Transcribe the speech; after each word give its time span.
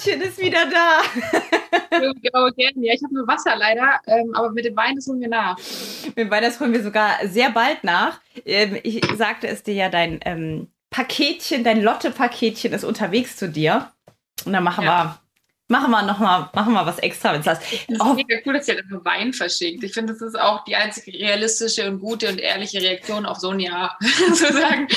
Unser 0.00 0.16
Lottchen 0.16 0.22
ist 0.22 0.38
wieder 0.38 0.66
da. 0.70 1.00
Ja, 2.22 2.94
ich 2.94 3.02
habe 3.02 3.14
nur 3.14 3.26
Wasser 3.26 3.56
leider, 3.56 4.00
ähm, 4.06 4.32
aber 4.34 4.50
mit 4.52 4.64
dem 4.64 4.76
Wein, 4.76 4.94
das 4.96 5.06
holen 5.06 5.20
wir 5.20 5.28
nach. 5.28 5.58
Mit 6.06 6.16
dem 6.16 6.30
Wein, 6.30 6.42
das 6.42 6.58
holen 6.60 6.72
wir 6.72 6.82
sogar 6.82 7.18
sehr 7.24 7.50
bald 7.50 7.84
nach. 7.84 8.20
Ähm, 8.46 8.78
ich 8.82 9.02
sagte 9.16 9.48
es 9.48 9.62
dir 9.62 9.74
ja, 9.74 9.88
dein 9.88 10.20
ähm, 10.24 10.68
Paketchen, 10.90 11.62
dein 11.64 11.82
Lotte-Paketchen 11.82 12.72
ist 12.72 12.84
unterwegs 12.84 13.36
zu 13.36 13.48
dir. 13.48 13.90
Und 14.44 14.52
dann 14.52 14.64
machen 14.64 14.84
Ja. 14.84 15.04
wir. 15.04 15.20
Machen 15.68 15.90
wir 15.92 16.02
noch 16.02 16.18
mal, 16.18 16.48
machen 16.52 16.72
wir 16.72 16.84
was 16.86 16.98
extra, 16.98 17.32
wenn 17.32 17.40
es 17.40 17.46
das. 17.46 17.60
Es 17.60 17.84
ist 17.88 18.00
Oh, 18.00 18.14
mega 18.14 18.36
cool, 18.46 18.54
dass 18.54 18.66
ihr 18.66 18.76
einfach 18.78 19.04
Wein 19.04 19.32
verschickt. 19.32 19.84
Ich 19.84 19.92
finde, 19.92 20.12
das 20.14 20.22
ist 20.22 20.38
auch 20.38 20.64
die 20.64 20.74
einzige 20.74 21.12
realistische 21.16 21.88
und 21.88 22.00
gute 22.00 22.28
und 22.28 22.40
ehrliche 22.40 22.80
Reaktion 22.80 23.24
auf 23.26 23.38
so 23.38 23.50
ein 23.50 23.60
Jahr. 23.60 23.96
Zu 24.28 24.52
sagen, 24.52 24.88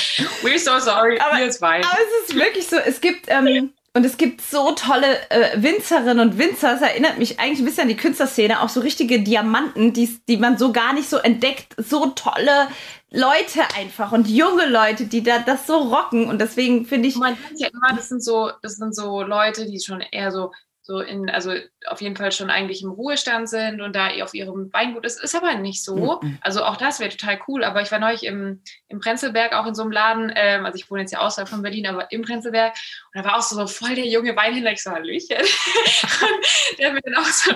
we're 0.42 0.58
so 0.58 0.80
sorry, 0.80 1.20
Aber- 1.20 1.38
hier 1.38 1.46
ist 1.48 1.62
Wein. 1.62 1.84
Aber 1.84 2.00
es 2.24 2.30
ist 2.30 2.36
wirklich 2.36 2.68
so, 2.68 2.78
es 2.78 3.02
gibt, 3.02 3.26
ähm, 3.28 3.74
und 3.96 4.06
es 4.06 4.18
gibt 4.18 4.42
so 4.42 4.72
tolle 4.72 5.30
äh, 5.30 5.62
Winzerinnen 5.62 6.20
und 6.20 6.38
Winzer, 6.40 6.76
es 6.76 6.82
erinnert 6.82 7.20
mich 7.20 7.40
eigentlich 7.40 7.60
ein 7.60 7.66
bisschen 7.66 7.84
an 7.84 7.90
die 7.90 7.96
Künstlerszene, 7.96 8.62
auch 8.62 8.70
so 8.70 8.80
richtige 8.80 9.22
Diamanten, 9.22 9.94
die, 9.94 10.20
die 10.28 10.38
man 10.38 10.58
so 10.58 10.72
gar 10.72 10.94
nicht 10.94 11.08
so 11.08 11.18
entdeckt, 11.18 11.76
so 11.78 12.08
tolle 12.08 12.70
Leute 13.12 13.62
einfach 13.78 14.12
und 14.12 14.28
junge 14.28 14.66
Leute, 14.66 15.06
die 15.06 15.22
da 15.22 15.38
das 15.40 15.68
so 15.68 15.78
rocken. 15.78 16.28
Und 16.28 16.42
deswegen 16.42 16.86
finde 16.88 17.08
ich, 17.08 17.16
Man 17.16 17.36
denkt 17.36 17.60
ja 17.60 17.68
immer, 17.68 17.96
das 17.96 18.10
sind 18.10 18.24
so, 18.24 18.50
das 18.64 18.78
sind 18.78 18.96
so 18.96 19.22
Leute, 19.22 19.70
die 19.70 19.80
schon 19.80 20.02
eher 20.02 20.32
so, 20.32 20.52
so 20.86 21.00
in, 21.00 21.30
also 21.30 21.54
auf 21.88 22.02
jeden 22.02 22.18
Fall 22.18 22.34
schon 22.34 22.50
eigentlich 22.50 22.84
im 22.84 22.92
Ruhestand 22.92 23.48
sind 23.48 23.80
und 23.80 23.96
da 23.96 24.10
auf 24.22 24.34
ihrem 24.34 24.72
Weingut 24.74 25.06
ist. 25.06 25.24
Ist 25.24 25.34
aber 25.34 25.56
nicht 25.56 25.82
so. 25.82 26.20
Mhm. 26.22 26.38
Also 26.42 26.66
auch 26.66 26.76
das 26.76 27.00
wäre 27.00 27.10
total 27.10 27.40
cool. 27.48 27.64
Aber 27.64 27.82
ich 27.82 27.90
war 27.90 28.00
neulich 28.00 28.26
im, 28.26 28.62
im 28.90 29.00
Prenzlberg 29.00 29.54
auch 29.54 29.66
in 29.66 29.76
so 29.76 29.84
einem 29.84 29.92
Laden, 29.92 30.34
ähm, 30.36 30.66
also 30.66 30.76
ich 30.76 30.92
wohne 30.92 31.02
jetzt 31.02 31.14
ja 31.14 31.20
außerhalb 31.20 31.48
von 31.48 31.62
Berlin, 31.62 31.88
aber 31.88 32.12
im 32.12 32.24
Prenzlberg. 32.24 32.74
Und 33.14 33.24
da 33.24 33.24
war 33.24 33.38
auch 33.38 33.42
so, 33.42 33.56
so 33.56 33.66
voll 33.66 33.96
der 33.96 34.08
junge 34.08 34.36
Weinhändler. 34.36 34.74
Ich 34.74 34.84
so, 34.84 34.92
Hallöchen. 34.92 35.38
und 35.38 36.80
der 36.80 36.88
hat 36.88 36.94
mir 36.96 37.02
dann 37.02 37.16
auch 37.16 37.26
so, 37.28 37.54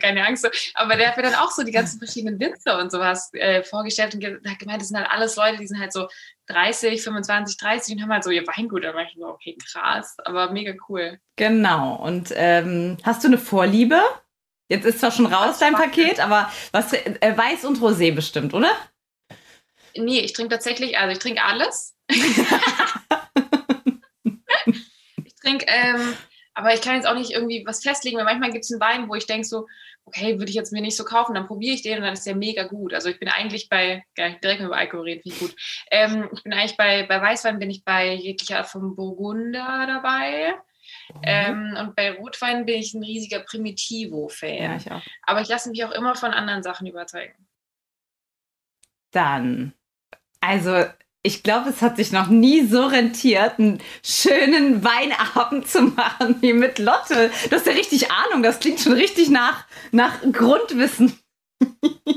keine 0.00 0.26
Angst, 0.26 0.48
aber 0.74 0.96
der 0.96 1.08
hat 1.08 1.18
mir 1.18 1.24
dann 1.24 1.34
auch 1.34 1.50
so 1.50 1.62
die 1.62 1.72
ganzen 1.72 1.98
verschiedenen 1.98 2.40
Winzer 2.40 2.78
und 2.78 2.90
sowas 2.90 3.28
äh, 3.34 3.62
vorgestellt 3.62 4.14
und 4.14 4.24
hat 4.24 4.58
gemeint, 4.58 4.80
das 4.80 4.88
sind 4.88 4.96
halt 4.96 5.10
alles 5.10 5.36
Leute, 5.36 5.58
die 5.58 5.66
sind 5.66 5.78
halt 5.78 5.92
so 5.92 6.08
30, 6.50 7.02
25, 7.02 7.56
30 7.56 7.94
und 7.94 8.02
haben 8.02 8.12
halt 8.12 8.24
so 8.24 8.30
ihr 8.30 8.46
Weingut. 8.46 8.84
Da 8.84 8.94
war 8.94 9.02
ich 9.02 9.14
so, 9.16 9.26
okay, 9.26 9.56
krass, 9.72 10.16
aber 10.24 10.50
mega 10.50 10.72
cool. 10.88 11.18
genau. 11.36 11.96
Und 11.96 12.32
ähm, 12.34 12.96
hast 13.02 13.22
du 13.24 13.28
eine 13.28 13.38
Vorliebe? 13.38 14.00
Jetzt 14.68 14.86
ist 14.86 15.00
zwar 15.00 15.10
schon 15.10 15.26
raus 15.26 15.58
dein 15.58 15.74
Paket, 15.74 16.20
aber 16.20 16.50
was 16.70 16.92
äh, 16.92 17.36
Weiß 17.36 17.64
und 17.64 17.78
Rosé 17.78 18.14
bestimmt, 18.14 18.54
oder? 18.54 18.70
Nee, 19.96 20.20
ich 20.20 20.32
trinke 20.32 20.54
tatsächlich, 20.54 20.96
also 20.96 21.12
ich 21.12 21.18
trinke 21.18 21.42
alles. 21.42 21.96
ich 22.10 22.20
trinke, 25.42 25.66
ähm, 25.68 26.14
aber 26.54 26.74
ich 26.74 26.80
kann 26.80 26.96
jetzt 26.96 27.06
auch 27.06 27.14
nicht 27.14 27.30
irgendwie 27.30 27.64
was 27.66 27.82
festlegen, 27.82 28.18
weil 28.18 28.24
manchmal 28.24 28.52
gibt 28.52 28.64
es 28.64 28.72
einen 28.72 28.80
Wein, 28.80 29.08
wo 29.08 29.14
ich 29.14 29.26
denke 29.26 29.46
so, 29.46 29.66
okay, 30.04 30.38
würde 30.38 30.50
ich 30.50 30.56
jetzt 30.56 30.72
mir 30.72 30.82
nicht 30.82 30.96
so 30.96 31.04
kaufen, 31.04 31.34
dann 31.34 31.46
probiere 31.46 31.74
ich 31.74 31.82
den 31.82 31.98
und 31.98 32.04
dann 32.04 32.14
ist 32.14 32.26
der 32.26 32.34
mega 32.34 32.64
gut. 32.64 32.92
Also 32.92 33.08
ich 33.08 33.18
bin 33.18 33.28
eigentlich 33.28 33.68
bei, 33.68 34.04
direkt 34.16 34.60
über 34.60 34.76
Alkohol 34.76 35.04
reden, 35.04 35.22
finde 35.22 35.36
ich 35.36 35.40
gut. 35.40 35.56
Ähm, 35.90 36.28
ich 36.32 36.42
bin 36.42 36.52
eigentlich 36.52 36.76
bei, 36.76 37.04
bei 37.04 37.20
Weißwein 37.20 37.58
bin 37.58 37.70
ich 37.70 37.84
bei 37.84 38.12
jeglicher 38.14 38.58
Art 38.58 38.66
von 38.66 38.96
Burgunder 38.96 39.84
dabei. 39.86 40.54
Ähm, 41.22 41.76
und 41.78 41.94
bei 41.94 42.12
Rotwein 42.12 42.66
bin 42.66 42.80
ich 42.80 42.94
ein 42.94 43.02
riesiger 43.02 43.40
Primitivo-Fan. 43.40 44.62
Ja, 44.62 44.76
ich 44.76 44.90
auch. 44.90 45.02
Aber 45.22 45.40
ich 45.40 45.48
lasse 45.48 45.70
mich 45.70 45.84
auch 45.84 45.92
immer 45.92 46.14
von 46.14 46.32
anderen 46.32 46.62
Sachen 46.62 46.86
überzeugen. 46.86 47.46
Dann, 49.12 49.72
also 50.40 50.84
ich 51.22 51.42
glaube, 51.42 51.70
es 51.70 51.82
hat 51.82 51.96
sich 51.96 52.12
noch 52.12 52.28
nie 52.28 52.66
so 52.66 52.86
rentiert, 52.86 53.58
einen 53.58 53.80
schönen 54.04 54.82
Weinabend 54.82 55.68
zu 55.68 55.82
machen 55.82 56.36
wie 56.40 56.54
mit 56.54 56.78
Lotte. 56.78 57.30
Du 57.48 57.56
hast 57.56 57.66
ja 57.66 57.72
richtig 57.72 58.10
Ahnung, 58.10 58.42
das 58.42 58.60
klingt 58.60 58.80
schon 58.80 58.92
richtig 58.92 59.28
nach, 59.28 59.66
nach 59.92 60.20
Grundwissen. 60.32 61.18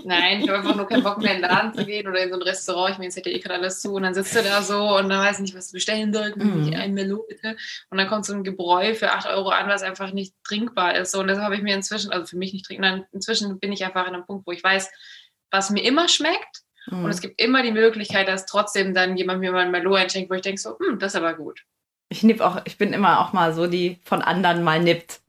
Nein, 0.05 0.41
ich 0.41 0.47
habe 0.47 0.59
einfach 0.59 0.75
nur 0.75 0.87
keinen 0.87 1.03
Bock 1.03 1.17
mehr 1.17 1.35
in 1.35 1.41
den 1.41 1.49
Laden 1.49 1.73
zu 1.73 1.85
gehen 1.85 2.07
oder 2.07 2.23
in 2.23 2.29
so 2.29 2.35
ein 2.35 2.41
Restaurant. 2.41 2.91
Ich 2.91 2.97
meine, 2.97 3.09
jetzt 3.09 3.17
ja 3.17 3.29
eh 3.29 3.39
gerade 3.39 3.55
alles 3.55 3.81
zu 3.81 3.93
und 3.93 4.03
dann 4.03 4.13
sitzt 4.13 4.35
du 4.35 4.41
da 4.41 4.61
so 4.61 4.97
und 4.97 5.09
dann 5.09 5.19
weiß 5.19 5.39
nicht, 5.39 5.53
was 5.53 5.67
du 5.67 5.73
bestellen 5.73 6.13
sollst. 6.13 6.37
Mhm. 6.37 6.73
Ein 6.73 6.93
Melo 6.93 7.25
bitte. 7.27 7.57
Und 7.89 7.97
dann 7.97 8.07
kommt 8.07 8.25
so 8.25 8.33
ein 8.33 8.45
Gebräu 8.45 8.95
für 8.95 9.11
8 9.11 9.27
Euro 9.27 9.49
an, 9.49 9.67
was 9.67 9.83
einfach 9.83 10.13
nicht 10.13 10.33
trinkbar 10.45 10.95
ist. 10.95 11.11
So, 11.11 11.19
und 11.19 11.27
deshalb 11.27 11.43
habe 11.43 11.55
ich 11.55 11.61
mir 11.61 11.75
inzwischen, 11.75 12.11
also 12.11 12.25
für 12.25 12.37
mich 12.37 12.53
nicht 12.53 12.65
trinken, 12.65 13.05
inzwischen 13.11 13.59
bin 13.59 13.73
ich 13.73 13.83
einfach 13.83 14.07
an 14.07 14.13
einem 14.13 14.25
Punkt, 14.25 14.47
wo 14.47 14.51
ich 14.53 14.63
weiß, 14.63 14.89
was 15.51 15.69
mir 15.71 15.83
immer 15.83 16.07
schmeckt. 16.07 16.63
Und 16.91 17.09
es 17.09 17.21
gibt 17.21 17.41
immer 17.41 17.63
die 17.63 17.71
Möglichkeit, 17.71 18.27
dass 18.27 18.45
trotzdem 18.45 18.93
dann 18.93 19.15
jemand 19.15 19.39
mir 19.39 19.51
mal 19.51 19.65
ein 19.65 19.71
Melo 19.71 19.95
einschenkt, 19.95 20.29
wo 20.29 20.35
ich 20.35 20.41
denke 20.41 20.59
so, 20.59 20.77
hm, 20.79 20.99
das 20.99 21.13
ist 21.13 21.15
aber 21.15 21.33
gut. 21.33 21.63
Ich 22.09 22.23
nipp 22.23 22.41
auch, 22.41 22.61
ich 22.65 22.77
bin 22.77 22.93
immer 22.93 23.21
auch 23.21 23.33
mal 23.33 23.53
so, 23.53 23.67
die 23.67 23.99
von 24.03 24.21
anderen 24.21 24.63
mal 24.63 24.79
nippt. 24.79 25.21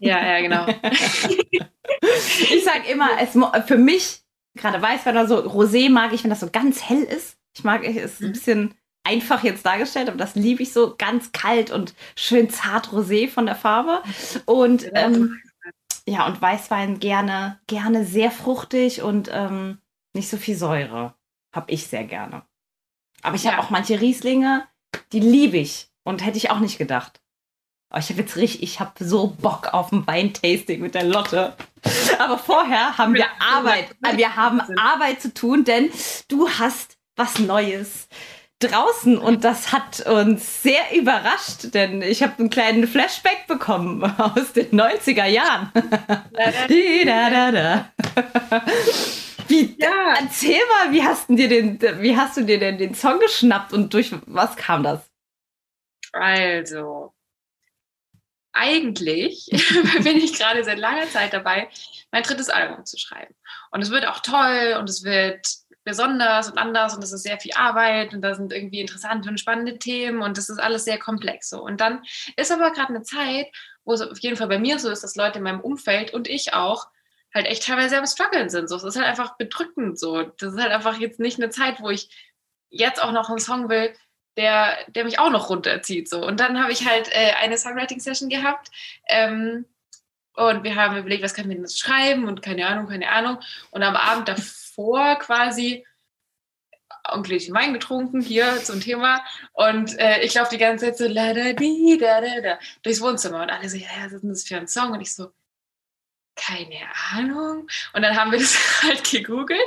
Ja, 0.00 0.24
ja, 0.24 0.40
genau. 0.40 0.66
Ich 2.10 2.64
sag 2.64 2.88
immer, 2.88 3.08
es 3.20 3.36
für 3.66 3.76
mich, 3.76 4.22
gerade 4.54 4.80
Weißwein 4.80 5.16
oder 5.16 5.26
so, 5.26 5.38
Rosé 5.38 5.90
mag 5.90 6.12
ich, 6.12 6.22
wenn 6.22 6.30
das 6.30 6.40
so 6.40 6.48
ganz 6.50 6.82
hell 6.82 7.02
ist. 7.02 7.36
Ich 7.56 7.64
mag 7.64 7.84
es 7.84 7.96
ist 7.96 8.20
ein 8.20 8.32
bisschen 8.32 8.74
einfach 9.04 9.42
jetzt 9.42 9.64
dargestellt, 9.64 10.08
aber 10.08 10.18
das 10.18 10.34
liebe 10.34 10.62
ich 10.62 10.72
so 10.72 10.94
ganz 10.96 11.32
kalt 11.32 11.70
und 11.70 11.94
schön 12.14 12.50
zart 12.50 12.88
Rosé 12.88 13.28
von 13.28 13.46
der 13.46 13.54
Farbe. 13.54 14.02
Und 14.44 14.90
ähm, 14.94 15.40
ja, 16.06 16.26
und 16.26 16.40
Weißwein 16.40 17.00
gerne, 17.00 17.58
gerne 17.66 18.04
sehr 18.04 18.30
fruchtig 18.30 19.02
und 19.02 19.30
ähm, 19.32 19.78
nicht 20.18 20.28
so 20.28 20.36
viel 20.36 20.56
Säure. 20.56 21.14
Hab 21.54 21.70
ich 21.70 21.86
sehr 21.86 22.04
gerne. 22.04 22.42
Aber 23.22 23.36
ich 23.36 23.46
habe 23.46 23.56
Ja. 23.56 23.62
auch 23.62 23.70
manche 23.70 24.00
Rieslinge, 24.00 24.66
die 25.12 25.20
liebe 25.20 25.56
ich 25.56 25.88
und 26.04 26.24
hätte 26.24 26.36
ich 26.36 26.50
auch 26.50 26.60
nicht 26.60 26.76
gedacht. 26.78 27.20
Aber 27.90 28.00
ich 28.00 28.10
habe 28.10 28.20
jetzt 28.20 28.36
richtig, 28.36 28.62
ich 28.62 28.80
habe 28.80 28.92
so 29.02 29.28
Bock 29.28 29.72
auf 29.72 29.92
ein 29.92 30.06
Weintasting 30.06 30.80
mit 30.82 30.94
der 30.94 31.04
Lotte. 31.04 31.56
Aber 32.18 32.36
vorher 32.38 32.98
haben 32.98 33.14
wir 33.14 33.26
Arbeit. 33.40 33.96
Wir 34.14 34.36
haben. 34.36 34.60
Arbeit 34.76 35.22
zu 35.22 35.32
tun, 35.32 35.64
denn 35.64 35.90
du 36.28 36.48
hast 36.50 36.98
was 37.16 37.38
Neues 37.38 38.08
draußen 38.60 39.16
und 39.16 39.44
das 39.44 39.72
hat 39.72 40.00
uns 40.06 40.62
sehr 40.62 40.94
überrascht, 40.94 41.72
denn 41.74 42.02
ich 42.02 42.22
habe 42.22 42.34
einen 42.40 42.50
kleinen 42.50 42.86
Flashback 42.88 43.46
bekommen 43.46 44.02
aus 44.18 44.52
den 44.52 44.70
90er 44.78 45.26
Jahren. 45.26 45.72
Di, 46.68 47.04
da, 47.06 47.30
da, 47.30 47.50
da. 47.52 47.92
Wie, 49.48 49.76
Ja. 49.78 50.14
Erzähl 50.20 50.60
mal, 50.68 50.92
wie 50.92 51.02
hast, 51.02 51.28
du 51.28 51.34
dir 51.34 51.48
den, 51.48 51.80
wie 51.80 52.16
hast 52.16 52.36
du 52.36 52.44
dir 52.44 52.58
denn 52.58 52.78
den 52.78 52.94
Song 52.94 53.18
geschnappt 53.18 53.72
und 53.72 53.92
durch 53.92 54.12
was 54.26 54.56
kam 54.56 54.82
das? 54.82 55.10
Also, 56.12 57.14
eigentlich 58.52 59.48
bin 60.02 60.16
ich 60.16 60.34
gerade 60.34 60.64
seit 60.64 60.78
langer 60.78 61.08
Zeit 61.08 61.32
dabei, 61.32 61.68
mein 62.10 62.22
drittes 62.22 62.48
Album 62.48 62.84
zu 62.84 62.98
schreiben. 62.98 63.34
Und 63.70 63.82
es 63.82 63.90
wird 63.90 64.06
auch 64.06 64.20
toll 64.20 64.76
und 64.78 64.88
es 64.88 65.04
wird 65.04 65.46
besonders 65.84 66.50
und 66.50 66.58
anders 66.58 66.94
und 66.94 67.02
es 67.02 67.12
ist 67.12 67.22
sehr 67.22 67.40
viel 67.40 67.52
Arbeit 67.54 68.12
und 68.12 68.20
da 68.20 68.34
sind 68.34 68.52
irgendwie 68.52 68.80
interessante 68.80 69.28
und 69.30 69.40
spannende 69.40 69.78
Themen 69.78 70.20
und 70.20 70.36
das 70.36 70.50
ist 70.50 70.58
alles 70.58 70.84
sehr 70.84 70.98
komplex 70.98 71.48
so. 71.48 71.62
Und 71.62 71.80
dann 71.80 72.02
ist 72.36 72.52
aber 72.52 72.72
gerade 72.72 72.90
eine 72.90 73.02
Zeit, 73.02 73.46
wo 73.84 73.94
es 73.94 74.02
auf 74.02 74.18
jeden 74.18 74.36
Fall 74.36 74.48
bei 74.48 74.58
mir 74.58 74.78
so 74.78 74.90
ist, 74.90 75.02
dass 75.02 75.16
Leute 75.16 75.38
in 75.38 75.44
meinem 75.44 75.60
Umfeld 75.60 76.12
und 76.12 76.28
ich 76.28 76.52
auch 76.52 76.88
halt 77.34 77.46
echt 77.46 77.66
teilweise 77.66 77.98
am 77.98 78.06
struggeln 78.06 78.48
sind. 78.48 78.68
So, 78.68 78.76
es 78.76 78.84
ist 78.84 78.96
halt 78.96 79.06
einfach 79.06 79.36
bedrückend 79.36 79.98
so. 79.98 80.22
Das 80.22 80.54
ist 80.54 80.60
halt 80.60 80.72
einfach 80.72 80.98
jetzt 80.98 81.20
nicht 81.20 81.38
eine 81.38 81.50
Zeit, 81.50 81.80
wo 81.80 81.90
ich 81.90 82.08
jetzt 82.70 83.02
auch 83.02 83.12
noch 83.12 83.28
einen 83.28 83.38
Song 83.38 83.68
will, 83.68 83.94
der, 84.36 84.76
der 84.88 85.04
mich 85.04 85.18
auch 85.18 85.30
noch 85.30 85.50
runterzieht. 85.50 86.08
So. 86.08 86.24
Und 86.24 86.40
dann 86.40 86.60
habe 86.60 86.72
ich 86.72 86.86
halt 86.86 87.08
äh, 87.12 87.32
eine 87.40 87.58
Songwriting-Session 87.58 88.28
gehabt. 88.28 88.70
Ähm, 89.08 89.66
und 90.34 90.62
wir 90.62 90.76
haben 90.76 90.96
überlegt, 90.96 91.24
was 91.24 91.34
können 91.34 91.48
wir 91.48 91.56
denn 91.56 91.64
jetzt 91.64 91.80
schreiben 91.80 92.28
und 92.28 92.42
keine 92.42 92.66
Ahnung, 92.68 92.86
keine 92.86 93.10
Ahnung. 93.10 93.38
Und 93.72 93.82
am 93.82 93.96
Abend 93.96 94.28
davor 94.28 95.16
quasi 95.16 95.84
ein 97.02 97.22
Gläschen 97.22 97.54
Wein 97.54 97.72
getrunken, 97.72 98.20
hier 98.20 98.62
zum 98.62 98.80
Thema. 98.80 99.20
Und 99.52 99.98
äh, 99.98 100.20
ich 100.20 100.34
laufe 100.34 100.50
die 100.50 100.58
ganze 100.58 100.86
Zeit 100.86 100.98
so 100.98 101.08
la 101.08 101.32
da 101.32 101.52
di 101.52 101.98
da 102.00 102.20
da 102.20 102.40
da 102.40 102.58
durchs 102.82 103.00
Wohnzimmer. 103.00 103.42
Und 103.42 103.50
alle 103.50 103.68
so, 103.68 103.76
ja, 103.76 103.88
was 104.04 104.12
ist 104.12 104.22
denn 104.22 104.30
das 104.30 104.44
für 104.44 104.56
ein 104.56 104.68
Song? 104.68 104.92
Und 104.92 105.00
ich 105.00 105.12
so, 105.14 105.32
keine 106.38 106.80
Ahnung. 107.12 107.68
Und 107.92 108.02
dann 108.02 108.16
haben 108.16 108.30
wir 108.30 108.38
das 108.38 108.56
halt 108.82 109.04
gegoogelt. 109.10 109.60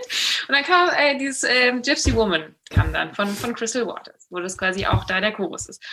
Und 0.48 0.56
dann 0.56 0.64
kam 0.64 0.90
äh, 0.90 1.18
dieses 1.18 1.44
ähm, 1.44 1.82
Gypsy 1.82 2.16
Woman, 2.16 2.56
kam 2.70 2.94
dann 2.94 3.14
von, 3.14 3.28
von 3.28 3.54
Crystal 3.54 3.86
Waters, 3.86 4.28
wo 4.30 4.40
das 4.40 4.58
quasi 4.58 4.86
auch 4.86 5.04
da 5.04 5.22
der 5.22 5.34
Chorus 5.34 5.68
ist. 5.68 5.84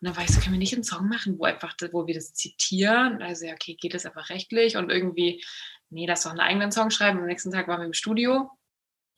Und 0.00 0.08
dann 0.08 0.16
war 0.16 0.24
ich 0.24 0.30
so, 0.30 0.40
können 0.40 0.52
wir 0.52 0.58
nicht 0.58 0.74
einen 0.74 0.84
Song 0.84 1.08
machen, 1.08 1.38
wo 1.38 1.44
einfach, 1.44 1.74
wo 1.92 2.06
wir 2.06 2.14
das 2.14 2.34
zitieren? 2.34 3.22
Also 3.22 3.46
ja, 3.46 3.54
okay, 3.54 3.74
geht 3.74 3.94
das 3.94 4.06
einfach 4.06 4.30
rechtlich 4.30 4.76
und 4.76 4.90
irgendwie 4.90 5.42
nee, 5.90 6.06
lass 6.06 6.22
doch 6.22 6.30
einen 6.30 6.40
eigenen 6.40 6.72
Song 6.72 6.90
schreiben. 6.90 7.18
Am 7.18 7.26
nächsten 7.26 7.52
Tag 7.52 7.68
waren 7.68 7.80
wir 7.80 7.86
im 7.86 7.92
Studio 7.92 8.50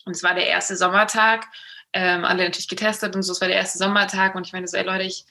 und 0.05 0.13
es 0.13 0.23
war 0.23 0.35
der 0.35 0.47
erste 0.47 0.77
Sommertag. 0.77 1.47
Ähm, 1.93 2.25
alle 2.25 2.45
natürlich 2.45 2.69
getestet 2.69 3.17
und 3.17 3.23
so, 3.23 3.33
es 3.33 3.41
war 3.41 3.49
der 3.49 3.57
erste 3.57 3.79
Sommertag 3.79 4.35
und 4.35 4.47
ich 4.47 4.53
meine 4.53 4.69
so, 4.69 4.77
ey 4.77 4.85
Leute, 4.85 5.05
ich, 5.05 5.25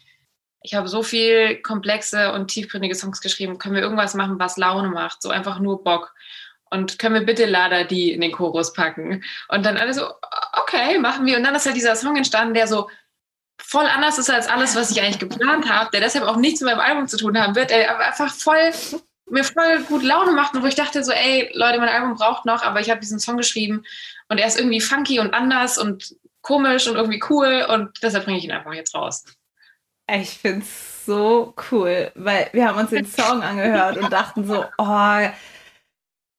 ich 0.62 0.74
habe 0.74 0.88
so 0.88 1.04
viel 1.04 1.62
komplexe 1.62 2.34
und 2.34 2.48
tiefgründige 2.48 2.96
Songs 2.96 3.22
geschrieben. 3.22 3.58
Können 3.58 3.76
wir 3.76 3.82
irgendwas 3.82 4.14
machen, 4.16 4.40
was 4.40 4.58
Laune 4.58 4.90
macht? 4.90 5.22
So 5.22 5.30
einfach 5.30 5.60
nur 5.60 5.84
Bock. 5.84 6.14
Und 6.70 7.00
können 7.00 7.16
wir 7.16 7.26
bitte 7.26 7.46
Lada 7.46 7.84
die 7.84 8.12
in 8.12 8.22
den 8.22 8.34
Chorus 8.34 8.74
packen? 8.74 9.24
Und 9.48 9.66
dann 9.66 9.78
alle 9.78 9.94
so, 9.94 10.08
okay, 10.54 11.00
machen 11.00 11.26
wir. 11.26 11.38
Und 11.38 11.44
dann 11.44 11.56
ist 11.56 11.66
halt 11.66 11.78
dieser 11.78 11.96
Song 11.96 12.18
entstanden, 12.18 12.54
der 12.54 12.68
so 12.68 12.90
voll 13.60 13.86
anders 13.86 14.18
ist 14.18 14.30
als 14.30 14.48
alles, 14.48 14.76
was 14.76 14.92
ich 14.92 15.02
eigentlich 15.02 15.20
geplant 15.20 15.70
habe, 15.70 15.90
der 15.92 16.02
deshalb 16.02 16.26
auch 16.26 16.36
nichts 16.36 16.62
mit 16.62 16.70
meinem 16.70 16.82
Album 16.82 17.08
zu 17.08 17.18
tun 17.18 17.40
haben 17.40 17.56
wird, 17.56 17.70
der 17.70 18.00
einfach 18.00 18.34
voll 18.34 18.72
mir 19.30 19.44
voll 19.44 19.84
gut 19.84 20.04
Laune 20.04 20.32
macht 20.32 20.56
und 20.56 20.64
wo 20.64 20.68
ich 20.68 20.76
dachte 20.76 21.04
so, 21.04 21.12
ey, 21.12 21.52
Leute, 21.54 21.80
mein 21.80 21.90
Album 21.90 22.16
braucht 22.16 22.46
noch, 22.46 22.64
aber 22.64 22.80
ich 22.80 22.90
habe 22.90 23.02
diesen 23.02 23.20
Song 23.20 23.38
geschrieben 23.38 23.84
und 24.30 24.38
er 24.38 24.48
ist 24.48 24.58
irgendwie 24.58 24.80
funky 24.80 25.20
und 25.20 25.34
anders 25.34 25.78
und 25.78 26.16
komisch 26.42 26.88
und 26.88 26.96
irgendwie 26.96 27.22
cool 27.30 27.66
und 27.68 27.92
deshalb 28.02 28.24
bringe 28.24 28.38
ich 28.38 28.46
ihn 28.46 28.52
einfach 28.52 28.74
jetzt 28.74 28.96
raus. 28.96 29.26
Ich 30.10 30.30
finde 30.38 30.62
es 30.62 31.06
so 31.06 31.54
cool, 31.72 32.12
weil 32.16 32.50
wir 32.54 32.68
haben 32.68 32.80
uns 32.80 32.92
den 32.92 33.06
Song 33.06 33.42
angehört 33.42 33.98
und 33.98 34.12
dachten 34.12 34.46
so, 34.46 34.66
oh, 34.78 35.28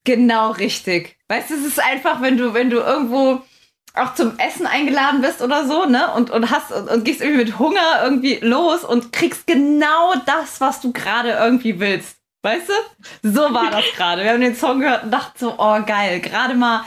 genau 0.04 0.52
richtig. 0.52 1.18
Weißt 1.28 1.50
du, 1.50 1.54
es 1.54 1.66
ist 1.66 1.82
einfach, 1.82 2.20
wenn 2.22 2.36
du, 2.36 2.54
wenn 2.54 2.70
du 2.70 2.78
irgendwo 2.78 3.42
auch 3.94 4.14
zum 4.14 4.38
Essen 4.38 4.66
eingeladen 4.66 5.20
bist 5.20 5.42
oder 5.42 5.66
so, 5.66 5.86
ne? 5.86 6.12
Und, 6.14 6.30
und 6.30 6.50
hast 6.50 6.72
und, 6.72 6.88
und 6.88 7.04
gehst 7.04 7.20
irgendwie 7.20 7.44
mit 7.44 7.58
Hunger 7.58 8.02
irgendwie 8.02 8.36
los 8.36 8.84
und 8.84 9.12
kriegst 9.12 9.46
genau 9.46 10.14
das, 10.24 10.60
was 10.60 10.80
du 10.80 10.92
gerade 10.92 11.30
irgendwie 11.30 11.80
willst. 11.80 12.16
Weißt 12.42 12.68
du? 12.68 13.28
So 13.30 13.52
war 13.52 13.70
das 13.70 13.84
gerade. 13.96 14.22
Wir 14.22 14.32
haben 14.32 14.40
den 14.40 14.54
Song 14.54 14.80
gehört 14.80 15.04
und 15.04 15.10
dachten 15.10 15.38
so, 15.38 15.54
oh 15.58 15.82
geil, 15.84 16.20
gerade 16.20 16.54
mal 16.54 16.84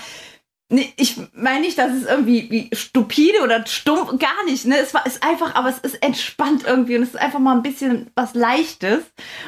Nee, 0.74 0.94
ich 0.96 1.18
meine 1.34 1.60
nicht, 1.60 1.78
dass 1.78 1.92
es 1.92 2.06
irgendwie 2.06 2.50
wie 2.50 2.74
stupide 2.74 3.42
oder 3.44 3.68
stumpf, 3.68 4.18
gar 4.18 4.46
nicht. 4.46 4.66
Ne? 4.66 4.78
Es 4.78 4.94
war, 4.94 5.06
ist 5.06 5.22
einfach, 5.22 5.54
aber 5.56 5.68
es 5.68 5.80
ist 5.80 6.02
entspannt 6.02 6.64
irgendwie 6.66 6.96
und 6.96 7.04
es 7.04 7.10
ist 7.10 7.20
einfach 7.20 7.40
mal 7.40 7.58
ein 7.58 7.62
bisschen 7.62 8.10
was 8.16 8.36
Leichtes 8.36 9.04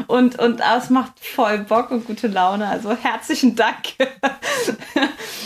und, 0.08 0.38
und 0.38 0.60
es 0.60 0.90
macht 0.90 1.18
voll 1.22 1.60
Bock 1.60 1.92
und 1.92 2.06
gute 2.06 2.28
Laune. 2.28 2.68
Also 2.68 2.94
herzlichen 2.94 3.56
Dank. 3.56 3.94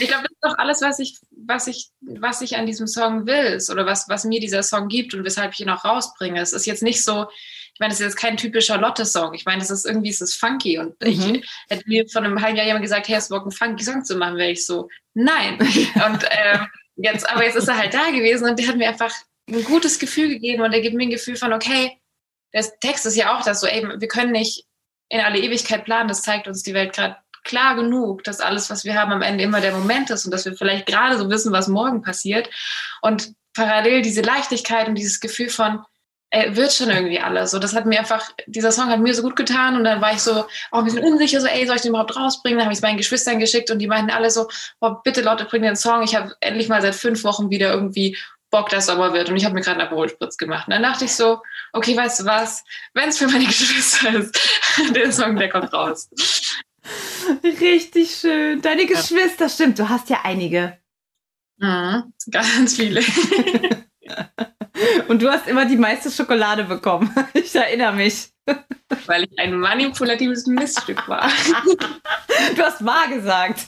ich 0.00 0.08
glaube, 0.08 0.24
das 0.24 0.32
ist 0.32 0.42
doch 0.42 0.58
alles, 0.58 0.82
was 0.82 0.98
ich, 0.98 1.20
was 1.30 1.68
ich, 1.68 1.90
was 2.00 2.40
ich 2.40 2.56
an 2.56 2.66
diesem 2.66 2.88
Song 2.88 3.28
will, 3.28 3.60
oder 3.70 3.86
was, 3.86 4.08
was 4.08 4.24
mir 4.24 4.40
dieser 4.40 4.64
Song 4.64 4.88
gibt 4.88 5.14
und 5.14 5.22
weshalb 5.22 5.52
ich 5.52 5.60
ihn 5.60 5.70
auch 5.70 5.84
rausbringe. 5.84 6.40
Es 6.40 6.52
ist 6.52 6.66
jetzt 6.66 6.82
nicht 6.82 7.04
so, 7.04 7.28
ich 7.78 7.80
meine, 7.80 7.92
das 7.92 8.00
ist 8.00 8.06
jetzt 8.06 8.16
kein 8.16 8.36
typischer 8.36 8.76
Lotte-Song. 8.76 9.34
Ich 9.34 9.44
meine, 9.44 9.60
das 9.60 9.70
ist 9.70 9.86
irgendwie, 9.86 10.10
es 10.10 10.20
ist 10.20 10.34
funky. 10.34 10.78
Und 10.80 11.00
mhm. 11.00 11.06
ich 11.06 11.48
hätte 11.68 11.84
mir 11.86 12.08
von 12.08 12.24
einem 12.24 12.42
halben 12.42 12.56
Jahr 12.56 12.66
jemand 12.66 12.82
gesagt, 12.82 13.06
hey, 13.06 13.14
hast 13.14 13.30
du 13.30 13.36
Bock, 13.36 13.44
einen 13.44 13.52
funky 13.52 13.84
Song 13.84 14.04
zu 14.04 14.16
machen? 14.16 14.36
Wäre 14.36 14.50
ich 14.50 14.66
so, 14.66 14.88
nein. 15.14 15.60
und 15.60 16.24
ähm, 16.28 16.66
jetzt, 16.96 17.30
aber 17.30 17.44
jetzt 17.44 17.54
ist 17.54 17.68
er 17.68 17.78
halt 17.78 17.94
da 17.94 18.10
gewesen 18.10 18.48
und 18.48 18.58
der 18.58 18.66
hat 18.66 18.76
mir 18.76 18.88
einfach 18.88 19.14
ein 19.48 19.62
gutes 19.62 20.00
Gefühl 20.00 20.28
gegeben 20.28 20.64
und 20.64 20.72
er 20.72 20.80
gibt 20.80 20.96
mir 20.96 21.04
ein 21.04 21.10
Gefühl 21.10 21.36
von, 21.36 21.52
okay, 21.52 22.00
der 22.52 22.64
Text 22.80 23.06
ist 23.06 23.14
ja 23.14 23.38
auch 23.38 23.44
das 23.44 23.60
so, 23.60 23.68
ey, 23.68 23.86
wir 23.96 24.08
können 24.08 24.32
nicht 24.32 24.64
in 25.08 25.20
alle 25.20 25.38
Ewigkeit 25.38 25.84
planen. 25.84 26.08
Das 26.08 26.22
zeigt 26.22 26.48
uns 26.48 26.64
die 26.64 26.74
Welt 26.74 26.92
gerade 26.92 27.16
klar 27.44 27.76
genug, 27.76 28.24
dass 28.24 28.40
alles, 28.40 28.70
was 28.70 28.84
wir 28.84 29.00
haben, 29.00 29.12
am 29.12 29.22
Ende 29.22 29.44
immer 29.44 29.60
der 29.60 29.70
Moment 29.70 30.10
ist 30.10 30.24
und 30.24 30.32
dass 30.32 30.46
wir 30.46 30.56
vielleicht 30.56 30.86
gerade 30.86 31.16
so 31.16 31.30
wissen, 31.30 31.52
was 31.52 31.68
morgen 31.68 32.02
passiert. 32.02 32.50
Und 33.02 33.34
parallel 33.54 34.02
diese 34.02 34.22
Leichtigkeit 34.22 34.88
und 34.88 34.96
dieses 34.96 35.20
Gefühl 35.20 35.48
von, 35.48 35.84
äh, 36.30 36.54
wird 36.54 36.72
schon 36.72 36.90
irgendwie 36.90 37.20
alles. 37.20 37.50
So, 37.50 37.58
das 37.58 37.74
hat 37.74 37.86
mir 37.86 37.98
einfach, 37.98 38.30
dieser 38.46 38.72
Song 38.72 38.88
hat 38.88 39.00
mir 39.00 39.14
so 39.14 39.22
gut 39.22 39.36
getan 39.36 39.76
und 39.76 39.84
dann 39.84 40.00
war 40.00 40.12
ich 40.12 40.20
so 40.20 40.44
auch 40.70 40.78
ein 40.78 40.84
bisschen 40.84 41.02
unsicher, 41.04 41.40
so, 41.40 41.46
ey, 41.46 41.66
soll 41.66 41.76
ich 41.76 41.82
den 41.82 41.90
überhaupt 41.90 42.16
rausbringen? 42.16 42.58
Dann 42.58 42.66
habe 42.66 42.72
ich 42.72 42.78
es 42.78 42.82
meinen 42.82 42.98
Geschwistern 42.98 43.38
geschickt 43.38 43.70
und 43.70 43.78
die 43.78 43.86
meinten 43.86 44.10
alle 44.10 44.30
so, 44.30 44.48
oh, 44.80 44.96
bitte 45.02 45.22
Leute, 45.22 45.44
bring 45.46 45.62
den 45.62 45.76
Song. 45.76 46.02
Ich 46.02 46.14
habe 46.14 46.34
endlich 46.40 46.68
mal 46.68 46.82
seit 46.82 46.94
fünf 46.94 47.24
Wochen 47.24 47.50
wieder 47.50 47.72
irgendwie 47.72 48.16
Bock, 48.50 48.68
dass 48.70 48.86
Sommer 48.86 49.12
wird 49.12 49.28
und 49.28 49.36
ich 49.36 49.44
habe 49.44 49.54
mir 49.54 49.60
gerade 49.60 49.78
einen 49.78 49.88
Alkoholspritz 49.88 50.36
gemacht. 50.36 50.68
Und 50.68 50.72
dann 50.74 50.82
dachte 50.82 51.04
ich 51.04 51.14
so, 51.14 51.42
okay, 51.72 51.96
weißt 51.96 52.20
du 52.20 52.24
was, 52.24 52.64
wenn 52.94 53.08
es 53.08 53.18
für 53.18 53.26
meine 53.26 53.44
Geschwister 53.46 54.14
ist, 54.14 54.38
der 54.94 55.12
Song, 55.12 55.36
der 55.36 55.48
kommt 55.48 55.72
raus. 55.72 56.10
Richtig 57.42 58.14
schön. 58.14 58.62
Deine 58.62 58.86
Geschwister, 58.86 59.48
stimmt, 59.48 59.78
du 59.78 59.88
hast 59.88 60.08
ja 60.08 60.20
einige. 60.24 60.78
Mhm, 61.58 62.12
ganz 62.30 62.76
viele. 62.76 63.02
Und 65.08 65.22
du 65.22 65.30
hast 65.30 65.48
immer 65.48 65.64
die 65.64 65.76
meiste 65.76 66.10
Schokolade 66.10 66.64
bekommen. 66.64 67.14
Ich 67.34 67.54
erinnere 67.54 67.92
mich. 67.94 68.30
Weil 69.06 69.24
ich 69.24 69.38
ein 69.38 69.58
manipulatives 69.58 70.46
Miststück 70.46 71.08
war. 71.08 71.30
Du 72.54 72.62
hast 72.62 72.84
wahr 72.84 73.08
gesagt. 73.08 73.66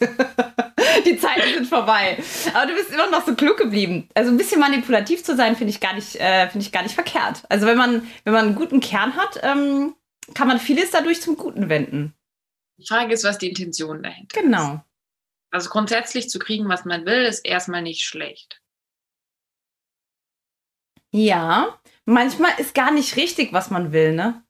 Die 1.04 1.16
Zeiten 1.18 1.54
sind 1.54 1.66
vorbei. 1.66 2.18
Aber 2.54 2.66
du 2.66 2.74
bist 2.74 2.92
immer 2.92 3.10
noch 3.10 3.26
so 3.26 3.34
klug 3.34 3.56
geblieben. 3.56 4.08
Also 4.14 4.30
ein 4.30 4.36
bisschen 4.36 4.60
manipulativ 4.60 5.24
zu 5.24 5.34
sein, 5.34 5.56
finde 5.56 5.72
ich 5.72 5.80
gar 5.80 5.94
nicht, 5.94 6.16
äh, 6.16 6.48
finde 6.48 6.64
ich 6.64 6.72
gar 6.72 6.82
nicht 6.82 6.94
verkehrt. 6.94 7.42
Also 7.48 7.66
wenn 7.66 7.76
man, 7.76 8.06
wenn 8.24 8.32
man 8.32 8.46
einen 8.46 8.54
guten 8.54 8.80
Kern 8.80 9.16
hat, 9.16 9.40
ähm, 9.42 9.94
kann 10.34 10.46
man 10.46 10.60
vieles 10.60 10.90
dadurch 10.92 11.20
zum 11.20 11.36
Guten 11.36 11.68
wenden. 11.68 12.14
Die 12.78 12.86
Frage 12.86 13.12
ist, 13.12 13.24
was 13.24 13.38
die 13.38 13.48
Intention 13.48 14.02
dahinter 14.02 14.40
genau. 14.40 14.58
ist. 14.58 14.68
Genau. 14.68 14.84
Also 15.50 15.70
grundsätzlich 15.70 16.30
zu 16.30 16.38
kriegen, 16.38 16.68
was 16.68 16.84
man 16.84 17.04
will, 17.06 17.24
ist 17.24 17.44
erstmal 17.44 17.82
nicht 17.82 18.04
schlecht. 18.04 18.59
Ja, 21.12 21.78
manchmal 22.04 22.52
ist 22.58 22.74
gar 22.74 22.90
nicht 22.90 23.16
richtig, 23.16 23.52
was 23.52 23.70
man 23.70 23.92
will, 23.92 24.12
ne? 24.12 24.42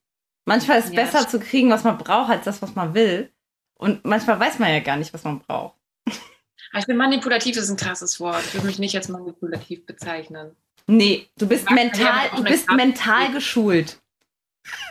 Manchmal 0.44 0.78
ist 0.78 0.92
ja, 0.92 1.02
besser 1.02 1.28
zu 1.28 1.38
kriegen, 1.38 1.70
was 1.70 1.84
man 1.84 1.98
braucht, 1.98 2.30
als 2.30 2.44
das, 2.44 2.60
was 2.62 2.74
man 2.74 2.94
will. 2.94 3.32
Und 3.74 4.04
manchmal 4.04 4.38
weiß 4.38 4.58
man 4.58 4.70
ja 4.70 4.80
gar 4.80 4.96
nicht, 4.96 5.12
was 5.14 5.24
man 5.24 5.40
braucht. 5.40 5.76
Ich 6.06 6.84
finde, 6.84 6.98
manipulativ 6.98 7.56
ist 7.56 7.68
ein 7.68 7.76
krasses 7.76 8.20
Wort. 8.20 8.44
Ich 8.44 8.54
würde 8.54 8.66
mich 8.66 8.78
nicht 8.78 8.94
als 8.94 9.08
manipulativ 9.08 9.86
bezeichnen. 9.86 10.54
Nee, 10.86 11.28
du 11.36 11.46
bist 11.46 11.70
mental, 11.70 12.30
du 12.36 12.44
bist 12.44 12.70
mental 12.70 13.32
geschult. 13.32 13.99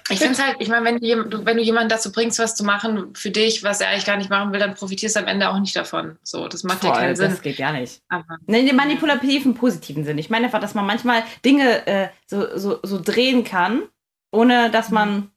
Ich 0.10 0.20
finde 0.20 0.34
es 0.34 0.44
halt, 0.44 0.58
ich 0.60 0.70
meine, 0.70 0.86
wenn, 0.86 1.30
du, 1.30 1.46
wenn 1.46 1.58
du 1.58 1.64
jemanden 1.64 1.90
dazu 1.90 2.12
bringst, 2.12 2.40
was 2.40 2.56
zu 2.56 2.64
machen 2.64 3.14
für 3.16 3.30
dich, 3.30 3.64
was 3.64 3.80
er 3.80 3.90
eigentlich 3.90 4.06
gar 4.06 4.18
nicht 4.18 4.30
machen 4.30 4.52
will, 4.52 4.60
dann 4.60 4.74
profitierst 4.74 5.16
du 5.16 5.20
am 5.20 5.28
Ende 5.28 5.50
auch 5.50 5.60
nicht 5.60 5.76
davon. 5.76 6.18
So, 6.24 6.48
das 6.48 6.64
macht 6.64 6.80
Voll, 6.80 6.90
ja 6.90 6.96
keinen 6.96 7.16
Sinn. 7.16 7.31
Das 7.31 7.42
geht 7.42 7.58
gar 7.58 7.74
nicht. 7.74 8.02
Nein, 8.48 8.66
den 8.66 8.76
manipulativen, 8.76 9.54
positiven 9.54 10.04
Sinn. 10.04 10.18
Ich 10.18 10.30
meine 10.30 10.46
einfach, 10.46 10.60
dass 10.60 10.74
man 10.74 10.86
manchmal 10.86 11.24
Dinge 11.46 11.86
äh, 11.86 12.10
so, 12.26 12.58
so, 12.58 12.80
so 12.81 13.00
drehen 13.00 13.44
kann, 13.44 13.84
ohne 14.31 14.72
dass 14.72 14.90
man, 14.90 15.16
mhm. 15.16 15.31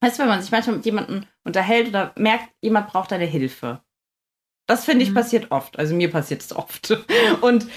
weißt 0.00 0.18
du, 0.18 0.22
wenn 0.22 0.30
man 0.30 0.40
sich 0.40 0.50
manchmal 0.50 0.76
mit 0.76 0.86
jemandem 0.86 1.26
unterhält 1.44 1.88
oder 1.88 2.12
merkt, 2.16 2.48
jemand 2.62 2.88
braucht 2.88 3.12
deine 3.12 3.26
Hilfe. 3.26 3.80
Das 4.66 4.86
finde 4.86 5.04
ich 5.04 5.10
mhm. 5.10 5.14
passiert 5.14 5.50
oft. 5.50 5.78
Also 5.78 5.94
mir 5.94 6.10
passiert 6.10 6.40
es 6.40 6.54
oft. 6.54 6.96
Und, 7.42 7.68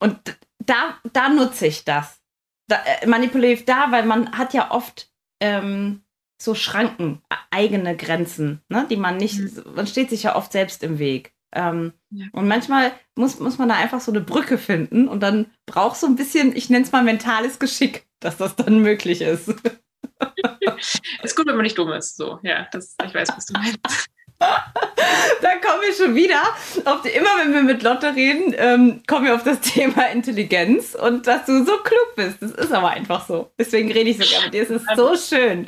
und 0.00 0.18
da, 0.58 0.98
da 1.12 1.28
nutze 1.28 1.66
ich 1.66 1.84
das. 1.84 2.20
Da, 2.68 2.76
äh, 2.84 3.06
manipulativ 3.06 3.64
da, 3.64 3.90
weil 3.90 4.04
man 4.04 4.38
hat 4.38 4.54
ja 4.54 4.70
oft 4.70 5.07
ähm, 5.40 6.02
so 6.40 6.54
Schranken, 6.54 7.22
eigene 7.50 7.96
Grenzen, 7.96 8.62
ne? 8.68 8.86
die 8.88 8.96
man 8.96 9.16
nicht, 9.16 9.38
mhm. 9.38 9.74
man 9.74 9.86
steht 9.86 10.10
sich 10.10 10.24
ja 10.24 10.36
oft 10.36 10.52
selbst 10.52 10.82
im 10.82 10.98
Weg. 10.98 11.32
Ähm, 11.52 11.92
ja. 12.10 12.26
Und 12.32 12.46
manchmal 12.46 12.92
muss, 13.16 13.40
muss 13.40 13.58
man 13.58 13.68
da 13.68 13.74
einfach 13.74 14.00
so 14.00 14.12
eine 14.12 14.20
Brücke 14.20 14.58
finden 14.58 15.08
und 15.08 15.20
dann 15.20 15.46
braucht 15.66 15.96
so 15.96 16.06
ein 16.06 16.16
bisschen, 16.16 16.54
ich 16.54 16.68
nenne 16.68 16.84
es 16.84 16.92
mal 16.92 17.02
mentales 17.02 17.58
Geschick, 17.58 18.06
dass 18.20 18.36
das 18.36 18.54
dann 18.54 18.80
möglich 18.80 19.22
ist. 19.22 19.48
ist 21.22 21.36
gut, 21.36 21.46
wenn 21.46 21.56
man 21.56 21.62
nicht 21.62 21.78
dumm 21.78 21.92
ist. 21.92 22.16
So, 22.16 22.38
ja, 22.42 22.68
das, 22.72 22.96
ich 23.04 23.14
weiß, 23.14 23.28
was 23.34 23.46
du 23.46 23.54
meinst. 23.54 24.08
Da 24.38 25.56
kommen 25.60 25.82
wir 25.82 25.94
schon 25.94 26.14
wieder 26.14 26.40
auf 26.84 27.02
die, 27.02 27.10
immer 27.10 27.38
wenn 27.38 27.52
wir 27.52 27.62
mit 27.62 27.82
Lotte 27.82 28.14
reden, 28.14 28.54
ähm, 28.56 29.02
kommen 29.06 29.26
wir 29.26 29.34
auf 29.34 29.44
das 29.44 29.60
Thema 29.60 30.08
Intelligenz 30.10 30.94
und 30.94 31.26
dass 31.26 31.46
du 31.46 31.64
so 31.64 31.78
klug 31.78 32.14
bist. 32.16 32.40
Das 32.40 32.52
ist 32.52 32.72
aber 32.72 32.90
einfach 32.90 33.26
so. 33.26 33.52
Deswegen 33.58 33.90
rede 33.92 34.10
ich 34.10 34.18
so 34.18 34.24
gerne 34.24 34.46
mit 34.46 34.54
dir. 34.54 34.62
Es 34.62 34.70
ist 34.70 34.86
so 34.96 35.16
schön. 35.16 35.66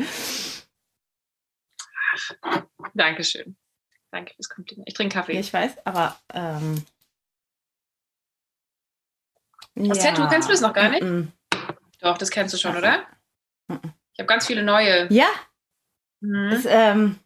Dankeschön. 2.94 3.56
Danke 4.10 4.34
fürs 4.34 4.48
Kompliment. 4.48 4.88
Ich 4.88 4.94
trinke 4.94 5.14
Kaffee. 5.14 5.38
ich 5.38 5.52
weiß, 5.52 5.86
aber. 5.86 6.16
Ähm, 6.32 6.84
das 9.74 9.98
ja. 9.98 10.10
Tattoo 10.10 10.28
kennst 10.28 10.48
du 10.48 10.52
das 10.52 10.60
noch 10.60 10.72
gar 10.72 10.88
nicht? 10.90 11.02
Mm 11.02 11.06
-mm. 11.06 11.26
Doch, 12.00 12.18
das 12.18 12.30
kennst 12.30 12.52
du 12.54 12.58
schon, 12.58 12.76
oder? 12.76 13.06
Mm 13.68 13.76
ich 14.20 14.22
habe 14.22 14.26
ganz 14.26 14.46
viele 14.46 14.62
neue. 14.62 15.10
Ja. 15.10 15.28
Mhm. 16.20 16.50
Das, 16.50 16.66
ähm, 16.66 17.18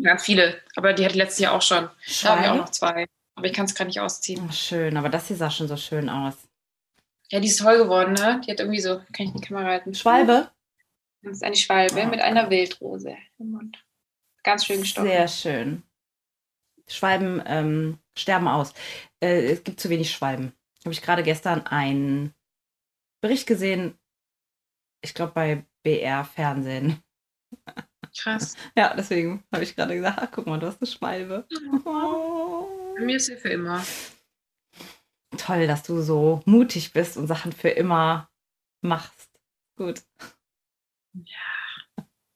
Ganz 0.00 0.24
viele, 0.24 0.60
aber 0.76 0.92
die 0.92 1.04
hatte 1.04 1.18
letztes 1.18 1.40
Jahr 1.40 1.54
auch 1.54 1.62
schon. 1.62 1.88
Da 2.22 2.30
habe 2.30 2.42
ich 2.42 2.48
auch 2.48 2.56
noch 2.56 2.70
zwei. 2.70 3.06
Aber 3.34 3.46
ich 3.46 3.52
kann 3.52 3.66
es 3.66 3.74
gerade 3.74 3.88
nicht 3.88 4.00
ausziehen. 4.00 4.46
Oh, 4.48 4.52
schön, 4.52 4.96
aber 4.96 5.08
das 5.08 5.28
hier 5.28 5.36
sah 5.36 5.50
schon 5.50 5.68
so 5.68 5.76
schön 5.76 6.08
aus. 6.08 6.36
Ja, 7.30 7.40
die 7.40 7.48
ist 7.48 7.60
toll 7.60 7.78
geworden, 7.78 8.12
ne? 8.12 8.40
Die 8.44 8.50
hat 8.50 8.60
irgendwie 8.60 8.80
so, 8.80 8.98
kann 9.12 9.26
ich 9.26 9.32
die 9.32 9.40
Kamera 9.40 9.64
halten? 9.64 9.94
Schwalbe? 9.94 10.50
Das 11.22 11.32
ist 11.32 11.44
eine 11.44 11.56
Schwalbe 11.56 12.02
oh. 12.02 12.06
mit 12.06 12.20
einer 12.20 12.50
Wildrose 12.50 13.16
im 13.38 13.52
Mund. 13.52 13.84
Ganz 14.42 14.66
schön 14.66 14.80
gestochen. 14.80 15.08
Sehr 15.08 15.28
schön. 15.28 15.82
Schwalben 16.88 17.42
ähm, 17.46 17.98
sterben 18.16 18.48
aus. 18.48 18.74
Äh, 19.20 19.52
es 19.52 19.64
gibt 19.64 19.80
zu 19.80 19.88
wenig 19.88 20.10
Schwalben. 20.10 20.52
Habe 20.84 20.92
ich 20.92 21.00
gerade 21.00 21.22
gestern 21.22 21.66
einen 21.66 22.34
Bericht 23.22 23.46
gesehen, 23.46 23.98
ich 25.00 25.14
glaube 25.14 25.32
bei 25.32 25.64
BR 25.82 26.24
Fernsehen. 26.24 27.02
Krass. 28.16 28.56
Ja, 28.76 28.94
deswegen 28.94 29.42
habe 29.52 29.64
ich 29.64 29.74
gerade 29.74 29.94
gesagt, 29.94 30.18
ach, 30.20 30.28
guck 30.30 30.46
mal, 30.46 30.58
du 30.58 30.66
hast 30.66 30.80
eine 30.80 30.90
Schwalbe. 30.90 31.46
Oh. 31.84 32.68
Bei 32.96 33.04
mir 33.04 33.16
ist 33.16 33.26
sie 33.26 33.36
für 33.36 33.48
immer. 33.48 33.84
Toll, 35.38 35.66
dass 35.66 35.82
du 35.82 36.02
so 36.02 36.42
mutig 36.44 36.92
bist 36.92 37.16
und 37.16 37.26
Sachen 37.26 37.52
für 37.52 37.70
immer 37.70 38.28
machst. 38.82 39.30
Gut. 39.76 40.02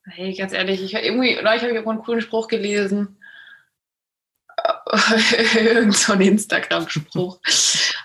Hey, 0.05 0.33
ganz 0.33 0.53
ehrlich, 0.53 0.81
ich, 0.81 0.93
irgendwie, 0.93 1.35
neulich 1.35 1.61
habe 1.61 1.67
ich 1.67 1.75
irgendwo 1.75 1.91
einen 1.91 2.03
coolen 2.03 2.21
Spruch 2.21 2.47
gelesen. 2.47 3.17
Irgend 5.55 5.95
so 5.95 6.13
ein 6.13 6.21
Instagram-Spruch. 6.21 7.39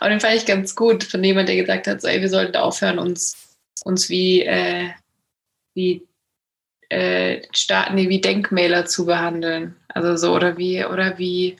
Aber 0.00 0.10
den 0.10 0.20
fand 0.20 0.34
ich 0.34 0.46
ganz 0.46 0.74
gut, 0.74 1.04
von 1.04 1.22
jemand, 1.22 1.48
der 1.48 1.56
gesagt 1.56 1.86
hat, 1.86 2.02
so, 2.02 2.08
ey, 2.08 2.20
wir 2.20 2.28
sollten 2.28 2.56
aufhören, 2.56 2.98
uns, 2.98 3.56
uns 3.84 4.08
wie, 4.08 4.42
äh, 4.42 4.90
wie, 5.74 6.06
äh, 6.92 7.42
Sta- 7.52 7.90
nee, 7.92 8.08
wie 8.10 8.20
Denkmäler 8.20 8.84
zu 8.84 9.06
behandeln. 9.06 9.76
Also 9.88 10.16
so, 10.16 10.34
oder 10.34 10.58
wie, 10.58 10.84
oder 10.84 11.16
wie. 11.18 11.56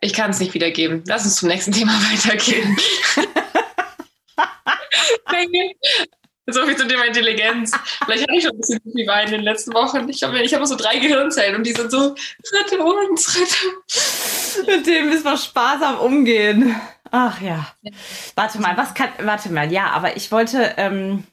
Ich 0.00 0.12
kann 0.14 0.30
es 0.30 0.40
nicht 0.40 0.54
wiedergeben. 0.54 1.02
Lass 1.06 1.24
uns 1.24 1.36
zum 1.36 1.48
nächsten 1.48 1.72
Thema 1.72 1.92
weitergehen. 2.12 2.76
so 6.46 6.66
viel 6.66 6.76
zum 6.76 6.88
Thema 6.88 7.04
Intelligenz. 7.04 7.72
Vielleicht 8.04 8.22
hatte 8.22 8.36
ich 8.36 8.42
schon 8.44 8.52
ein 8.52 8.58
bisschen 8.60 8.80
viel 8.92 9.06
Wein 9.06 9.26
in 9.26 9.32
den 9.32 9.42
letzten 9.42 9.72
Wochen. 9.74 10.08
Ich 10.08 10.22
habe 10.22 10.40
ich 10.40 10.54
hab 10.54 10.64
so 10.66 10.76
drei 10.76 10.98
Gehirnzellen 10.98 11.56
und 11.56 11.64
die 11.66 11.72
sind 11.72 11.90
so, 11.90 12.14
rette 12.52 12.78
uns, 12.82 13.36
rette. 13.36 14.70
Mit 14.70 14.86
dem 14.86 15.08
müssen 15.08 15.24
wir 15.24 15.36
sparsam 15.36 15.98
umgehen. 15.98 16.74
Ach 17.10 17.40
ja. 17.40 17.74
Warte 18.34 18.60
mal, 18.60 18.76
was 18.76 18.94
kann. 18.94 19.10
Warte 19.20 19.50
mal, 19.50 19.70
ja, 19.72 19.86
aber 19.90 20.16
ich 20.16 20.30
wollte. 20.30 20.74
Ähm, 20.76 21.24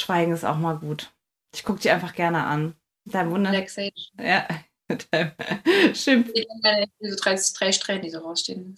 Schweigen 0.00 0.32
ist 0.32 0.44
auch 0.44 0.56
mal 0.56 0.76
gut. 0.76 1.12
Ich 1.54 1.64
gucke 1.64 1.80
dir 1.80 1.94
einfach 1.94 2.14
gerne 2.14 2.44
an. 2.44 2.74
Dein 3.04 3.30
Wunder. 3.30 3.52
Relaxation. 3.52 4.16
Ja. 4.20 4.46
Schimpf. 5.94 6.30
Diese 7.00 7.16
drei, 7.16 7.38
drei 7.58 7.72
Strähnen, 7.72 8.02
die 8.02 8.10
so 8.10 8.18
rausstehen. 8.18 8.76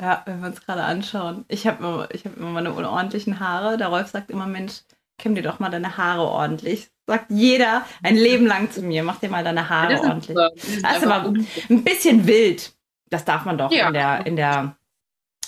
Ja, 0.00 0.22
wenn 0.26 0.40
wir 0.40 0.48
uns 0.48 0.60
gerade 0.64 0.82
anschauen. 0.84 1.44
Ich 1.48 1.66
habe 1.66 1.84
immer, 1.84 2.08
ich 2.14 2.24
hab 2.24 2.36
immer 2.36 2.50
meine 2.50 2.72
unordentlichen 2.72 3.40
Haare. 3.40 3.76
Der 3.76 3.88
Rolf 3.88 4.08
sagt 4.08 4.30
immer, 4.30 4.46
Mensch, 4.46 4.80
kämm 5.18 5.34
dir 5.34 5.42
doch 5.42 5.58
mal 5.58 5.68
deine 5.70 5.96
Haare 5.98 6.22
ordentlich. 6.22 6.90
Sagt 7.06 7.26
jeder 7.30 7.84
ein 8.02 8.16
Leben 8.16 8.46
lang 8.46 8.70
zu 8.70 8.82
mir, 8.82 9.02
mach 9.02 9.18
dir 9.18 9.28
mal 9.28 9.44
deine 9.44 9.68
Haare 9.68 9.92
Das 9.94 10.00
ordentlich. 10.02 10.36
Das 10.36 10.52
ist 10.54 10.64
Das 10.64 10.76
ist 10.76 10.84
einfach 10.84 11.10
aber 11.10 11.28
gut. 11.30 11.46
ein 11.68 11.84
bisschen 11.84 12.26
wild. 12.26 12.72
Das 13.10 13.24
darf 13.24 13.44
man 13.44 13.58
doch 13.58 13.72
Ja. 13.72 13.88
in, 13.88 13.94
der, 13.94 14.26
in, 14.26 14.36
der, 14.36 14.76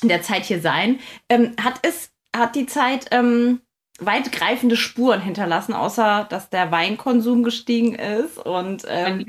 in 0.02 0.08
der 0.08 0.22
Zeit 0.22 0.44
hier 0.44 0.60
sein. 0.60 0.98
Ähm, 1.28 1.54
hat 1.62 1.74
es, 1.82 2.10
hat 2.36 2.54
die 2.56 2.66
Zeit 2.66 3.06
ähm, 3.12 3.60
weitgreifende 4.06 4.76
Spuren 4.76 5.20
hinterlassen, 5.20 5.74
außer 5.74 6.26
dass 6.28 6.50
der 6.50 6.70
Weinkonsum 6.70 7.42
gestiegen 7.42 7.94
ist 7.94 8.38
und 8.38 8.84
ähm, 8.88 9.24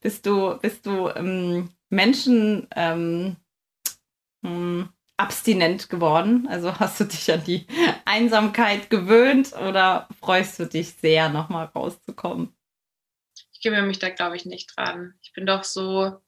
bist 0.00 0.26
du, 0.26 0.58
bist 0.58 0.86
du 0.86 1.08
ähm, 1.08 1.70
Menschen 1.90 2.68
ähm, 2.74 3.36
mh, 4.42 4.88
abstinent 5.16 5.88
geworden? 5.88 6.46
Also 6.48 6.78
hast 6.78 7.00
du 7.00 7.04
dich 7.04 7.30
an 7.32 7.44
die 7.44 7.66
Einsamkeit 8.04 8.90
gewöhnt 8.90 9.52
oder 9.54 10.08
freust 10.20 10.58
du 10.58 10.66
dich 10.66 10.94
sehr, 10.94 11.28
nochmal 11.28 11.66
rauszukommen? 11.66 12.54
Ich 13.52 13.60
gebe 13.60 13.80
mich 13.82 13.98
da, 13.98 14.10
glaube 14.10 14.36
ich, 14.36 14.44
nicht 14.44 14.76
dran. 14.76 15.14
Ich 15.22 15.32
bin 15.32 15.46
doch 15.46 15.64
so, 15.64 16.20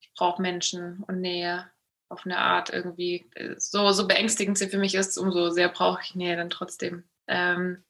ich 0.00 0.12
brauche 0.14 0.40
Menschen 0.40 1.02
und 1.08 1.20
Nähe 1.20 1.70
auf 2.14 2.24
eine 2.24 2.38
Art 2.38 2.70
irgendwie. 2.70 3.26
So, 3.58 3.90
so 3.92 4.06
beängstigend 4.06 4.56
sie 4.56 4.68
für 4.68 4.78
mich 4.78 4.94
ist, 4.94 5.18
umso 5.18 5.50
sehr 5.50 5.68
brauche 5.68 6.00
ich 6.02 6.14
Nähe 6.14 6.36
dann 6.36 6.50
trotzdem. 6.50 7.04
Ähm, 7.26 7.82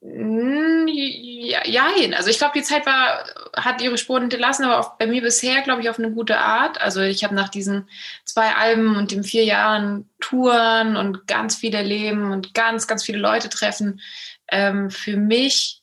mm, 0.00 0.86
ja, 0.88 1.86
also 2.16 2.30
ich 2.30 2.38
glaube, 2.38 2.54
die 2.56 2.62
Zeit 2.62 2.86
war, 2.86 3.24
hat 3.56 3.82
ihre 3.82 3.98
Spuren 3.98 4.22
hinterlassen, 4.22 4.64
aber 4.64 4.78
auf, 4.78 4.98
bei 4.98 5.06
mir 5.06 5.22
bisher, 5.22 5.62
glaube 5.62 5.82
ich, 5.82 5.90
auf 5.90 5.98
eine 5.98 6.12
gute 6.12 6.38
Art. 6.38 6.80
Also 6.80 7.00
ich 7.00 7.24
habe 7.24 7.34
nach 7.34 7.48
diesen 7.48 7.88
zwei 8.24 8.54
Alben 8.54 8.96
und 8.96 9.10
den 9.10 9.24
vier 9.24 9.44
Jahren 9.44 10.08
Touren 10.20 10.96
und 10.96 11.26
ganz 11.26 11.56
viel 11.56 11.74
erleben 11.74 12.32
und 12.32 12.54
ganz, 12.54 12.86
ganz 12.86 13.04
viele 13.04 13.18
Leute 13.18 13.48
treffen, 13.48 14.00
ähm, 14.48 14.90
für 14.90 15.16
mich 15.16 15.82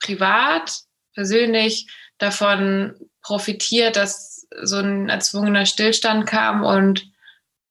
privat, 0.00 0.80
persönlich 1.14 1.88
davon 2.18 2.94
profitiert, 3.22 3.96
dass 3.96 4.35
so 4.62 4.76
ein 4.76 5.08
erzwungener 5.08 5.66
Stillstand 5.66 6.26
kam 6.26 6.62
und 6.62 7.10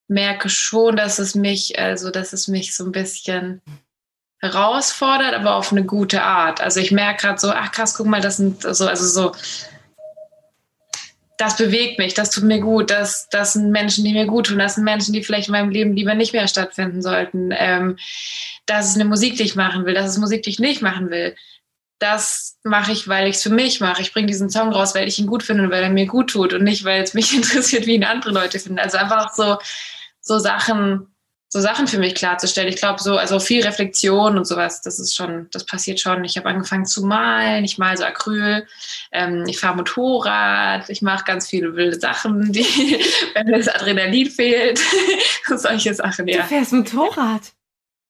merke 0.08 0.50
schon, 0.50 0.96
dass 0.96 1.20
es 1.20 1.36
mich, 1.36 1.79
also 1.79 2.12
dass 2.12 2.34
es 2.34 2.48
mich 2.48 2.75
so 2.75 2.86
ein 2.86 2.91
bisschen 2.91 3.62
herausfordert, 4.39 5.34
aber 5.34 5.55
auf 5.55 5.72
eine 5.72 5.84
gute 5.84 6.22
Art. 6.22 6.62
Also 6.62 6.79
ich 6.79 6.91
merke 6.91 7.22
gerade 7.22 7.39
so, 7.39 7.51
ach 7.51 7.72
krass, 7.72 7.96
guck 7.96 8.08
mal, 8.08 8.22
das 8.22 8.38
sind 8.38 8.62
so, 8.62 8.88
also 8.88 9.05
so, 9.08 9.32
das 11.38 11.58
bewegt 11.58 12.00
mich, 12.00 12.13
das 12.13 12.29
tut 12.29 12.44
mir 12.44 12.60
gut, 12.60 12.91
das, 12.91 13.27
das 13.29 13.53
sind 13.53 13.72
Menschen, 13.72 14.05
die 14.05 14.13
mir 14.13 14.25
gut 14.25 14.48
tun, 14.48 14.60
das 14.60 14.75
sind 14.75 14.84
Menschen, 14.84 15.13
die 15.13 15.24
vielleicht 15.24 15.48
in 15.48 15.53
meinem 15.53 15.70
Leben 15.70 15.96
lieber 15.96 16.13
nicht 16.13 16.34
mehr 16.34 16.48
stattfinden 16.48 17.01
sollten. 17.01 17.50
Ähm, 17.51 17.98
das 18.65 18.89
ist 18.89 18.96
eine 18.96 19.05
Musik, 19.05 19.36
die 19.38 19.44
ich 19.44 19.55
machen 19.55 19.86
will, 19.86 19.94
das 19.94 20.12
ist 20.12 20.17
Musik, 20.17 20.44
die 20.44 20.51
ich 20.51 20.60
nicht 20.60 20.82
machen 20.82 21.10
will. 21.10 21.36
Das 22.00 22.58
mache 22.64 22.92
ich, 22.92 23.08
weil 23.08 23.28
ich 23.28 23.38
es 23.38 23.44
für 23.44 23.50
mich 23.50 23.80
mache. 23.80 24.02
Ich 24.02 24.12
bringe 24.14 24.28
diesen 24.28 24.50
Song 24.50 24.74
raus, 24.74 24.96
weil 24.96 25.08
ich 25.08 25.18
ihn 25.18 25.28
gut 25.28 25.44
finde 25.44 25.64
und 25.64 25.72
weil 25.72 25.84
er 25.84 25.90
mir 25.90 26.06
gut 26.06 26.30
tut 26.30 26.54
und 26.54 26.64
nicht, 26.64 26.84
weil 26.84 27.02
es 27.04 27.14
mich 27.14 27.34
interessiert, 27.36 27.86
wie 27.86 27.96
ihn 27.96 28.04
andere 28.04 28.32
Leute 28.32 28.60
finden. 28.60 28.80
Also 28.80 28.98
einfach 28.98 29.34
so, 29.34 29.58
so 30.20 30.40
Sachen, 30.40 31.16
so 31.48 31.62
Sachen 31.62 31.88
für 31.88 32.00
mich 32.00 32.16
klarzustellen. 32.16 32.68
Ich 32.68 32.75
glaube, 32.75 33.02
so, 33.02 33.18
also 33.18 33.40
viel 33.40 33.64
Reflexion 33.64 34.38
und 34.38 34.46
sowas, 34.46 34.82
das 34.82 35.00
ist 35.00 35.16
schon, 35.16 35.48
das 35.52 35.66
passiert 35.66 36.02
schon. 36.02 36.25
Ich 36.25 36.36
habe 36.36 36.50
angefangen 36.50 36.86
zu 36.86 37.06
malen, 37.06 37.64
ich 37.64 37.78
mal 37.78 37.96
so 37.96 38.04
Acryl, 38.04 38.68
ähm, 39.14 39.46
ich 39.48 39.58
fahre 39.60 39.78
Motorrad, 39.78 40.90
ich 40.90 41.02
mache 41.02 41.24
ganz 41.24 41.48
viele 41.48 41.75
wilde 41.78 41.98
Sachen, 41.98 42.52
die, 42.52 42.66
wenn 43.36 43.48
mir 43.48 43.58
das 43.58 43.70
Adrenalin 43.70 44.30
fehlt, 44.30 44.82
solche 45.48 45.94
Sachen, 45.94 46.25
Du 46.25 46.34
ja. 46.34 46.44
fährst 46.44 46.74
Motorrad. 46.74 47.54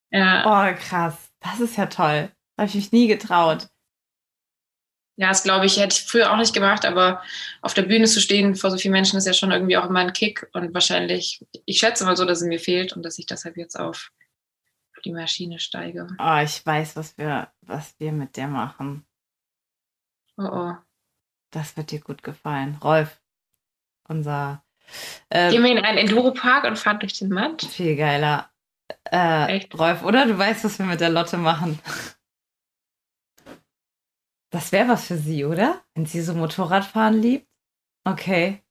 ja. 0.09 0.43
Oh, 0.45 0.75
krass. 0.79 1.13
Das 1.39 1.59
ist 1.59 1.77
ja 1.77 1.85
toll. 1.85 2.31
Habe 2.57 2.69
ich 2.69 2.75
mich 2.75 2.91
nie 2.91 3.07
getraut. 3.07 3.67
Ja, 5.17 5.29
das 5.29 5.43
glaube 5.43 5.65
ich, 5.65 5.77
hätte 5.77 5.95
ich 5.95 6.03
früher 6.03 6.31
auch 6.31 6.37
nicht 6.37 6.53
gemacht, 6.53 6.85
aber 6.85 7.21
auf 7.61 7.73
der 7.73 7.83
Bühne 7.83 8.05
zu 8.05 8.19
stehen 8.19 8.55
vor 8.55 8.69
so 8.69 8.77
vielen 8.77 8.91
Menschen 8.91 9.17
ist 9.17 9.25
ja 9.25 9.33
schon 9.33 9.51
irgendwie 9.51 9.77
auch 9.77 9.89
immer 9.89 9.99
ein 9.99 10.11
Kick 10.13 10.49
und 10.53 10.73
wahrscheinlich, 10.73 11.45
ich 11.65 11.79
schätze 11.79 12.03
mal 12.03 12.17
so, 12.17 12.25
dass 12.25 12.41
es 12.41 12.47
mir 12.47 12.59
fehlt 12.59 12.93
und 12.93 13.03
dass 13.03 13.17
ich 13.17 13.25
deshalb 13.25 13.55
jetzt 13.55 13.79
auf 13.79 14.11
die 15.05 15.13
Maschine 15.13 15.59
steige. 15.59 16.07
Oh, 16.19 16.39
ich 16.43 16.65
weiß, 16.65 16.95
was 16.95 17.17
wir, 17.17 17.49
was 17.61 17.95
wir 17.99 18.11
mit 18.11 18.35
dir 18.35 18.47
machen. 18.47 19.05
Oh 20.37 20.49
oh. 20.51 20.73
Das 21.51 21.77
wird 21.77 21.91
dir 21.91 22.01
gut 22.01 22.23
gefallen. 22.23 22.77
Rolf, 22.83 23.21
unser 24.09 24.63
äh, 25.29 25.49
Gehen 25.51 25.63
wir 25.63 25.71
in 25.71 25.79
einen 25.79 25.97
Enduro-Park 25.97 26.65
und 26.65 26.77
fahren 26.77 26.99
durch 26.99 27.17
den 27.17 27.29
Matsch? 27.29 27.65
viel 27.65 27.95
geiler 27.95 28.49
äh, 29.11 29.57
Echt? 29.57 29.77
Rolf, 29.77 30.03
oder? 30.03 30.25
Du 30.25 30.37
weißt, 30.37 30.63
was 30.63 30.79
wir 30.79 30.85
mit 30.85 31.01
der 31.01 31.09
Lotte 31.09 31.37
machen. 31.37 31.79
Das 34.55 34.71
wäre 34.71 34.87
was 34.87 35.07
für 35.07 35.17
sie, 35.17 35.43
oder? 35.43 35.81
Wenn 35.95 36.05
sie 36.05 36.21
so 36.21 36.33
Motorradfahren 36.33 37.21
liebt. 37.21 37.45
Okay. 38.05 38.61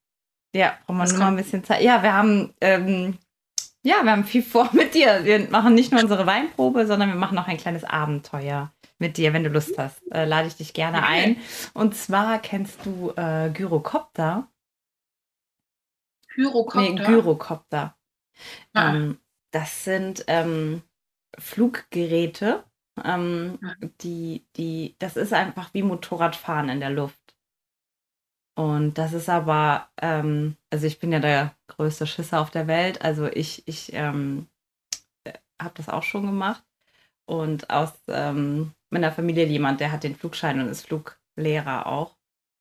Ja, 0.54 0.78
brauchen 0.86 0.96
wir 0.96 1.08
nur 1.08 1.18
mal 1.18 1.28
ein 1.28 1.36
bisschen 1.36 1.62
Zeit. 1.62 1.82
Ja, 1.82 2.02
wir 2.02 2.14
haben, 2.14 2.54
ähm, 2.62 3.18
ja, 3.82 4.02
wir 4.02 4.12
haben 4.12 4.24
viel 4.24 4.42
vor 4.42 4.70
mit 4.72 4.94
dir. 4.94 5.24
Wir 5.24 5.50
machen 5.50 5.74
nicht 5.74 5.92
nur 5.92 6.00
unsere 6.00 6.24
Weinprobe, 6.24 6.86
sondern 6.86 7.10
wir 7.10 7.16
machen 7.16 7.36
auch 7.36 7.48
ein 7.48 7.58
kleines 7.58 7.84
Abenteuer 7.84 8.72
mit 8.98 9.18
dir, 9.18 9.34
wenn 9.34 9.44
du 9.44 9.50
Lust 9.50 9.76
hast. 9.76 10.00
Äh, 10.10 10.24
lade 10.24 10.48
ich 10.48 10.56
dich 10.56 10.72
gerne 10.72 10.98
Okay. 10.98 11.06
ein. 11.06 11.36
Und 11.74 11.94
zwar 11.94 12.38
kennst 12.38 12.86
du 12.86 13.12
äh, 13.16 13.50
Gyrocopter. 13.50 14.48
Pyrokopter? 16.28 16.80
Nee, 16.80 16.94
Gyrocopter. 16.94 17.94
Ah. 18.72 18.94
Ähm, 18.94 19.18
das 19.50 19.84
sind 19.84 20.24
ähm, 20.28 20.82
Fluggeräte, 21.38 22.64
ähm, 23.02 23.58
die, 24.02 24.44
die, 24.56 24.96
das 24.98 25.16
ist 25.16 25.32
einfach 25.32 25.72
wie 25.74 25.82
Motorradfahren 25.82 26.68
in 26.68 26.80
der 26.80 26.90
Luft. 26.90 27.18
Und 28.56 28.94
das 28.98 29.12
ist 29.12 29.28
aber, 29.28 29.88
ähm, 30.00 30.56
also 30.70 30.86
ich 30.86 31.00
bin 31.00 31.12
ja 31.12 31.18
der 31.18 31.56
größte 31.66 32.06
Schisser 32.06 32.40
auf 32.40 32.50
der 32.50 32.68
Welt, 32.68 33.02
also 33.02 33.26
ich, 33.26 33.66
ich 33.66 33.92
ähm, 33.94 34.48
habe 35.60 35.74
das 35.76 35.88
auch 35.88 36.02
schon 36.02 36.26
gemacht. 36.26 36.64
Und 37.26 37.70
aus 37.70 37.92
ähm, 38.08 38.72
meiner 38.90 39.12
Familie 39.12 39.46
jemand, 39.46 39.80
der 39.80 39.92
hat 39.92 40.04
den 40.04 40.16
Flugschein 40.16 40.60
und 40.60 40.68
ist 40.68 40.86
Fluglehrer 40.86 41.86
auch. 41.86 42.16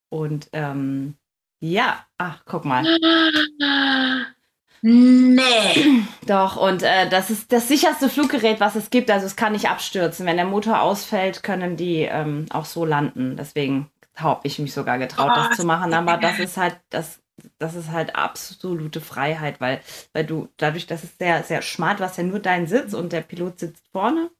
Und 0.09 0.49
ähm, 0.53 1.15
ja, 1.61 2.05
ach, 2.17 2.43
guck 2.45 2.65
mal. 2.65 2.85
Nee. 4.85 6.03
Doch, 6.27 6.57
und 6.57 6.83
äh, 6.83 7.07
das 7.07 7.29
ist 7.29 7.53
das 7.53 7.69
sicherste 7.69 8.09
Fluggerät, 8.09 8.59
was 8.59 8.75
es 8.75 8.89
gibt. 8.89 9.09
Also 9.09 9.25
es 9.25 9.37
kann 9.37 9.53
nicht 9.53 9.69
abstürzen. 9.69 10.25
Wenn 10.25 10.35
der 10.35 10.45
Motor 10.45 10.81
ausfällt, 10.81 11.41
können 11.41 11.77
die 11.77 12.01
ähm, 12.01 12.47
auch 12.49 12.65
so 12.65 12.83
landen. 12.83 13.37
Deswegen 13.37 13.89
habe 14.15 14.41
ich 14.43 14.59
mich 14.59 14.73
sogar 14.73 14.97
getraut, 14.97 15.31
Oh, 15.33 15.35
das 15.35 15.55
zu 15.57 15.65
machen. 15.65 15.93
Aber 15.93 16.17
das 16.17 16.37
ist 16.37 16.57
halt, 16.57 16.77
das, 16.89 17.21
das 17.59 17.75
ist 17.75 17.91
halt 17.91 18.17
absolute 18.17 18.99
Freiheit, 18.99 19.61
weil, 19.61 19.79
weil 20.11 20.25
du 20.25 20.49
dadurch, 20.57 20.85
dass 20.85 21.05
es 21.05 21.17
sehr, 21.17 21.43
sehr 21.43 21.61
schmal, 21.61 21.95
du 21.95 22.03
hast 22.03 22.17
ja 22.17 22.23
nur 22.23 22.39
deinen 22.39 22.67
Sitz 22.67 22.93
und 22.93 23.13
der 23.13 23.21
Pilot 23.21 23.59
sitzt 23.59 23.87
vorne 23.93 24.31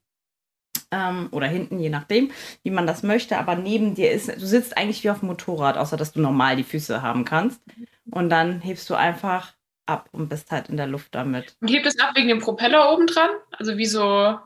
ähm, 0.90 1.28
oder 1.30 1.46
hinten, 1.46 1.80
je 1.80 1.88
nachdem, 1.88 2.30
wie 2.62 2.70
man 2.70 2.86
das 2.86 3.02
möchte. 3.02 3.38
Aber 3.38 3.56
neben 3.56 3.94
dir 3.94 4.12
ist, 4.12 4.28
du 4.28 4.46
sitzt 4.46 4.76
eigentlich 4.76 5.04
wie 5.04 5.10
auf 5.10 5.20
dem 5.20 5.28
Motorrad, 5.28 5.78
außer 5.78 5.96
dass 5.96 6.12
du 6.12 6.20
normal 6.20 6.56
die 6.56 6.64
Füße 6.64 7.00
haben 7.00 7.24
kannst. 7.24 7.62
Und 8.10 8.28
dann 8.28 8.60
hebst 8.60 8.90
du 8.90 8.94
einfach 8.94 9.54
ab 9.86 10.08
und 10.12 10.28
bist 10.28 10.50
halt 10.50 10.68
in 10.68 10.76
der 10.76 10.86
Luft 10.86 11.14
damit. 11.14 11.56
Und 11.60 11.68
hebt 11.68 11.86
es 11.86 11.98
ab 11.98 12.12
wegen 12.14 12.28
dem 12.28 12.40
Propeller 12.40 12.92
oben 12.92 13.06
dran? 13.06 13.30
Also 13.52 13.76
wie 13.76 13.86
so. 13.86 14.38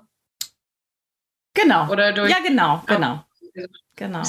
Genau. 1.54 1.90
Oder 1.90 2.12
durch. 2.12 2.30
Ja, 2.30 2.38
genau, 2.44 2.82
genau. 2.86 3.24
Genau. 3.96 4.22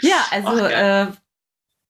Ja, 0.00 0.24
also 0.30 0.64
äh, 0.64 1.08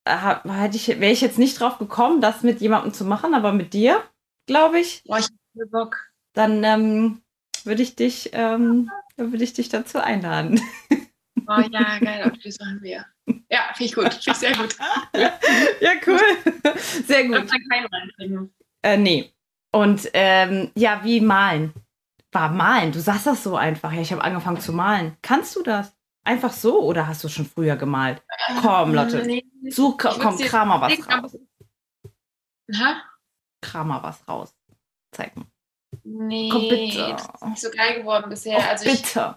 hab- 0.09 0.45
hätte 0.51 0.77
ich, 0.77 0.89
wäre 0.89 1.13
ich 1.13 1.21
jetzt 1.21 1.39
nicht 1.39 1.61
drauf 1.61 1.79
gekommen, 1.79 2.21
das 2.21 2.43
mit 2.43 2.61
jemandem 2.61 2.93
zu 2.93 3.05
machen, 3.05 3.35
aber 3.35 3.53
mit 3.53 3.73
dir, 3.73 4.03
glaube 4.47 4.81
ich, 4.81 5.05
Boah, 5.05 5.19
ich 5.19 5.27
hab 5.27 5.71
Bock. 5.71 6.11
dann 6.33 6.65
ähm, 6.65 7.23
würde 7.63 7.83
ich 7.83 7.95
dich, 7.95 8.31
ähm, 8.33 8.91
würde 9.17 9.45
ich 9.45 9.53
dich 9.53 9.69
dazu 9.69 9.99
einladen. 9.99 10.61
Oh 11.51 11.61
ja, 11.71 11.99
geil, 11.99 12.23
auf 12.25 12.39
die 12.39 12.55
machen 12.61 12.79
wir. 12.83 13.07
Ja, 13.51 13.61
finde 13.75 13.85
ich 13.85 13.95
gut. 13.95 14.13
Finde 14.13 14.31
ich 14.31 14.37
sehr 14.37 14.55
gut. 14.55 14.77
ja, 15.81 15.93
cool. 16.07 16.21
Sehr 16.77 17.27
gut. 17.27 17.49
kann 17.49 17.61
keinen 17.71 17.87
reintrinken. 17.87 18.55
Äh, 18.83 18.97
nee. 18.99 19.33
Und 19.73 20.11
ähm, 20.13 20.71
ja, 20.75 21.03
wie 21.05 21.21
malen? 21.21 21.73
War 22.33 22.51
malen. 22.51 22.93
Du 22.93 23.01
sagst 23.01 23.27
das 23.27 23.43
so 23.43 23.57
einfach. 23.57 23.93
Ja, 23.93 24.03
ich 24.03 24.13
habe 24.13 24.23
angefangen 24.23 24.61
zu 24.61 24.73
malen. 24.73 25.17
Kannst 25.23 25.57
du 25.57 25.63
das? 25.63 25.97
Einfach 26.25 26.53
so 26.53 26.83
oder 26.83 27.07
hast 27.07 27.25
du 27.25 27.29
schon 27.29 27.47
früher 27.47 27.77
gemalt? 27.77 28.23
Komm, 28.61 28.93
Lotte. 28.93 29.25
Nee. 29.25 29.45
Such, 29.71 29.97
komm, 29.97 30.37
kram 30.39 30.69
mal 30.69 30.81
was 30.83 31.09
raus. 31.09 31.39
Ha? 32.75 33.03
Kram 33.63 33.89
mal 33.89 34.03
was 34.03 34.29
raus. 34.29 34.55
Zeig 35.13 35.35
mal. 35.37 35.47
Nee, 36.05 36.51
Komm, 36.51 36.69
bitte. 36.69 37.13
das 37.13 37.25
ist 37.25 37.47
nicht 37.47 37.61
so 37.63 37.71
geil 37.71 38.01
geworden 38.01 38.29
bisher. 38.29 38.59
Och, 38.59 38.69
also 38.69 38.85
ich, 38.85 39.03
bitte. 39.03 39.37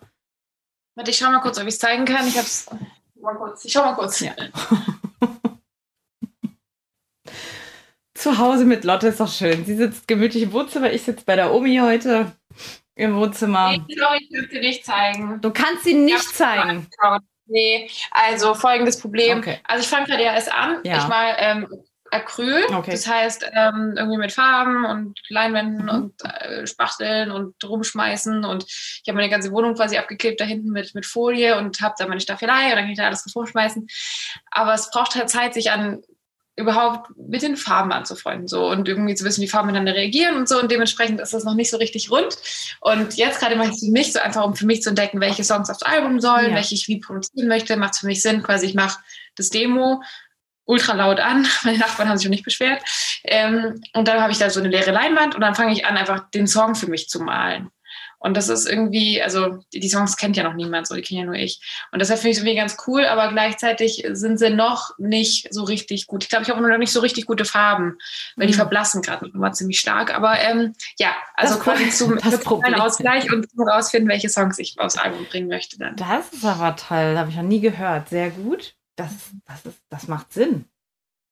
Warte, 0.96 1.12
ich 1.12 1.18
schau 1.18 1.30
mal 1.32 1.40
kurz, 1.42 1.58
ob 1.58 1.64
ich 1.64 1.74
es 1.74 1.80
zeigen 1.80 2.06
kann. 2.06 2.28
Ich 2.28 2.38
hab's. 2.38 2.68
Mal 3.22 3.36
kurz. 3.36 3.66
Ich 3.66 3.72
schau 3.74 3.84
mal 3.84 3.94
kurz. 3.96 4.20
Ja. 4.20 4.34
Zu 8.14 8.38
Hause 8.38 8.66
mit 8.66 8.84
Lotte 8.84 9.08
ist 9.08 9.20
doch 9.20 9.32
schön. 9.32 9.66
Sie 9.66 9.76
sitzt 9.76 10.08
gemütlich 10.08 10.44
im 10.44 10.54
Wohnzimmer. 10.54 10.92
Ich 10.92 11.02
sitze 11.04 11.26
bei 11.26 11.36
der 11.36 11.54
Omi 11.54 11.78
heute 11.78 12.32
im 12.96 13.16
Wohnzimmer. 13.16 13.72
Nee, 13.72 13.96
sorry, 13.98 14.20
ich 14.22 14.30
kann 14.32 14.44
es 14.46 14.50
dir 14.52 14.60
nicht 14.62 14.86
zeigen. 14.86 15.42
Du 15.42 15.52
kannst 15.52 15.84
sie 15.86 15.94
nicht 15.96 16.24
Ja. 16.24 16.34
zeigen. 16.34 16.88
Nee, 17.48 17.90
also 18.12 18.54
folgendes 18.54 19.00
Problem. 19.00 19.40
Okay. 19.40 19.60
Also 19.64 19.84
ich 19.84 19.90
fange 19.90 20.06
gerade 20.06 20.24
ja 20.24 20.34
erst 20.34 20.54
an. 20.54 20.78
Ja. 20.84 21.00
Ich 21.00 21.08
mal 21.08 21.36
ähm, 21.40 21.68
Acryl. 22.12 22.64
Okay. 22.74 22.92
Das 22.92 23.08
heißt, 23.08 23.46
ähm, 23.54 23.94
irgendwie 23.98 24.18
mit 24.18 24.32
Farben 24.32 24.86
und 24.86 25.18
Leinwänden 25.30 25.84
Mhm. 25.86 25.90
und 25.90 26.14
äh, 26.26 26.68
Spachteln 26.68 27.32
und 27.32 27.56
rumschmeißen. 27.64 28.44
Und 28.46 28.64
ich 28.68 29.04
habe 29.08 29.16
meine 29.18 29.30
ganze 29.30 29.52
Wohnung 29.52 29.76
quasi 29.76 29.98
abgeklebt 29.98 30.40
da 30.40 30.46
hinten 30.46 30.70
mit, 30.72 30.94
mit 30.94 31.06
Folie 31.06 31.58
und 31.58 31.82
habe 31.82 31.96
da 31.98 32.08
meine 32.08 32.22
Staffelei 32.22 32.66
und 32.66 32.72
dann 32.72 32.80
kann 32.84 32.90
ich 32.92 32.98
da 32.98 33.06
alles 33.08 33.24
drauf 33.24 33.36
rumschmeißen. 33.36 33.88
Aber 34.52 34.74
es 34.74 34.92
braucht 34.92 35.16
halt 35.16 35.30
Zeit, 35.30 35.54
sich 35.54 35.72
an 35.72 36.02
überhaupt 36.58 37.10
mit 37.16 37.42
den 37.42 37.56
Farben 37.56 37.94
anzufreunden 37.94 38.46
so 38.50 38.68
und 38.70 38.88
irgendwie 38.88 39.16
zu 39.16 39.24
wissen, 39.24 39.42
wie 39.42 39.48
Farben 39.48 39.68
miteinander 39.68 39.96
reagieren 39.96 40.36
und 40.36 40.50
so 40.50 40.60
und 40.60 40.70
dementsprechend 40.70 41.22
ist 41.22 41.34
das 41.34 41.46
noch 41.46 41.56
nicht 41.56 41.72
so 41.72 41.78
richtig 41.78 42.12
rund 42.12 42.38
und 42.82 43.16
jetzt 43.16 43.40
gerade 43.40 43.56
mache 43.56 43.70
ich 43.70 43.76
es 43.76 43.86
für 43.86 43.92
mich 43.92 44.12
so 44.12 44.20
einfach, 44.20 44.44
um 44.44 44.54
für 44.54 44.66
mich 44.66 44.82
zu 44.84 44.90
entdecken, 44.90 45.22
welche 45.22 45.46
Songs 45.46 45.70
aufs 45.70 45.82
Album 45.82 46.20
sollen, 46.20 46.50
Ja. 46.50 46.56
welche 46.58 46.76
ich 46.76 46.90
wie 46.90 47.00
produzieren 47.00 47.48
möchte, 47.48 47.78
macht 47.78 47.94
es 47.94 48.00
für 48.00 48.06
mich 48.06 48.22
Sinn, 48.22 48.44
quasi 48.44 48.66
ich 48.66 48.74
mache 48.76 49.00
das 49.36 49.50
Demo 49.50 50.04
ultra 50.66 50.94
laut 50.94 51.20
an, 51.20 51.48
meine 51.64 51.78
Nachbarn 51.78 52.10
haben 52.10 52.18
sich 52.18 52.26
schon 52.26 52.32
nicht 52.32 52.46
beschwert 52.46 52.82
ähm, 53.24 53.82
und 53.94 54.08
dann 54.08 54.22
habe 54.22 54.32
ich 54.32 54.38
da 54.38 54.50
so 54.50 54.60
eine 54.60 54.70
leere 54.70 54.92
Leinwand 54.92 55.36
und 55.36 55.42
dann 55.42 55.56
fange 55.56 55.74
ich 55.74 55.86
an, 55.86 55.98
einfach 55.98 56.30
den 56.32 56.48
Song 56.48 56.76
für 56.76 56.88
mich 56.88 57.10
zu 57.10 57.20
malen 57.22 57.70
und 58.24 58.38
das 58.38 58.50
ist 58.50 58.68
irgendwie, 58.70 59.20
also 59.22 59.64
die 59.74 59.80
die 59.80 59.90
Songs 59.90 60.16
kennt 60.16 60.38
ja 60.38 60.44
noch 60.44 60.54
niemand, 60.54 60.88
so 60.88 60.94
die 60.94 61.02
kenne 61.02 61.22
ja 61.22 61.26
nur 61.26 61.36
ich. 61.36 61.60
Und 61.92 62.00
deshalb 62.00 62.20
finde 62.20 62.32
ich 62.32 62.38
es 62.38 62.44
irgendwie 62.44 62.56
ganz 62.60 62.78
cool, 62.86 63.04
aber 63.06 63.30
gleichzeitig 63.30 64.04
sind 64.12 64.38
sie 64.38 64.52
noch 64.52 64.92
nicht 65.00 65.52
so 65.52 65.64
richtig 65.64 66.06
gut. 66.06 66.24
Ich 66.24 66.30
glaube, 66.30 66.44
ich 66.44 66.50
habe 66.52 66.62
noch 66.62 66.78
nicht 66.78 66.92
so 66.92 67.00
richtig 67.00 67.26
gute 67.26 67.46
Farben, 67.46 67.98
weil 68.36 68.46
die 68.46 68.54
Mhm. 68.54 68.58
verblassen 68.58 69.02
gerade 69.02 69.26
noch 69.26 69.34
mal 69.34 69.54
ziemlich 69.54 69.80
stark. 69.80 70.14
Aber 70.14 70.40
ähm, 70.40 70.74
ja, 71.00 71.16
also 71.36 71.56
Das 71.56 71.64
quasi 71.64 71.90
zum. 71.90 72.20
Ausgleich 72.80 73.32
und 73.34 73.50
zum 73.50 73.68
rausfinden, 73.68 74.08
welche 74.08 74.30
Songs 74.30 74.60
ich 74.60 74.76
aufs 74.78 74.98
Album 74.98 75.26
bringen 75.26 75.48
möchte 75.48 75.80
dann. 75.80 75.96
Das 75.96 76.32
ist 76.32 76.46
aber 76.46 76.76
toll. 76.76 77.18
Habe 77.18 77.32
ich 77.32 77.36
noch 77.36 77.44
nie 77.44 77.60
gehört. 77.60 78.10
Sehr 78.10 78.30
gut. 78.30 78.76
Das, 79.02 79.12
das, 79.46 79.66
ist, 79.66 79.82
das 79.90 80.08
macht 80.08 80.32
Sinn. 80.32 80.66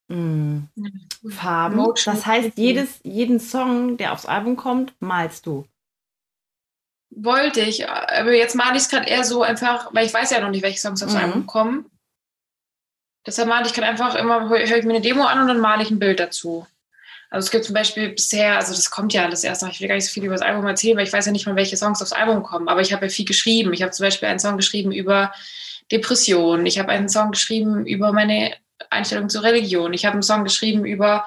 Mm. 0.07 0.63
Farben. 1.29 1.93
Das 2.03 2.25
heißt, 2.25 2.57
jedes, 2.57 2.99
jeden 3.03 3.39
Song, 3.39 3.97
der 3.97 4.13
aufs 4.13 4.25
Album 4.25 4.55
kommt, 4.55 4.93
malst 4.99 5.45
du. 5.45 5.67
Wollte 7.11 7.61
ich, 7.61 7.87
aber 7.87 8.33
jetzt 8.33 8.55
male 8.55 8.75
ich 8.77 8.83
es 8.83 8.89
gerade 8.89 9.07
eher 9.07 9.23
so 9.23 9.43
einfach, 9.43 9.93
weil 9.93 10.05
ich 10.05 10.13
weiß 10.13 10.31
ja 10.31 10.39
noch 10.39 10.49
nicht, 10.49 10.63
welche 10.63 10.79
Songs 10.79 11.03
aufs 11.03 11.13
Mhm. 11.13 11.19
Album 11.19 11.45
kommen. 11.45 11.85
Deshalb 13.25 13.49
male 13.49 13.67
ich 13.67 13.73
gerade 13.73 13.87
einfach 13.87 14.15
immer, 14.15 14.49
höre 14.49 14.61
ich 14.61 14.85
mir 14.85 14.93
eine 14.95 15.01
Demo 15.01 15.23
an 15.25 15.41
und 15.41 15.47
dann 15.47 15.59
male 15.59 15.83
ich 15.83 15.91
ein 15.91 15.99
Bild 15.99 16.19
dazu. 16.19 16.65
Also 17.29 17.45
es 17.45 17.51
gibt 17.51 17.65
zum 17.65 17.75
Beispiel 17.75 18.09
bisher, 18.09 18.55
also 18.55 18.73
das 18.73 18.89
kommt 18.89 19.13
ja 19.13 19.25
alles 19.25 19.43
erst 19.43 19.61
noch, 19.61 19.69
ich 19.69 19.79
will 19.79 19.87
gar 19.87 19.95
nicht 19.95 20.07
so 20.07 20.11
viel 20.11 20.23
über 20.23 20.33
das 20.33 20.41
Album 20.41 20.65
erzählen, 20.65 20.97
weil 20.97 21.05
ich 21.05 21.13
weiß 21.13 21.27
ja 21.27 21.31
nicht 21.31 21.45
mal, 21.45 21.55
welche 21.55 21.77
Songs 21.77 22.01
aufs 22.01 22.13
Album 22.13 22.41
kommen, 22.41 22.67
aber 22.67 22.81
ich 22.81 22.91
habe 22.93 23.05
ja 23.05 23.11
viel 23.11 23.25
geschrieben. 23.25 23.73
Ich 23.73 23.83
habe 23.83 23.91
zum 23.91 24.05
Beispiel 24.05 24.27
einen 24.27 24.39
Song 24.39 24.57
geschrieben 24.57 24.91
über 24.91 25.31
Depression, 25.91 26.65
ich 26.65 26.79
habe 26.79 26.89
einen 26.89 27.09
Song 27.09 27.31
geschrieben 27.31 27.85
über 27.85 28.11
meine 28.11 28.53
Einstellung 28.89 29.29
zur 29.29 29.43
Religion, 29.43 29.93
ich 29.93 30.05
habe 30.05 30.13
einen 30.13 30.23
Song 30.23 30.43
geschrieben 30.43 30.85
über 30.85 31.25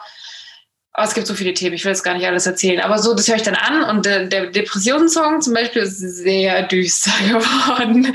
Oh, 0.94 1.04
es 1.04 1.14
gibt 1.14 1.26
so 1.26 1.32
viele 1.32 1.54
Themen, 1.54 1.74
ich 1.74 1.86
will 1.86 1.92
jetzt 1.92 2.02
gar 2.02 2.12
nicht 2.12 2.26
alles 2.26 2.46
erzählen. 2.46 2.80
Aber 2.80 2.98
so, 2.98 3.14
das 3.14 3.26
höre 3.26 3.36
ich 3.36 3.42
dann 3.42 3.54
an 3.54 3.82
und 3.84 4.04
der, 4.04 4.26
der 4.26 4.48
Depressionssong 4.48 5.40
zum 5.40 5.54
Beispiel 5.54 5.82
ist 5.82 5.98
sehr 5.98 6.64
düster 6.64 7.12
geworden. 7.28 8.12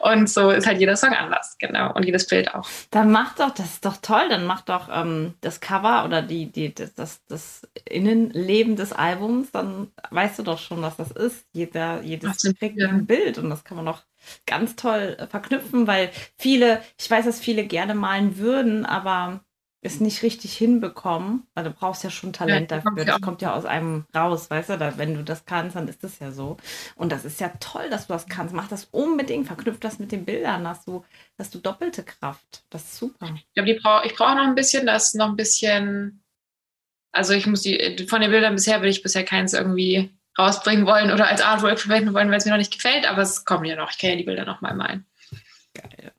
und 0.00 0.28
so 0.28 0.50
ist 0.50 0.66
halt 0.66 0.80
jeder 0.80 0.96
Song 0.96 1.14
anders, 1.14 1.56
genau. 1.58 1.94
Und 1.94 2.04
jedes 2.04 2.26
Bild 2.26 2.54
auch. 2.54 2.68
Dann 2.90 3.10
mach 3.10 3.36
doch, 3.36 3.54
das 3.54 3.72
ist 3.72 3.86
doch 3.86 3.96
toll, 4.02 4.28
dann 4.28 4.44
mach 4.44 4.60
doch 4.60 4.90
ähm, 4.92 5.32
das 5.40 5.60
Cover 5.60 6.04
oder 6.04 6.20
die, 6.20 6.52
die, 6.52 6.74
das, 6.74 6.92
das, 6.92 7.24
das 7.26 7.62
Innenleben 7.88 8.76
des 8.76 8.92
Albums, 8.92 9.50
dann 9.50 9.90
weißt 10.10 10.40
du 10.40 10.42
doch 10.42 10.58
schon, 10.58 10.82
was 10.82 10.96
das 10.96 11.10
ist. 11.10 11.46
Jeder, 11.54 12.02
jedes 12.02 12.42
kriegt 12.58 12.82
ein 12.82 13.06
Bild 13.06 13.38
und 13.38 13.48
das 13.48 13.64
kann 13.64 13.78
man 13.78 13.86
doch 13.86 14.02
ganz 14.46 14.76
toll 14.76 15.16
äh, 15.18 15.26
verknüpfen, 15.26 15.86
weil 15.86 16.10
viele, 16.38 16.82
ich 16.98 17.10
weiß, 17.10 17.24
dass 17.24 17.40
viele 17.40 17.66
gerne 17.66 17.94
malen 17.94 18.38
würden, 18.38 18.86
aber 18.86 19.44
es 19.84 19.98
nicht 20.00 20.22
richtig 20.22 20.56
hinbekommen, 20.56 21.48
weil 21.54 21.64
du 21.64 21.70
brauchst 21.72 22.04
ja 22.04 22.10
schon 22.10 22.32
Talent 22.32 22.70
Ja, 22.70 22.80
dafür. 22.82 23.04
Das 23.04 23.20
kommt 23.20 23.42
ja 23.42 23.52
aus 23.54 23.64
einem 23.64 24.06
raus, 24.14 24.48
weißt 24.48 24.70
du, 24.70 24.78
da, 24.78 24.96
wenn 24.96 25.14
du 25.14 25.24
das 25.24 25.44
kannst, 25.44 25.74
dann 25.74 25.88
ist 25.88 26.04
das 26.04 26.20
ja 26.20 26.30
so. 26.30 26.56
Und 26.94 27.10
das 27.10 27.24
ist 27.24 27.40
ja 27.40 27.48
toll, 27.58 27.90
dass 27.90 28.06
du 28.06 28.12
das 28.12 28.28
kannst. 28.28 28.54
Mach 28.54 28.68
das 28.68 28.84
unbedingt, 28.92 29.48
verknüpf 29.48 29.80
das 29.80 29.98
mit 29.98 30.12
den 30.12 30.24
Bildern, 30.24 30.68
hast 30.68 30.86
du, 30.86 31.04
hast 31.36 31.54
du 31.54 31.58
doppelte 31.58 32.04
Kraft. 32.04 32.64
Das 32.70 32.84
ist 32.84 32.96
super. 32.96 33.34
Ich 33.34 33.54
glaube, 33.54 33.74
brauch, 33.82 34.04
ich 34.04 34.14
brauche 34.14 34.36
noch 34.36 34.44
ein 34.44 34.54
bisschen, 34.54 34.86
das 34.86 35.14
noch 35.14 35.30
ein 35.30 35.36
bisschen. 35.36 36.22
Also 37.10 37.34
ich 37.34 37.46
muss 37.46 37.62
die, 37.62 38.06
von 38.08 38.20
den 38.20 38.30
Bildern 38.30 38.54
bisher 38.54 38.82
will 38.82 38.88
ich 38.88 39.02
bisher 39.02 39.24
keins 39.24 39.52
irgendwie 39.52 40.10
rausbringen 40.38 40.86
wollen 40.86 41.12
oder 41.12 41.28
als 41.28 41.42
Artwork 41.42 41.78
verwenden 41.78 42.14
wollen, 42.14 42.30
weil 42.30 42.38
es 42.38 42.44
mir 42.44 42.52
noch 42.52 42.58
nicht 42.58 42.72
gefällt, 42.72 43.08
aber 43.08 43.22
es 43.22 43.44
kommen 43.44 43.64
ja 43.64 43.76
noch. 43.76 43.90
Ich 43.90 43.98
kann 43.98 44.10
ja 44.10 44.16
die 44.16 44.24
Bilder 44.24 44.44
noch 44.44 44.60
mal 44.60 44.74
malen. 44.74 45.06
Geil. 45.74 46.12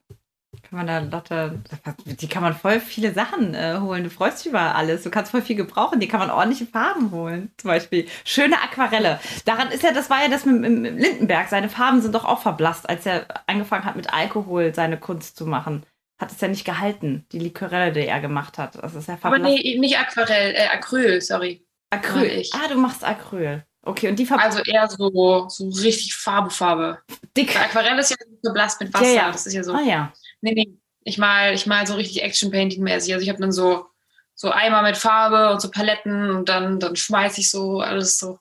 Kann 0.74 0.88
man 0.88 0.88
da 0.88 1.00
Lotte, 1.18 1.62
die 2.06 2.28
kann 2.28 2.42
man 2.42 2.56
voll 2.56 2.80
viele 2.80 3.14
Sachen 3.14 3.54
äh, 3.54 3.78
holen. 3.80 4.04
Du 4.04 4.10
freust 4.10 4.40
dich 4.40 4.50
über 4.50 4.74
alles. 4.74 5.04
Du 5.04 5.12
kannst 5.12 5.30
voll 5.30 5.44
viel 5.44 5.56
gebrauchen. 5.56 6.00
Die 6.00 6.08
kann 6.08 6.20
man 6.20 6.32
ordentliche 6.32 6.66
Farben 6.66 7.12
holen. 7.12 7.52
Zum 7.58 7.68
Beispiel 7.68 8.08
schöne 8.26 8.60
Aquarelle. 8.60 9.20
Daran 9.46 9.70
ist 9.70 9.84
ja, 9.84 9.92
das 9.92 10.10
war 10.10 10.24
ja 10.24 10.30
das 10.30 10.46
mit, 10.46 10.62
mit, 10.62 11.00
Lindenberg. 11.00 11.50
Seine 11.50 11.70
Farben 11.70 12.02
sind 12.02 12.16
doch 12.16 12.26
auch 12.26 12.42
verblasst, 12.42 12.90
als 12.90 13.06
er 13.06 13.28
angefangen 13.46 13.86
hat, 13.86 13.96
mit 13.96 14.12
Alkohol 14.12 14.74
seine 14.74 14.98
Kunst 14.98 15.38
zu 15.38 15.46
machen. 15.46 15.86
Hat 16.20 16.32
es 16.32 16.42
ja 16.42 16.48
nicht 16.48 16.66
gehalten, 16.66 17.28
die 17.32 17.40
Liquorelle, 17.40 17.92
die 17.92 18.08
er 18.08 18.20
gemacht 18.20 18.58
hat. 18.58 18.82
Das 18.82 18.96
ist 18.96 19.08
ja 19.08 19.16
Aber 19.22 19.36
verblasst. 19.36 19.64
nee, 19.64 19.78
nicht 19.78 20.00
Aquarell, 20.00 20.56
äh, 20.56 20.68
Acryl, 20.70 21.22
sorry. 21.22 21.68
Acryl. 21.92 22.42
Ah, 22.54 22.68
du 22.68 22.80
machst 22.80 23.04
Acryl. 23.04 23.64
Okay, 23.86 24.08
und 24.08 24.18
die 24.18 24.26
verblasst 24.26 24.58
Also 24.58 24.72
eher 24.72 24.88
so, 24.88 25.50
so 25.50 25.70
richtig 25.82 26.16
Farbe, 26.16 26.50
Farbe. 26.50 27.00
dick. 27.36 27.54
Bei 27.54 27.66
Aquarell 27.66 28.00
ist 28.00 28.12
ja 28.12 28.16
so 28.42 28.54
blass 28.54 28.80
mit 28.80 28.94
Wasser. 28.94 29.06
Ja, 29.06 29.14
ja. 29.14 29.32
Das 29.32 29.46
ist 29.46 29.54
ja 29.54 29.64
so. 29.64 29.74
Ah 29.74 29.82
ja. 29.82 30.14
Nee, 30.42 30.54
nee. 30.54 30.78
Ich 31.04 31.18
mal, 31.18 31.54
ich 31.54 31.66
mal 31.66 31.86
so 31.86 31.96
richtig 31.96 32.24
Action-Painting-mäßig. 32.24 33.14
Also 33.14 33.24
ich 33.24 33.30
habe 33.30 33.42
dann 33.42 33.52
so, 33.52 33.88
so 34.36 34.52
Eimer 34.52 34.82
mit 34.84 34.96
Farbe 34.96 35.52
und 35.52 35.62
so 35.62 35.70
Paletten 35.70 36.32
und 36.32 36.48
dann, 36.48 36.80
dann 36.80 36.96
schmeiße 36.96 37.42
ich 37.42 37.50
so 37.50 37.82
alles 37.82 38.18
so. 38.18 38.40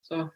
So. 0.00 0.30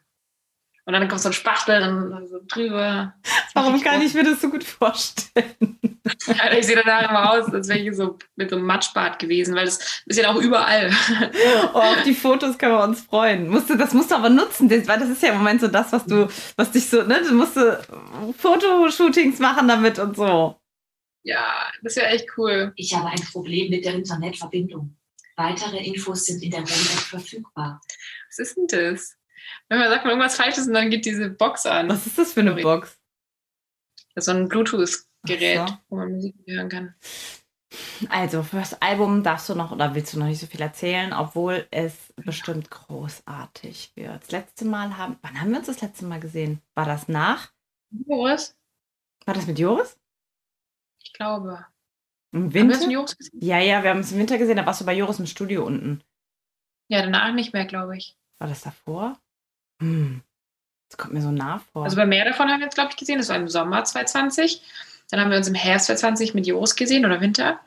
Und 0.85 0.93
dann 0.93 1.07
kommt 1.07 1.21
so 1.21 1.29
ein 1.29 1.33
Spachtel 1.33 1.81
und 1.81 2.11
dann 2.11 2.27
so 2.27 2.39
drüber. 2.47 3.15
Warum 3.53 3.81
kann 3.81 4.01
ich 4.03 4.13
mir 4.13 4.23
das 4.23 4.41
so 4.41 4.49
gut 4.49 4.63
vorstellen? 4.63 5.90
Ja, 6.27 6.51
ich 6.51 6.65
sehe 6.65 6.75
danach 6.75 7.09
immer 7.09 7.31
aus, 7.31 7.53
als 7.53 7.67
wäre 7.67 7.79
ich 7.79 7.95
so 7.95 8.17
mit 8.35 8.49
so 8.49 8.55
einem 8.55 8.65
Matschbad 8.65 9.19
gewesen, 9.19 9.55
weil 9.55 9.65
das 9.65 10.01
ist 10.05 10.19
ja 10.19 10.31
auch 10.31 10.41
überall. 10.41 10.91
Oh, 11.73 11.77
auf 11.77 12.03
die 12.03 12.13
Fotos 12.13 12.57
können 12.57 12.73
wir 12.73 12.83
uns 12.83 13.01
freuen. 13.01 13.47
Musst 13.47 13.69
du, 13.69 13.75
das 13.75 13.93
musst 13.93 14.11
du 14.11 14.15
aber 14.15 14.29
nutzen, 14.29 14.69
weil 14.69 14.99
das 14.99 15.09
ist 15.09 15.21
ja 15.21 15.29
im 15.29 15.37
Moment 15.37 15.61
so 15.61 15.67
das, 15.67 15.91
was 15.91 16.05
du, 16.05 16.27
was 16.55 16.71
dich 16.71 16.89
so, 16.89 17.03
ne, 17.03 17.21
du 17.21 17.33
musst 17.33 17.55
du 17.55 17.79
Fotoshootings 18.37 19.39
machen 19.39 19.67
damit 19.67 19.99
und 19.99 20.15
so. 20.15 20.59
Ja, 21.23 21.71
das 21.83 21.95
wäre 21.95 22.07
echt 22.07 22.25
cool. 22.37 22.73
Ich 22.75 22.95
habe 22.95 23.09
ein 23.09 23.21
Problem 23.31 23.69
mit 23.69 23.85
der 23.85 23.93
Internetverbindung. 23.93 24.97
Weitere 25.35 25.77
Infos 25.83 26.25
sind 26.25 26.41
in 26.43 26.51
der 26.51 26.61
Mail 26.61 26.69
verfügbar. 26.69 27.81
Was 28.27 28.39
ist 28.39 28.57
denn 28.57 28.67
das? 28.67 29.17
Wenn 29.69 29.79
man 29.79 29.89
sagt, 29.89 30.03
man 30.03 30.11
irgendwas 30.11 30.35
Falsches 30.35 30.67
und 30.67 30.73
dann 30.73 30.89
geht 30.89 31.05
diese 31.05 31.29
Box 31.29 31.65
an. 31.65 31.89
Was 31.89 32.07
ist 32.07 32.17
das 32.17 32.33
für 32.33 32.41
eine. 32.41 32.55
Box? 32.55 32.97
So 34.15 34.31
ein 34.31 34.49
Bluetooth-Gerät, 34.49 35.05
Ach 35.23 35.29
so. 35.29 35.77
wo 35.89 35.95
man 35.97 36.13
Musik 36.13 36.35
hören 36.47 36.69
kann. 36.69 36.95
Also, 38.09 38.43
für 38.43 38.57
das 38.57 38.81
Album 38.81 39.23
darfst 39.23 39.47
du 39.47 39.55
noch 39.55 39.71
oder 39.71 39.95
willst 39.95 40.13
du 40.13 40.19
noch 40.19 40.25
nicht 40.25 40.41
so 40.41 40.47
viel 40.47 40.61
erzählen, 40.61 41.13
obwohl 41.13 41.67
es 41.71 42.13
bestimmt 42.17 42.69
großartig 42.69 43.93
wird. 43.95 44.23
Das 44.23 44.31
letzte 44.31 44.65
Mal 44.65 44.97
haben, 44.97 45.17
wann 45.21 45.39
haben 45.39 45.51
wir 45.51 45.59
uns 45.59 45.67
das 45.67 45.81
letzte 45.81 46.05
Mal 46.05 46.19
gesehen? 46.19 46.61
War 46.73 46.85
das 46.85 47.07
nach? 47.07 47.51
Joris? 48.07 48.57
War 49.25 49.33
das 49.33 49.47
mit 49.47 49.59
Joris? 49.59 49.97
Ich 51.03 51.13
glaube. 51.13 51.65
Im 52.33 52.45
Haben 52.45 52.53
wir 52.53 52.67
Winter? 52.67 52.89
Joris 52.89 53.17
gesehen? 53.17 53.39
Ja, 53.41 53.59
ja, 53.59 53.83
wir 53.83 53.91
haben 53.91 53.99
es 53.99 54.11
im 54.11 54.19
Winter 54.19 54.37
gesehen, 54.37 54.57
da 54.57 54.65
warst 54.65 54.81
du 54.81 54.85
bei 54.85 54.93
Joris 54.93 55.19
im 55.19 55.25
Studio 55.25 55.65
unten. 55.65 56.03
Ja, 56.89 57.01
danach 57.01 57.33
nicht 57.33 57.53
mehr, 57.53 57.65
glaube 57.65 57.95
ich. 57.97 58.17
War 58.39 58.47
das 58.49 58.61
davor? 58.61 59.17
Hm. 59.81 60.21
Das 60.89 60.97
kommt 60.97 61.13
mir 61.13 61.21
so 61.21 61.31
nah 61.31 61.59
vor. 61.59 61.85
Also 61.85 61.95
bei 61.95 62.05
mehr 62.05 62.25
davon 62.25 62.49
haben 62.49 62.59
wir 62.59 62.65
jetzt, 62.65 62.75
glaube 62.75 62.89
ich, 62.91 62.97
gesehen. 62.97 63.17
Das 63.17 63.29
war 63.29 63.37
im 63.37 63.47
Sommer 63.47 63.83
2020. 63.85 64.61
Dann 65.11 65.19
haben 65.19 65.29
wir 65.31 65.37
uns 65.37 65.47
im 65.47 65.55
Herbst 65.55 65.87
2020 65.87 66.33
mit 66.33 66.47
Joris 66.47 66.75
gesehen 66.75 67.05
oder 67.05 67.21
Winter. 67.21 67.59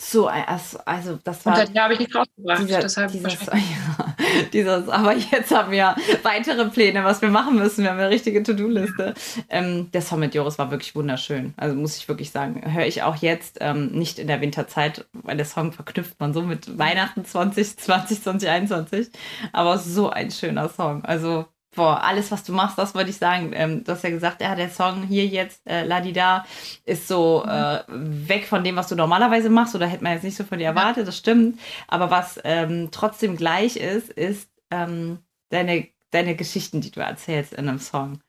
so, 0.00 0.26
also, 0.26 0.78
also 0.84 1.18
das 1.22 1.46
Und 1.46 1.52
war 1.52 1.56
seitdem 1.56 1.80
habe 1.82 1.94
ich 1.94 2.00
nichts 2.00 2.14
rausgebracht. 2.16 2.68
dieser, 2.68 2.80
deshalb 2.80 3.12
dieses, 3.12 3.46
ja, 3.46 4.16
dieses, 4.52 4.88
aber 4.88 5.14
jetzt 5.16 5.50
haben 5.54 5.70
wir 5.70 5.94
weitere 6.24 6.68
Pläne, 6.70 7.04
was 7.04 7.22
wir 7.22 7.30
machen 7.30 7.56
müssen. 7.56 7.84
Wir 7.84 7.90
haben 7.90 8.00
eine 8.00 8.10
richtige 8.10 8.42
To-Do-Liste. 8.42 9.14
Ähm, 9.48 9.90
der 9.92 10.02
Song 10.02 10.20
mit 10.20 10.34
Joris 10.34 10.58
war 10.58 10.70
wirklich 10.72 10.94
wunderschön. 10.96 11.54
Also 11.56 11.76
muss 11.76 11.96
ich 11.96 12.08
wirklich 12.08 12.32
sagen, 12.32 12.72
höre 12.74 12.86
ich 12.86 13.02
auch 13.04 13.16
jetzt 13.16 13.58
ähm, 13.60 13.92
nicht 13.92 14.18
in 14.18 14.26
der 14.26 14.40
Winterzeit, 14.40 15.06
weil 15.12 15.36
der 15.36 15.46
Song 15.46 15.72
verknüpft 15.72 16.18
man 16.18 16.34
so 16.34 16.42
mit 16.42 16.78
Weihnachten 16.78 17.24
2020, 17.24 18.22
2021. 18.22 19.10
Aber 19.52 19.78
so 19.78 20.10
ein 20.10 20.30
schöner 20.32 20.68
Song. 20.68 21.04
Also 21.04 21.46
boah, 21.74 22.02
alles, 22.02 22.30
was 22.30 22.44
du 22.44 22.52
machst, 22.52 22.78
das 22.78 22.94
wollte 22.94 23.10
ich 23.10 23.16
sagen. 23.16 23.52
Ähm, 23.54 23.84
du 23.84 23.92
hast 23.92 24.04
ja 24.04 24.10
gesagt, 24.10 24.40
ja, 24.42 24.54
der 24.54 24.70
Song 24.70 25.02
hier 25.04 25.26
jetzt, 25.26 25.66
äh, 25.66 25.84
Ladida, 25.84 26.44
ist 26.84 27.08
so 27.08 27.44
äh, 27.44 27.80
weg 27.88 28.46
von 28.46 28.64
dem, 28.64 28.76
was 28.76 28.88
du 28.88 28.94
normalerweise 28.96 29.50
machst. 29.50 29.74
Oder 29.74 29.86
hätte 29.86 30.04
man 30.04 30.12
jetzt 30.14 30.24
nicht 30.24 30.36
so 30.36 30.44
von 30.44 30.58
dir 30.58 30.66
erwartet, 30.66 31.08
das 31.08 31.16
stimmt. 31.16 31.58
Aber 31.88 32.10
was 32.10 32.38
ähm, 32.44 32.88
trotzdem 32.90 33.36
gleich 33.36 33.76
ist, 33.76 34.10
ist 34.10 34.50
ähm, 34.70 35.18
deine, 35.50 35.88
deine 36.10 36.36
Geschichten, 36.36 36.80
die 36.80 36.90
du 36.90 37.00
erzählst 37.00 37.52
in 37.54 37.68
einem 37.68 37.78
Song. 37.78 38.20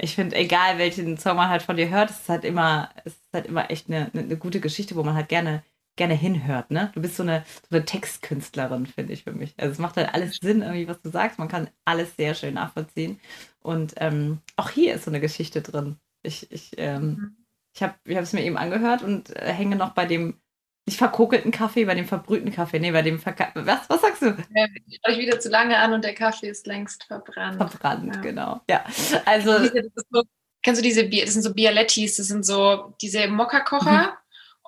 Ich 0.00 0.14
finde, 0.14 0.36
egal 0.36 0.78
welchen 0.78 1.18
Song 1.18 1.36
man 1.36 1.48
halt 1.48 1.62
von 1.62 1.76
dir 1.76 1.88
hört, 1.90 2.10
es 2.10 2.20
ist 2.20 2.28
halt 2.28 2.44
immer, 2.44 2.90
es 3.04 3.14
ist 3.14 3.32
halt 3.32 3.46
immer 3.46 3.70
echt 3.70 3.88
eine, 3.88 4.10
eine, 4.12 4.22
eine 4.22 4.36
gute 4.36 4.60
Geschichte, 4.60 4.94
wo 4.94 5.02
man 5.02 5.16
halt 5.16 5.28
gerne, 5.28 5.64
gerne 5.98 6.14
hinhört, 6.14 6.70
ne? 6.70 6.90
Du 6.94 7.02
bist 7.02 7.16
so 7.16 7.22
eine, 7.22 7.44
so 7.68 7.76
eine 7.76 7.84
Textkünstlerin, 7.84 8.86
finde 8.86 9.12
ich 9.12 9.24
für 9.24 9.32
mich. 9.32 9.54
Also 9.58 9.72
es 9.72 9.78
macht 9.78 9.96
halt 9.98 10.14
alles 10.14 10.36
Sinn, 10.36 10.62
irgendwie, 10.62 10.88
was 10.88 11.02
du 11.02 11.10
sagst. 11.10 11.38
Man 11.38 11.48
kann 11.48 11.68
alles 11.84 12.16
sehr 12.16 12.34
schön 12.34 12.54
nachvollziehen. 12.54 13.20
Und 13.60 13.94
ähm, 13.98 14.38
auch 14.56 14.70
hier 14.70 14.94
ist 14.94 15.04
so 15.04 15.10
eine 15.10 15.20
Geschichte 15.20 15.60
drin. 15.60 15.96
Ich, 16.22 16.50
ich, 16.50 16.72
ähm, 16.78 17.36
ich 17.74 17.82
habe 17.82 17.94
ich 18.04 18.16
es 18.16 18.32
mir 18.32 18.42
eben 18.44 18.56
angehört 18.56 19.02
und 19.02 19.36
äh, 19.36 19.52
hänge 19.52 19.76
noch 19.76 19.90
bei 19.90 20.06
dem 20.06 20.40
nicht 20.86 20.96
verkokelten 20.98 21.50
Kaffee, 21.50 21.84
bei 21.84 21.94
dem 21.94 22.06
verbrühten 22.06 22.50
Kaffee. 22.50 22.80
Nee, 22.80 22.92
bei 22.92 23.02
dem 23.02 23.18
Verka 23.18 23.50
Was, 23.54 23.90
was 23.90 24.00
sagst 24.00 24.22
du? 24.22 24.26
Ja, 24.54 24.66
ich 24.86 24.98
schaue 25.04 25.14
ich 25.14 25.20
wieder 25.20 25.38
zu 25.38 25.50
lange 25.50 25.76
an 25.76 25.92
und 25.92 26.02
der 26.02 26.14
Kaffee 26.14 26.48
ist 26.48 26.66
längst 26.66 27.04
verbrannt. 27.04 27.56
Verbrannt, 27.58 28.14
Ja. 28.14 28.20
genau. 28.22 28.60
Ja. 28.70 28.84
Also, 29.26 29.68
kennst 30.62 30.80
du 30.80 30.82
diese 30.82 31.04
Bier, 31.04 31.26
das 31.26 31.34
sind 31.34 31.42
so 31.42 31.52
Bialettis, 31.52 32.16
das 32.16 32.28
sind 32.28 32.44
so 32.46 32.94
diese 33.02 33.28
Mokka-Kocher. 33.28 34.16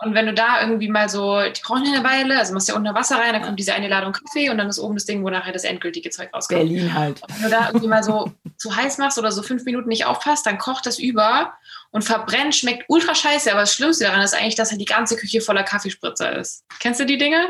Und 0.02 0.14
wenn 0.14 0.26
du 0.26 0.32
da 0.32 0.62
irgendwie 0.62 0.88
mal 0.88 1.10
so, 1.10 1.40
die 1.42 1.60
brauchen 1.62 1.86
eine 1.86 2.02
Weile, 2.02 2.38
also 2.38 2.54
machst 2.54 2.68
du 2.68 2.72
ja 2.72 2.78
unter 2.78 2.94
Wasser 2.94 3.16
rein, 3.16 3.34
dann 3.34 3.42
kommt 3.42 3.58
diese 3.58 3.74
eine 3.74 3.88
Ladung 3.88 4.12
Kaffee 4.12 4.48
und 4.48 4.56
dann 4.56 4.68
ist 4.68 4.78
oben 4.78 4.94
das 4.94 5.04
Ding, 5.04 5.22
wo 5.22 5.28
nachher 5.28 5.52
das 5.52 5.64
endgültige 5.64 6.08
Zeug 6.08 6.30
rauskommt. 6.32 6.60
Berlin 6.60 6.94
halt. 6.94 7.22
Und 7.22 7.34
wenn 7.36 7.42
du 7.42 7.50
da 7.50 7.66
irgendwie 7.66 7.88
mal 7.88 8.02
so 8.02 8.32
zu 8.56 8.74
heiß 8.74 8.96
machst 8.96 9.18
oder 9.18 9.30
so 9.30 9.42
fünf 9.42 9.64
Minuten 9.64 9.88
nicht 9.88 10.06
aufpasst, 10.06 10.46
dann 10.46 10.56
kocht 10.56 10.86
das 10.86 10.98
über 10.98 11.52
und 11.90 12.02
verbrennt, 12.02 12.54
schmeckt 12.54 12.84
ultra 12.88 13.14
scheiße. 13.14 13.50
Aber 13.50 13.60
das 13.60 13.74
Schlimmste 13.74 14.04
daran 14.04 14.22
ist 14.22 14.34
eigentlich, 14.34 14.54
dass 14.54 14.70
halt 14.70 14.80
die 14.80 14.86
ganze 14.86 15.16
Küche 15.16 15.42
voller 15.42 15.64
Kaffeespritzer 15.64 16.34
ist. 16.34 16.64
Kennst 16.78 17.00
du 17.00 17.04
die 17.04 17.18
Dinge? 17.18 17.48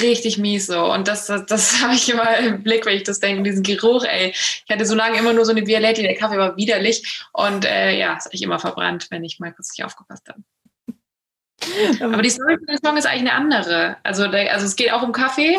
Richtig 0.00 0.38
mies 0.38 0.66
so. 0.66 0.92
Und 0.92 1.06
das, 1.06 1.26
das, 1.26 1.46
das 1.46 1.80
habe 1.82 1.94
ich 1.94 2.10
immer 2.10 2.38
im 2.38 2.64
Blick, 2.64 2.86
wenn 2.86 2.96
ich 2.96 3.04
das 3.04 3.20
denke, 3.20 3.44
diesen 3.44 3.62
Geruch, 3.62 4.04
ey. 4.04 4.30
Ich 4.30 4.64
hatte 4.68 4.84
so 4.84 4.96
lange 4.96 5.16
immer 5.16 5.32
nur 5.32 5.44
so 5.44 5.52
eine 5.52 5.64
Violette, 5.64 6.02
der 6.02 6.16
Kaffee 6.16 6.38
war 6.38 6.56
widerlich. 6.56 7.24
Und 7.32 7.64
äh, 7.64 7.96
ja, 7.96 8.16
ist 8.16 8.26
eigentlich 8.26 8.42
immer 8.42 8.58
verbrannt, 8.58 9.06
wenn 9.10 9.22
ich 9.22 9.38
mal 9.38 9.52
kurz 9.52 9.76
nicht 9.76 9.84
aufgepasst 9.84 10.28
habe. 10.28 10.42
Aber 12.00 12.22
die 12.22 12.30
Story 12.30 12.56
von 12.56 12.66
dem 12.66 12.78
Song 12.84 12.96
ist 12.96 13.06
eigentlich 13.06 13.30
eine 13.30 13.34
andere. 13.34 13.96
Also, 14.02 14.24
also 14.24 14.66
es 14.66 14.76
geht 14.76 14.92
auch 14.92 15.02
um 15.02 15.12
Kaffee, 15.12 15.58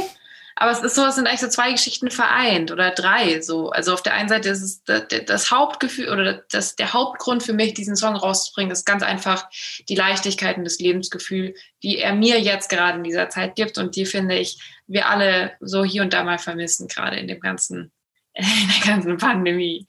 aber 0.56 0.72
es 0.72 0.82
ist 0.82 0.96
so, 0.96 1.06
es 1.06 1.16
sind 1.16 1.28
eigentlich 1.28 1.42
so 1.42 1.48
zwei 1.48 1.72
Geschichten 1.72 2.12
vereint 2.12 2.72
oder 2.72 2.92
drei. 2.92 3.42
So. 3.42 3.72
Also 3.72 3.94
auf 3.94 4.04
der 4.04 4.14
einen 4.14 4.30
Seite 4.30 4.50
ist 4.50 4.62
es 4.62 4.84
das, 4.84 5.04
das 5.26 5.52
Hauptgefühl 5.52 6.10
oder 6.10 6.44
das, 6.52 6.76
der 6.76 6.94
Hauptgrund 6.94 7.44
für 7.44 7.54
mich, 7.54 7.74
diesen 7.74 7.96
Song 7.96 8.16
rauszubringen, 8.16 8.72
ist 8.72 8.86
ganz 8.86 9.04
einfach 9.04 9.50
die 9.90 9.96
Leichtigkeit 9.96 10.58
und 10.58 10.64
das 10.64 10.80
Lebensgefühl, 10.80 11.56
die 11.82 11.98
er 11.98 12.14
mir 12.14 12.40
jetzt 12.40 12.70
gerade 12.70 13.00
in 13.00 13.04
dieser 13.04 13.30
Zeit 13.30 13.56
gibt 13.56 13.78
und 13.78 13.96
die 13.96 14.06
finde 14.06 14.38
ich, 14.38 14.60
wir 14.86 15.10
alle 15.10 15.54
so 15.60 15.84
hier 15.84 16.04
und 16.04 16.14
da 16.14 16.24
mal 16.24 16.38
vermissen, 16.38 16.88
gerade 16.88 17.18
in 17.18 17.28
dem 17.28 17.40
ganzen, 17.40 17.92
in 18.34 18.46
der 18.46 18.94
ganzen 18.94 19.18
Pandemie. 19.18 19.88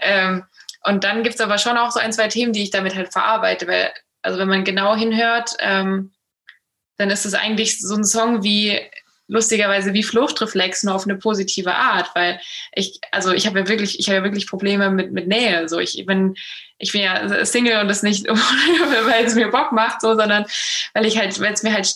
Ähm, 0.00 0.44
und 0.84 1.02
dann 1.02 1.24
gibt 1.24 1.34
es 1.34 1.40
aber 1.40 1.58
schon 1.58 1.76
auch 1.76 1.90
so 1.90 1.98
ein, 1.98 2.12
zwei 2.12 2.28
Themen, 2.28 2.52
die 2.52 2.62
ich 2.62 2.70
damit 2.70 2.94
halt 2.94 3.12
verarbeite, 3.12 3.66
weil 3.66 3.92
also 4.26 4.38
wenn 4.40 4.48
man 4.48 4.64
genau 4.64 4.96
hinhört, 4.96 5.56
ähm, 5.60 6.12
dann 6.98 7.10
ist 7.10 7.24
es 7.24 7.34
eigentlich 7.34 7.80
so 7.80 7.94
ein 7.94 8.04
Song 8.04 8.42
wie 8.42 8.80
lustigerweise 9.28 9.92
wie 9.92 10.02
Fluchtreflex 10.02 10.82
nur 10.82 10.94
auf 10.94 11.04
eine 11.04 11.16
positive 11.16 11.74
Art, 11.74 12.10
weil 12.14 12.40
ich 12.72 13.00
also 13.12 13.32
ich 13.32 13.46
habe 13.46 13.60
ja 13.60 13.68
wirklich 13.68 13.98
ich 13.98 14.08
habe 14.08 14.18
ja 14.18 14.24
wirklich 14.24 14.46
Probleme 14.46 14.90
mit 14.90 15.12
mit 15.12 15.28
Nähe, 15.28 15.68
so 15.68 15.78
ich 15.78 16.04
bin 16.06 16.36
ich 16.78 16.92
bin 16.92 17.02
ja 17.02 17.44
Single 17.44 17.80
und 17.80 17.88
das 17.88 18.02
nicht 18.02 18.26
weil 18.28 19.24
es 19.24 19.34
mir 19.34 19.48
Bock 19.50 19.72
macht, 19.72 20.00
so 20.00 20.14
sondern 20.14 20.44
weil 20.94 21.06
ich 21.06 21.18
halt 21.18 21.40
weil 21.40 21.52
es 21.52 21.62
mir 21.62 21.72
halt 21.72 21.92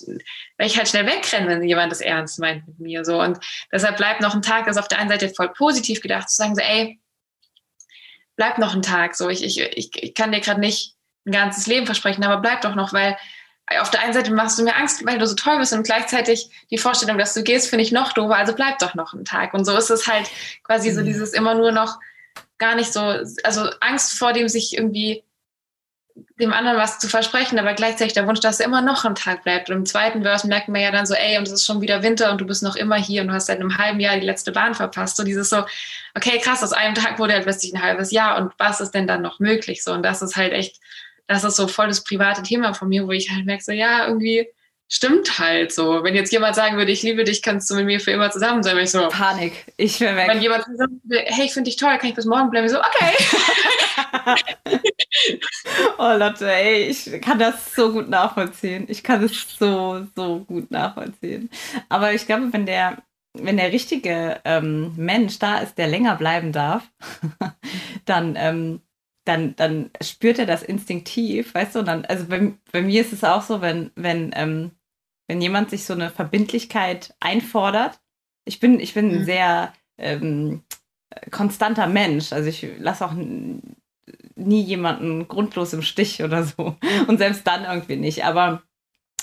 weil 0.58 0.66
ich 0.66 0.76
halt 0.76 0.88
schnell 0.88 1.06
wegrenne, 1.06 1.48
wenn 1.48 1.62
jemand 1.62 1.92
das 1.92 2.00
ernst 2.00 2.38
meint 2.38 2.66
mit 2.66 2.78
mir 2.80 3.04
so. 3.04 3.20
Und 3.20 3.38
deshalb 3.72 3.96
bleibt 3.96 4.20
noch 4.20 4.34
ein 4.34 4.42
Tag, 4.42 4.66
das 4.66 4.76
ist 4.76 4.82
auf 4.82 4.88
der 4.88 4.98
einen 4.98 5.10
Seite 5.10 5.30
voll 5.30 5.50
positiv 5.50 6.00
gedacht 6.00 6.28
zu 6.28 6.36
sagen 6.36 6.54
so 6.54 6.62
ey 6.62 7.00
bleib 8.36 8.58
noch 8.58 8.74
ein 8.74 8.82
Tag 8.82 9.16
so. 9.16 9.28
Ich 9.28 9.44
ich 9.44 9.60
ich, 9.60 9.90
ich 10.02 10.14
kann 10.14 10.32
dir 10.32 10.40
gerade 10.40 10.60
nicht 10.60 10.94
ein 11.26 11.32
ganzes 11.32 11.66
Leben 11.66 11.86
versprechen, 11.86 12.24
aber 12.24 12.40
bleib 12.40 12.62
doch 12.62 12.74
noch, 12.74 12.92
weil 12.92 13.16
auf 13.78 13.90
der 13.90 14.02
einen 14.02 14.12
Seite 14.12 14.32
machst 14.32 14.58
du 14.58 14.64
mir 14.64 14.74
Angst, 14.74 15.06
weil 15.06 15.18
du 15.18 15.26
so 15.26 15.36
toll 15.36 15.58
bist 15.58 15.72
und 15.72 15.84
gleichzeitig 15.84 16.50
die 16.70 16.78
Vorstellung, 16.78 17.18
dass 17.18 17.34
du 17.34 17.42
gehst, 17.42 17.70
finde 17.70 17.84
ich 17.84 17.92
noch 17.92 18.12
doofer, 18.12 18.36
also 18.36 18.52
bleib 18.52 18.78
doch 18.78 18.94
noch 18.94 19.14
einen 19.14 19.24
Tag. 19.24 19.54
Und 19.54 19.64
so 19.64 19.76
ist 19.76 19.90
es 19.90 20.08
halt 20.08 20.28
quasi 20.64 20.90
so 20.90 21.02
dieses 21.02 21.32
immer 21.32 21.54
nur 21.54 21.70
noch 21.70 21.98
gar 22.58 22.74
nicht 22.74 22.92
so, 22.92 23.00
also 23.44 23.70
Angst 23.80 24.18
vor 24.18 24.32
dem, 24.32 24.48
sich 24.48 24.76
irgendwie 24.76 25.22
dem 26.38 26.52
anderen 26.52 26.78
was 26.78 26.98
zu 26.98 27.08
versprechen, 27.08 27.58
aber 27.58 27.74
gleichzeitig 27.74 28.12
der 28.12 28.26
Wunsch, 28.26 28.40
dass 28.40 28.60
er 28.60 28.66
immer 28.66 28.82
noch 28.82 29.04
einen 29.04 29.14
Tag 29.14 29.44
bleibt. 29.44 29.70
Und 29.70 29.76
im 29.76 29.86
zweiten 29.86 30.22
Verse 30.22 30.46
merkt 30.46 30.68
man 30.68 30.80
ja 30.80 30.90
dann 30.90 31.06
so, 31.06 31.14
ey, 31.14 31.38
und 31.38 31.46
es 31.46 31.52
ist 31.52 31.64
schon 31.64 31.80
wieder 31.80 32.02
Winter 32.02 32.30
und 32.30 32.40
du 32.40 32.46
bist 32.46 32.62
noch 32.62 32.76
immer 32.76 32.96
hier 32.96 33.22
und 33.22 33.28
du 33.28 33.34
hast 33.34 33.46
seit 33.46 33.60
einem 33.60 33.78
halben 33.78 34.00
Jahr 34.00 34.16
die 34.16 34.26
letzte 34.26 34.52
Bahn 34.52 34.74
verpasst. 34.74 35.16
So 35.16 35.24
dieses 35.24 35.48
so, 35.48 35.64
okay, 36.14 36.38
krass, 36.38 36.62
aus 36.62 36.72
einem 36.72 36.94
Tag 36.94 37.18
wurde 37.18 37.34
halt 37.34 37.44
plötzlich 37.44 37.72
ein 37.72 37.82
halbes 37.82 38.10
Jahr 38.10 38.38
und 38.38 38.52
was 38.58 38.80
ist 38.80 38.92
denn 38.92 39.06
dann 39.06 39.22
noch 39.22 39.38
möglich? 39.38 39.82
So, 39.82 39.92
und 39.92 40.02
das 40.02 40.22
ist 40.22 40.36
halt 40.36 40.52
echt, 40.52 40.80
das 41.30 41.44
ist 41.44 41.56
so 41.56 41.68
voll 41.68 41.86
das 41.86 42.02
private 42.02 42.42
Thema 42.42 42.74
von 42.74 42.88
mir, 42.88 43.06
wo 43.06 43.12
ich 43.12 43.30
halt 43.30 43.46
merke, 43.46 43.62
so, 43.62 43.70
ja, 43.72 44.06
irgendwie 44.06 44.48
stimmt 44.88 45.38
halt 45.38 45.72
so. 45.72 46.02
Wenn 46.02 46.16
jetzt 46.16 46.32
jemand 46.32 46.56
sagen 46.56 46.76
würde, 46.76 46.90
ich 46.90 47.04
liebe 47.04 47.22
dich, 47.22 47.40
kannst 47.40 47.70
du 47.70 47.76
mit 47.76 47.86
mir 47.86 48.00
für 48.00 48.10
immer 48.10 48.30
zusammen 48.32 48.64
sein, 48.64 48.74
wäre 48.74 48.84
ich 48.84 48.90
so, 48.90 49.08
Panik. 49.08 49.72
Ich 49.76 50.00
wäre 50.00 50.16
wenn 50.16 50.28
weg. 50.28 50.42
jemand 50.42 50.64
sagt, 50.74 50.90
hey, 51.08 51.46
ich 51.46 51.52
finde 51.54 51.70
dich 51.70 51.76
toll, 51.76 51.96
kann 51.98 52.08
ich 52.08 52.16
bis 52.16 52.24
morgen 52.24 52.50
bleiben? 52.50 52.66
Ich 52.66 52.72
so, 52.72 52.80
okay. 52.80 53.14
Oh 55.98 56.16
Lotte, 56.16 56.50
ey, 56.50 56.84
ich 56.84 57.20
kann 57.20 57.38
das 57.38 57.74
so 57.74 57.92
gut 57.92 58.08
nachvollziehen. 58.08 58.86
Ich 58.88 59.02
kann 59.02 59.22
es 59.22 59.56
so, 59.58 60.06
so 60.16 60.40
gut 60.40 60.70
nachvollziehen. 60.70 61.50
Aber 61.88 62.12
ich 62.12 62.26
glaube, 62.26 62.52
wenn 62.52 62.66
der, 62.66 63.02
wenn 63.34 63.56
der 63.56 63.72
richtige 63.72 64.40
ähm, 64.44 64.94
Mensch 64.96 65.38
da 65.38 65.58
ist, 65.58 65.76
der 65.78 65.86
länger 65.88 66.16
bleiben 66.16 66.52
darf, 66.52 66.82
dann, 68.04 68.34
ähm, 68.36 68.80
dann, 69.24 69.54
dann 69.56 69.90
spürt 70.02 70.38
er 70.38 70.46
das 70.46 70.62
instinktiv, 70.62 71.54
weißt 71.54 71.74
du? 71.74 71.80
Und 71.80 71.86
dann, 71.88 72.04
also 72.06 72.26
bei, 72.26 72.54
bei 72.72 72.82
mir 72.82 73.00
ist 73.00 73.12
es 73.12 73.24
auch 73.24 73.42
so, 73.42 73.60
wenn, 73.60 73.90
wenn, 73.94 74.30
ähm, 74.34 74.72
wenn 75.28 75.40
jemand 75.40 75.70
sich 75.70 75.84
so 75.84 75.92
eine 75.92 76.10
Verbindlichkeit 76.10 77.14
einfordert, 77.20 78.00
ich 78.44 78.60
bin, 78.60 78.80
ich 78.80 78.94
bin 78.94 79.10
ein 79.10 79.20
Mhm. 79.20 79.24
sehr 79.24 79.72
ähm, 79.98 80.62
konstanter 81.30 81.86
Mensch. 81.86 82.32
Also 82.32 82.48
ich 82.48 82.66
lasse 82.78 83.04
auch 83.04 83.12
nie 84.34 84.62
jemanden 84.62 85.28
grundlos 85.28 85.72
im 85.72 85.82
Stich 85.82 86.22
oder 86.22 86.44
so. 86.44 86.76
Und 87.06 87.18
selbst 87.18 87.46
dann 87.46 87.64
irgendwie 87.64 87.96
nicht. 87.96 88.24
Aber 88.24 88.62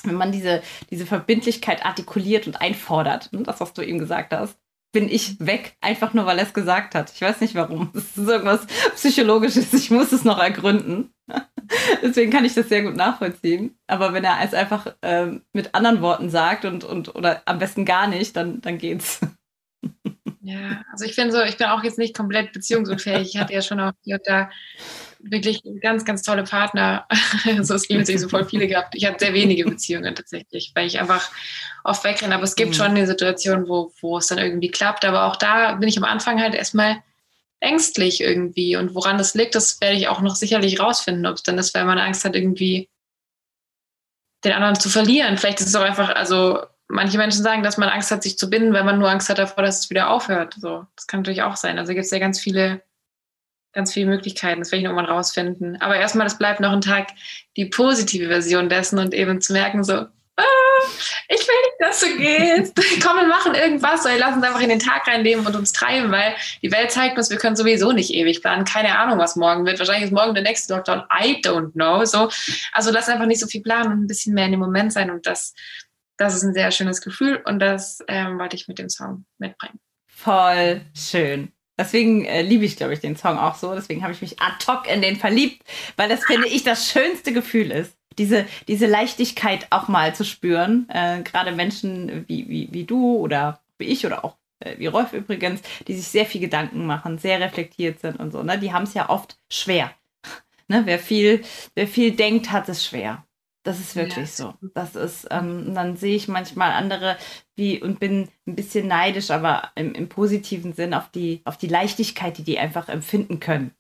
wenn 0.04 0.16
man 0.16 0.32
diese, 0.32 0.62
diese 0.92 1.06
Verbindlichkeit 1.06 1.86
artikuliert 1.86 2.48
und 2.48 2.62
einfordert, 2.62 3.34
ne, 3.34 3.44
das, 3.44 3.60
was 3.60 3.74
du 3.74 3.82
eben 3.82 4.00
gesagt 4.00 4.32
hast, 4.32 4.58
bin 4.98 5.10
ich 5.10 5.40
weg, 5.40 5.78
einfach 5.80 6.16
nur, 6.16 6.26
weil 6.26 6.40
er 6.40 6.46
es 6.46 6.56
gesagt 6.56 6.96
hat. 6.96 7.12
Ich 7.14 7.22
weiß 7.22 7.40
nicht 7.42 7.54
warum. 7.54 7.92
Es 7.94 8.18
ist 8.18 8.28
irgendwas 8.28 8.66
Psychologisches. 8.96 9.72
Ich 9.72 9.92
muss 9.92 10.12
es 10.12 10.24
noch 10.24 10.40
ergründen. 10.40 11.14
Deswegen 12.02 12.32
kann 12.32 12.46
ich 12.46 12.56
das 12.56 12.68
sehr 12.68 12.82
gut 12.82 12.96
nachvollziehen. 12.96 13.78
Aber 13.86 14.14
wenn 14.14 14.24
er 14.24 14.40
es 14.44 14.56
einfach 14.56 14.96
ähm, 15.04 15.44
mit 15.54 15.76
anderen 15.76 16.02
Worten 16.02 16.32
sagt 16.32 16.66
und, 16.66 16.84
und 16.84 17.14
oder 17.14 17.44
am 17.46 17.60
besten 17.60 17.86
gar 17.86 18.08
nicht, 18.08 18.36
dann, 18.36 18.60
dann 18.62 18.80
geht's. 18.80 19.22
Ja, 20.42 20.82
also 20.94 21.04
ich 21.04 21.14
finde 21.14 21.34
so, 21.34 21.42
ich 21.42 21.58
bin 21.58 21.68
auch 21.68 21.84
jetzt 21.84 21.98
nicht 21.98 22.16
komplett 22.16 22.54
beziehungsunfähig. 22.54 23.36
Ich 23.36 23.38
hatte 23.38 23.52
ja 23.52 23.62
schon 23.62 23.82
auch 23.82 23.92
hier 24.02 24.16
und 24.16 24.26
da 24.26 24.50
wirklich 25.20 25.62
ganz, 25.82 26.06
ganz 26.06 26.22
tolle 26.24 26.44
Partner. 26.44 27.08
Also 27.58 27.76
es 27.76 27.88
klingt 27.88 28.08
jetzt 28.08 28.22
so 28.22 28.30
voll 28.30 28.46
viele 28.46 28.68
gehabt. 28.68 28.96
Ich 28.96 29.06
hatte 29.06 29.26
sehr 29.26 29.34
wenige 29.34 29.66
Beziehungen 29.66 30.16
tatsächlich, 30.16 30.72
weil 30.76 30.88
ich 30.88 31.00
einfach 31.00 31.30
oft 31.84 32.04
wegrenne. 32.04 32.36
Aber 32.36 32.44
es 32.44 32.56
gibt 32.56 32.72
Mhm. 32.72 32.74
schon 32.76 32.86
eine 32.88 33.08
Situation, 33.08 33.68
wo, 33.68 33.92
wo 34.02 34.18
es 34.18 34.28
dann 34.28 34.38
irgendwie 34.38 34.70
klappt. 34.70 35.06
Aber 35.06 35.26
auch 35.26 35.36
da 35.36 35.74
bin 35.76 35.90
ich 35.90 35.98
am 35.98 36.04
Anfang 36.04 36.42
halt 36.42 36.56
erstmal 36.56 36.98
ängstlich 37.60 38.22
irgendwie. 38.22 38.76
Und 38.76 38.94
woran 38.96 39.18
das 39.18 39.34
liegt, 39.34 39.56
das 39.56 39.82
werde 39.82 39.96
ich 39.98 40.08
auch 40.08 40.22
noch 40.22 40.36
sicherlich 40.36 40.80
rausfinden, 40.80 41.26
ob 41.26 41.36
es 41.38 41.44
dann 41.44 41.58
ist, 41.58 41.74
weil 41.74 41.86
man 41.86 41.98
Angst 42.00 42.24
hat, 42.26 42.36
irgendwie 42.36 42.90
den 44.44 44.54
anderen 44.54 44.76
zu 44.80 44.90
verlieren. 44.90 45.38
Vielleicht 45.38 45.60
ist 45.60 45.68
es 45.68 45.76
auch 45.76 45.82
einfach, 45.84 46.10
also 46.16 46.62
manche 46.88 47.18
Menschen 47.18 47.44
sagen, 47.44 47.64
dass 47.64 47.78
man 47.78 47.90
Angst 47.90 48.12
hat, 48.12 48.24
sich 48.24 48.38
zu 48.38 48.50
binden, 48.50 48.74
weil 48.74 48.84
man 48.84 49.00
nur 49.00 49.10
Angst 49.10 49.30
hat 49.30 49.40
davor, 49.40 49.64
dass 49.64 49.80
es 49.80 49.90
wieder 49.90 50.10
aufhört. 50.10 50.56
So, 50.60 50.86
das 50.96 51.08
kann 51.08 51.22
natürlich 51.22 51.42
auch 51.42 51.56
sein. 51.56 51.80
Also 51.80 51.94
gibt 51.94 52.06
es 52.06 52.12
ja 52.12 52.20
ganz 52.20 52.40
viele, 52.40 52.82
ganz 53.78 53.94
viele 53.94 54.08
Möglichkeiten. 54.08 54.60
Das 54.60 54.72
werde 54.72 54.80
ich 54.80 54.86
irgendwann 54.86 55.06
rausfinden. 55.06 55.80
Aber 55.80 55.96
erstmal, 55.96 56.26
das 56.26 56.40
bleibt 56.40 56.60
noch 56.60 56.72
ein 56.72 56.82
Tag 56.82 57.10
die 57.56 57.66
positive 57.66 58.28
Version 58.28 58.70
dessen 58.70 58.98
und 58.98 59.14
eben 59.14 59.40
zu 59.40 59.54
merken, 59.54 59.84
so, 59.84 59.94
ah, 59.94 60.44
ich 61.30 61.40
will 61.40 61.56
nicht, 61.66 61.78
dass 61.80 62.00
du 62.00 62.18
gehst. 62.18 62.76
Komm, 63.06 63.18
wir 63.18 63.28
machen 63.28 63.54
irgendwas. 63.54 64.04
Oder 64.04 64.18
lass 64.18 64.36
uns 64.36 64.44
einfach 64.44 64.62
in 64.62 64.70
den 64.70 64.80
Tag 64.80 65.08
reinleben 65.08 65.46
und 65.46 65.56
uns 65.56 65.74
treiben, 65.74 66.12
weil 66.12 66.36
die 66.64 66.72
Welt 66.72 66.90
zeigt 66.90 67.20
uns, 67.20 67.30
wir 67.30 67.38
können 67.38 67.56
sowieso 67.56 67.92
nicht 67.92 68.12
ewig 68.12 68.42
planen. 68.42 68.66
Keine 68.66 68.98
Ahnung, 68.98 69.20
was 69.20 69.36
morgen 69.36 69.64
wird. 69.68 69.78
Wahrscheinlich 69.78 70.06
ist 70.06 70.14
morgen 70.14 70.34
der 70.34 70.44
nächste 70.44 70.74
Lockdown. 70.74 71.04
I 71.14 71.40
don't 71.42 71.74
know. 71.74 72.04
So, 72.04 72.32
also 72.72 72.90
lass 72.90 73.10
einfach 73.10 73.28
nicht 73.28 73.40
so 73.40 73.46
viel 73.46 73.62
planen 73.62 73.92
und 73.92 74.04
ein 74.06 74.08
bisschen 74.08 74.34
mehr 74.34 74.46
in 74.46 74.52
dem 74.52 74.60
Moment 74.60 74.92
sein. 74.92 75.12
Und 75.12 75.28
das, 75.28 75.54
das 76.18 76.36
ist 76.36 76.42
ein 76.42 76.56
sehr 76.56 76.72
schönes 76.72 77.02
Gefühl. 77.02 77.44
Und 77.46 77.60
das 77.60 78.00
ähm, 78.08 78.40
wollte 78.40 78.56
ich 78.56 78.68
mit 78.68 78.80
dem 78.80 78.90
Song 78.90 79.26
mitbringen. 79.38 79.80
Voll 80.08 80.82
schön. 80.96 81.52
Deswegen 81.78 82.26
äh, 82.26 82.42
liebe 82.42 82.66
ich, 82.66 82.76
glaube 82.76 82.94
ich, 82.94 83.00
den 83.00 83.16
Song 83.16 83.38
auch 83.38 83.56
so. 83.56 83.74
Deswegen 83.76 84.04
habe 84.04 84.14
ich 84.14 84.22
mich 84.22 84.40
ad 84.40 84.66
hoc 84.68 84.92
in 84.92 85.02
den 85.02 85.16
verliebt, 85.16 85.64
weil 85.96 86.10
das, 86.10 86.26
finde 86.26 86.48
ich, 86.48 86.64
das 86.64 86.90
schönste 86.90 87.34
Gefühl 87.34 87.72
ist. 87.72 87.96
Diese, 88.18 88.46
diese 88.68 88.88
Leichtigkeit 88.88 89.68
auch 89.70 89.88
mal 89.88 90.16
zu 90.16 90.26
spüren. 90.26 90.90
Äh, 90.90 91.22
Gerade 91.22 91.52
Menschen 91.52 92.26
wie, 92.28 92.50
wie, 92.50 92.70
wie 92.72 92.84
du 92.84 93.18
oder 93.18 93.60
wie 93.78 93.86
ich 93.86 94.06
oder 94.06 94.26
auch 94.26 94.38
äh, 94.60 94.78
wie 94.78 94.88
Rolf 94.88 95.14
übrigens, 95.14 95.62
die 95.88 95.94
sich 95.94 96.08
sehr 96.08 96.26
viel 96.26 96.42
Gedanken 96.42 96.86
machen, 96.86 97.18
sehr 97.18 97.40
reflektiert 97.40 98.00
sind 98.00 98.20
und 98.20 98.32
so. 98.32 98.44
Ne? 98.44 98.58
Die 98.58 98.74
haben 98.74 98.84
es 98.84 98.94
ja 98.94 99.10
oft 99.10 99.38
schwer. 99.50 99.92
Ne? 100.70 100.82
Wer, 100.84 101.00
viel, 101.00 101.46
wer 101.76 101.88
viel 101.88 102.12
denkt, 102.12 102.52
hat 102.52 102.68
es 102.68 102.86
schwer. 102.86 103.24
Das 103.68 103.82
ist 103.82 103.98
wirklich 103.98 104.32
so. 104.32 104.54
Das 104.74 104.96
ist, 104.96 105.28
ähm, 105.30 105.76
dann 105.76 105.98
sehe 105.98 106.16
ich 106.16 106.30
manchmal 106.30 106.72
andere 106.72 107.18
wie 107.58 107.82
und 107.82 108.00
bin 108.00 108.30
ein 108.48 108.56
bisschen 108.56 108.88
neidisch, 108.88 109.30
aber 109.30 109.72
im, 109.76 109.94
im 109.94 110.08
positiven 110.08 110.72
Sinn 110.72 110.94
auf 110.94 111.12
die, 111.12 111.42
auf 111.44 111.58
die 111.58 111.68
Leichtigkeit, 111.68 112.38
die 112.38 112.46
die 112.46 112.60
einfach 112.60 112.88
empfinden 112.88 113.42
können. 113.42 113.72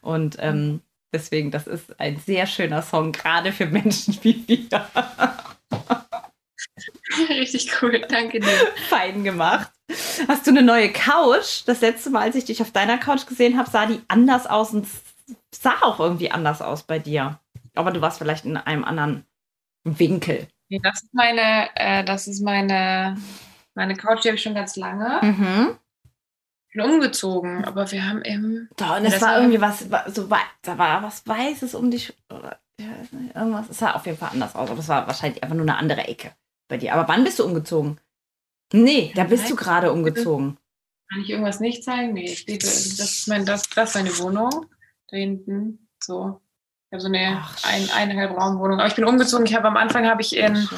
Und 0.00 0.36
ähm, 0.38 0.80
deswegen, 1.12 1.50
das 1.50 1.66
ist 1.66 1.98
ein 1.98 2.20
sehr 2.20 2.46
schöner 2.46 2.82
Song, 2.82 3.10
gerade 3.10 3.50
für 3.50 3.66
Menschen 3.66 4.16
wie 4.22 4.46
wir. 4.46 4.86
Richtig 7.28 7.82
cool. 7.82 8.00
Danke 8.08 8.38
dir. 8.38 8.72
Fein 8.88 9.24
gemacht. 9.24 9.72
Hast 10.28 10.46
du 10.46 10.52
eine 10.52 10.62
neue 10.62 10.92
Couch? 10.92 11.64
Das 11.66 11.80
letzte 11.80 12.10
Mal, 12.10 12.22
als 12.22 12.36
ich 12.36 12.44
dich 12.44 12.62
auf 12.62 12.70
deiner 12.70 12.96
Couch 12.96 13.26
gesehen 13.26 13.58
habe, 13.58 13.68
sah 13.68 13.86
die 13.86 14.02
anders 14.06 14.46
aus 14.46 14.72
und 14.72 14.86
sah 15.52 15.82
auch 15.82 15.98
irgendwie 15.98 16.30
anders 16.30 16.62
aus 16.62 16.84
bei 16.84 17.00
dir. 17.00 17.40
Aber 17.74 17.90
du 17.90 18.00
warst 18.00 18.18
vielleicht 18.18 18.44
in 18.44 18.56
einem 18.56 18.84
anderen 18.84 19.24
Winkel. 19.84 20.48
Das 20.82 21.02
ist 21.02 21.12
meine, 21.12 21.68
äh, 21.74 22.04
das 22.04 22.28
ist 22.28 22.40
meine, 22.40 23.18
meine 23.74 23.96
Couch, 23.96 24.24
die 24.24 24.28
habe 24.28 24.36
ich 24.36 24.42
schon 24.42 24.54
ganz 24.54 24.76
lange. 24.76 25.20
Mhm. 25.22 25.78
Ich 26.68 26.74
bin 26.74 26.90
umgezogen, 26.90 27.64
aber 27.64 27.90
wir 27.90 28.08
haben 28.08 28.24
eben. 28.24 28.70
Da, 28.76 28.96
und 28.96 29.04
es 29.04 29.20
war 29.20 29.36
irgendwie 29.38 29.60
was, 29.60 29.90
war 29.90 30.10
so 30.10 30.26
da 30.62 30.78
war 30.78 31.02
was 31.02 31.26
Weißes 31.26 31.74
um 31.74 31.90
dich. 31.90 32.14
Oder, 32.30 32.58
ich 32.78 32.86
weiß 32.86 33.12
nicht, 33.12 33.36
irgendwas. 33.36 33.68
Es 33.68 33.78
sah 33.78 33.92
auf 33.92 34.06
jeden 34.06 34.16
Fall 34.16 34.30
anders 34.32 34.54
aus. 34.54 34.70
Aber 34.70 34.78
es 34.78 34.88
war 34.88 35.06
wahrscheinlich 35.06 35.42
einfach 35.42 35.56
nur 35.56 35.66
eine 35.66 35.76
andere 35.76 36.08
Ecke 36.08 36.32
bei 36.68 36.78
dir. 36.78 36.94
Aber 36.94 37.08
wann 37.08 37.24
bist 37.24 37.38
du 37.38 37.44
umgezogen? 37.44 38.00
Nee, 38.72 39.12
da 39.14 39.24
bist 39.24 39.50
du 39.50 39.56
gerade 39.56 39.92
umgezogen. 39.92 40.56
Kann 41.10 41.20
ich 41.20 41.28
irgendwas 41.28 41.60
nicht 41.60 41.84
zeigen? 41.84 42.14
Nee, 42.14 42.32
ich 42.32 42.46
lebe, 42.46 42.60
das 42.60 42.86
ist, 42.86 43.28
mein, 43.28 43.44
das, 43.44 43.68
das 43.68 43.90
ist 43.90 43.94
meine 43.96 44.18
Wohnung. 44.18 44.64
Da 45.08 45.18
hinten. 45.18 45.90
So. 46.02 46.40
Ich 46.92 46.94
habe 46.94 47.00
so 47.00 47.08
eine 47.08 47.40
Ach, 47.42 47.56
ein, 47.64 47.88
eineinhalb 47.96 48.38
Raumwohnung. 48.38 48.78
Aber 48.78 48.86
ich 48.86 48.94
bin 48.94 49.06
umgezogen. 49.06 49.46
Ich 49.46 49.54
habe 49.54 49.66
am 49.66 49.78
Anfang 49.78 50.06
habe 50.06 50.20
ich 50.20 50.36
in. 50.36 50.68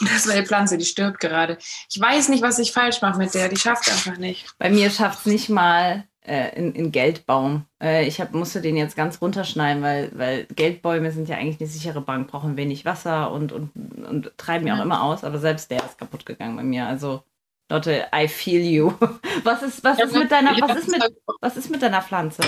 Das 0.00 0.28
war 0.28 0.36
die 0.36 0.46
Pflanze, 0.46 0.78
die 0.78 0.84
stirbt 0.84 1.18
gerade. 1.18 1.58
Ich 1.90 2.00
weiß 2.00 2.28
nicht, 2.28 2.40
was 2.40 2.60
ich 2.60 2.70
falsch 2.70 3.02
mache 3.02 3.18
mit 3.18 3.34
der. 3.34 3.48
Die 3.48 3.56
schafft 3.56 3.90
einfach 3.90 4.16
nicht. 4.16 4.46
Bei 4.58 4.70
mir 4.70 4.90
schafft 4.90 5.18
es 5.18 5.26
nicht 5.26 5.48
mal 5.48 6.04
äh, 6.24 6.56
in, 6.56 6.72
in 6.76 6.92
Geldbaum. 6.92 7.64
Äh, 7.82 8.06
ich 8.06 8.20
hab, 8.20 8.32
musste 8.32 8.60
den 8.60 8.76
jetzt 8.76 8.94
ganz 8.94 9.20
runterschneiden, 9.20 9.82
weil, 9.82 10.12
weil 10.14 10.46
Geldbäume 10.54 11.10
sind 11.10 11.28
ja 11.28 11.36
eigentlich 11.36 11.58
eine 11.58 11.68
sichere 11.68 12.00
Bank, 12.00 12.28
brauchen 12.28 12.56
wenig 12.56 12.84
Wasser 12.84 13.32
und, 13.32 13.50
und, 13.50 13.72
und 13.74 14.38
treiben 14.38 14.68
ja 14.68 14.78
auch 14.78 14.84
immer 14.84 15.02
aus. 15.02 15.24
Aber 15.24 15.40
selbst 15.40 15.72
der 15.72 15.84
ist 15.84 15.98
kaputt 15.98 16.24
gegangen 16.24 16.54
bei 16.54 16.62
mir. 16.62 16.86
Also, 16.86 17.24
Lotte, 17.68 18.06
I 18.14 18.28
feel 18.28 18.62
you. 18.62 18.92
Was 19.42 19.64
ist, 19.64 19.82
was 19.82 19.98
ist 19.98 20.14
mit 20.14 20.30
deiner, 20.30 20.52
was 20.60 20.76
ist 20.76 20.88
mit, 20.88 21.02
was 21.40 21.56
ist 21.56 21.70
mit 21.70 21.82
deiner 21.82 22.02
Pflanze? 22.02 22.42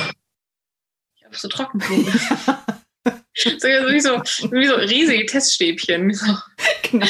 Ich 1.17 1.25
habe 1.25 1.35
so 1.35 1.49
Trockenblumen. 1.49 2.07
so, 3.39 3.69
wie, 3.69 4.01
so, 4.01 4.17
wie 4.53 4.67
so 4.67 4.75
riesige 4.75 5.27
Teststäbchen. 5.27 6.13
So. 6.15 6.27
Genau. 6.91 7.07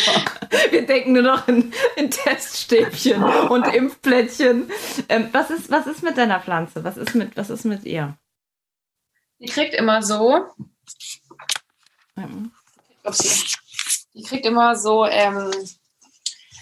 Wir 0.71 0.85
denken 0.85 1.13
nur 1.13 1.23
noch 1.23 1.47
in, 1.47 1.73
in 1.95 2.11
Teststäbchen 2.11 3.23
und 3.23 3.65
Impfplättchen. 3.73 4.69
Ähm, 5.09 5.29
was, 5.31 5.51
ist, 5.51 5.71
was 5.71 5.87
ist 5.87 6.03
mit 6.03 6.19
deiner 6.19 6.41
Pflanze? 6.41 6.83
Was 6.83 6.97
ist 6.97 7.15
mit, 7.15 7.37
was 7.37 7.49
ist 7.49 7.65
mit 7.65 7.85
ihr? 7.85 8.19
Die 9.39 9.47
kriegt 9.47 9.75
immer 9.75 10.03
so. 10.03 10.47
Upsi. 13.05 13.57
die 14.15 14.23
kriegt 14.25 14.47
immer 14.47 14.75
so, 14.75 15.07
ähm, 15.07 15.53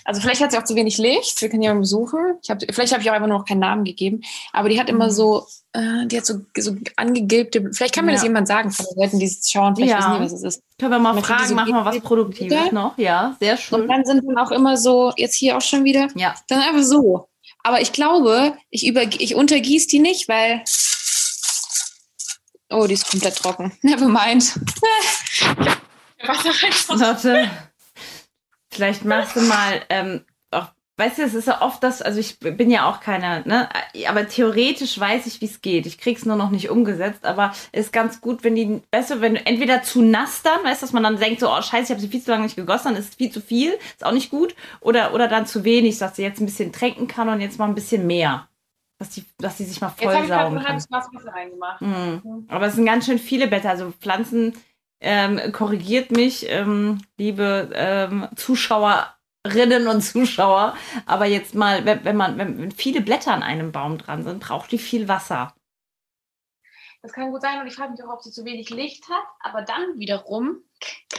also 0.07 0.21
vielleicht 0.21 0.41
hat 0.41 0.53
sie 0.53 0.59
auch 0.59 0.65
zu 0.65 0.75
wenig 0.77 0.99
Licht, 0.99 1.41
wir 1.43 1.49
können 1.49 1.63
die 1.63 1.69
mal 1.69 1.79
besuchen. 1.79 2.39
Ich 2.43 2.49
hab, 2.51 2.63
vielleicht 2.63 2.93
habe 2.93 3.03
ich 3.03 3.11
auch 3.11 3.15
einfach 3.15 3.29
nur 3.29 3.39
noch 3.39 3.45
keinen 3.45 3.59
Namen 3.61 3.85
gegeben, 3.85 4.23
aber 4.53 4.69
die 4.69 4.79
hat 4.81 4.89
immer 4.89 5.07
Mhm. 5.07 5.11
so, 5.11 5.47
äh, 5.73 6.07
die 6.07 6.17
hat 6.17 6.25
so, 6.27 6.41
so 6.57 6.77
angegilbte, 6.97 7.71
vielleicht 7.73 7.95
kann 7.95 8.07
mir 8.07 8.13
das 8.13 8.23
Ja. 8.23 8.29
jemand 8.29 8.49
sagen 8.49 8.71
von 8.71 8.87
den 8.87 9.03
Leuten, 9.03 9.19
die 9.19 9.27
es 9.27 9.51
schauen, 9.51 9.77
vielleicht 9.77 9.93
Ja. 9.93 9.99
wissen 9.99 10.15
die, 10.15 10.21
was 10.25 10.33
es 10.33 10.43
ist. 10.43 10.63
Können 10.79 10.93
wir 10.93 10.99
mal 10.99 11.13
kriegt 11.15 11.27
fragen, 11.27 11.43
diese 11.43 11.55
machen 11.55 11.73
wir 11.75 11.85
was. 11.85 12.01
Produktives 12.01 12.73
noch? 12.73 12.97
Ja, 12.99 13.37
sehr 13.41 13.53
Und 13.55 13.59
schön. 13.61 13.89
dann 13.89 14.05
sind 14.05 14.25
dann 14.27 14.39
auch 14.39 14.51
immer 14.53 14.77
so, 14.77 15.13
jetzt 15.17 15.35
hier 15.37 15.57
auch 15.57 15.61
schon 15.63 15.85
wieder, 15.85 16.09
Ja, 16.15 16.35
dann 16.49 16.61
einfach 16.61 16.83
so. 16.83 17.29
Aber 17.63 17.81
ich 17.81 17.93
glaube, 17.93 18.55
ich, 18.71 18.87
über, 18.87 19.03
ich 19.03 19.35
untergieße 19.35 19.89
die 19.89 19.99
nicht, 19.99 20.29
weil. 20.29 20.63
Oh, 22.71 22.87
die 22.87 22.95
ist 22.95 23.09
komplett 23.11 23.37
trocken. 23.37 23.73
Never 23.83 24.09
mind. 24.09 24.59
Wasser 26.27 26.51
rein. 27.33 27.51
Vielleicht 28.77 29.05
machst 29.05 29.35
du 29.37 29.41
mal, 29.41 29.83
ähm, 29.89 30.21
auch, 30.51 30.69
weißt 30.99 31.19
du, 31.19 31.23
es 31.23 31.35
ist 31.35 31.49
ja 31.49 31.63
oft 31.63 31.83
das, 31.83 32.03
also 32.03 32.21
ich 32.21 32.39
bin 32.39 32.71
ja 32.71 32.89
auch 32.89 33.01
keine, 33.01 33.43
ne, 33.47 33.69
aber 34.09 34.29
theoretisch 34.29 34.99
weiß 34.99 35.27
ich, 35.27 35.41
wie 35.41 35.47
es 35.47 35.63
geht. 35.63 35.87
Ich 35.87 35.99
krieg's 35.99 36.25
nur 36.25 36.37
noch 36.37 36.51
nicht 36.51 36.71
umgesetzt, 36.71 37.25
aber 37.25 37.53
ist 37.73 37.93
ganz 37.93 38.21
gut, 38.21 38.45
wenn 38.45 38.55
die, 38.55 38.83
weißt 38.93 39.11
du, 39.11 39.21
wenn 39.21 39.35
du 39.35 39.47
entweder 39.47 39.83
zu 39.83 40.03
nass 40.03 40.43
dann, 40.43 40.63
weißt 40.63 40.83
du, 40.83 40.87
dass 40.87 40.93
man 40.93 41.03
dann 41.03 41.19
denkt, 41.19 41.41
so, 41.41 41.51
oh 41.51 41.61
scheiße, 41.61 41.85
ich 41.85 41.91
habe 41.91 42.01
sie 42.01 42.09
viel 42.09 42.23
zu 42.23 42.31
lange 42.31 42.45
nicht 42.45 42.57
gegossen, 42.57 42.89
dann 42.89 42.97
ist 42.97 43.11
es 43.11 43.15
viel 43.17 43.31
zu 43.31 43.41
viel, 43.41 43.73
ist 43.73 44.05
auch 44.05 44.13
nicht 44.13 44.31
gut, 44.31 44.55
oder, 44.81 45.15
oder 45.15 45.27
dann 45.27 45.47
zu 45.47 45.65
wenig, 45.65 45.99
dass 45.99 46.17
sie 46.17 46.23
jetzt 46.23 46.41
ein 46.41 46.47
bisschen 46.47 46.73
tränken 46.73 47.09
kann 47.09 47.29
und 47.29 47.41
jetzt 47.41 47.59
mal 47.59 47.67
ein 47.67 47.75
bisschen 47.75 48.07
mehr. 48.07 48.49
Dass 48.99 49.11
die, 49.11 49.25
dass 49.39 49.59
die 49.59 49.65
sich 49.65 49.81
mal 49.81 49.93
Jetzt 49.99 50.15
habe 50.15 50.25
ich 50.25 50.31
gerade 50.31 50.57
ein 50.57 50.65
halbes 50.65 50.89
Glas 50.89 51.07
Wasser 51.13 51.31
reingemacht. 51.31 51.83
Mhm. 51.83 52.47
Aber 52.49 52.67
es 52.67 52.77
sind 52.77 52.87
ganz 52.87 53.05
schön 53.05 53.19
viele 53.19 53.47
Blätter. 53.47 53.69
Also 53.69 53.93
Pflanzen 54.01 54.55
ähm, 55.01 55.53
korrigiert 55.53 56.11
mich, 56.11 56.47
ähm, 56.49 57.03
liebe 57.19 57.71
ähm, 57.75 58.29
Zuschauerinnen 58.37 59.87
und 59.89 60.01
Zuschauer. 60.03 60.77
Aber 61.07 61.27
jetzt 61.27 61.55
mal, 61.55 61.85
wenn, 61.85 62.05
wenn 62.05 62.17
man, 62.17 62.39
wenn, 62.39 62.71
viele 62.73 63.01
Blätter 63.01 63.33
an 63.33 63.43
einem 63.43 63.73
Baum 63.73 63.99
dran 63.99 64.25
sind, 64.25 64.41
braucht 64.41 64.73
die 64.73 64.79
viel 64.79 65.09
Wasser. 65.09 65.55
Das 67.03 67.13
kann 67.13 67.31
gut 67.31 67.43
sein 67.43 67.61
und 67.61 67.69
ich 67.69 67.75
frage 67.75 67.93
mich 67.93 68.03
auch, 68.03 68.13
ob 68.15 68.23
sie 68.23 68.33
zu 68.33 68.45
wenig 68.45 68.69
Licht 68.71 69.09
hat. 69.09 69.23
Aber 69.41 69.63
dann 69.63 69.97
wiederum, 69.99 70.65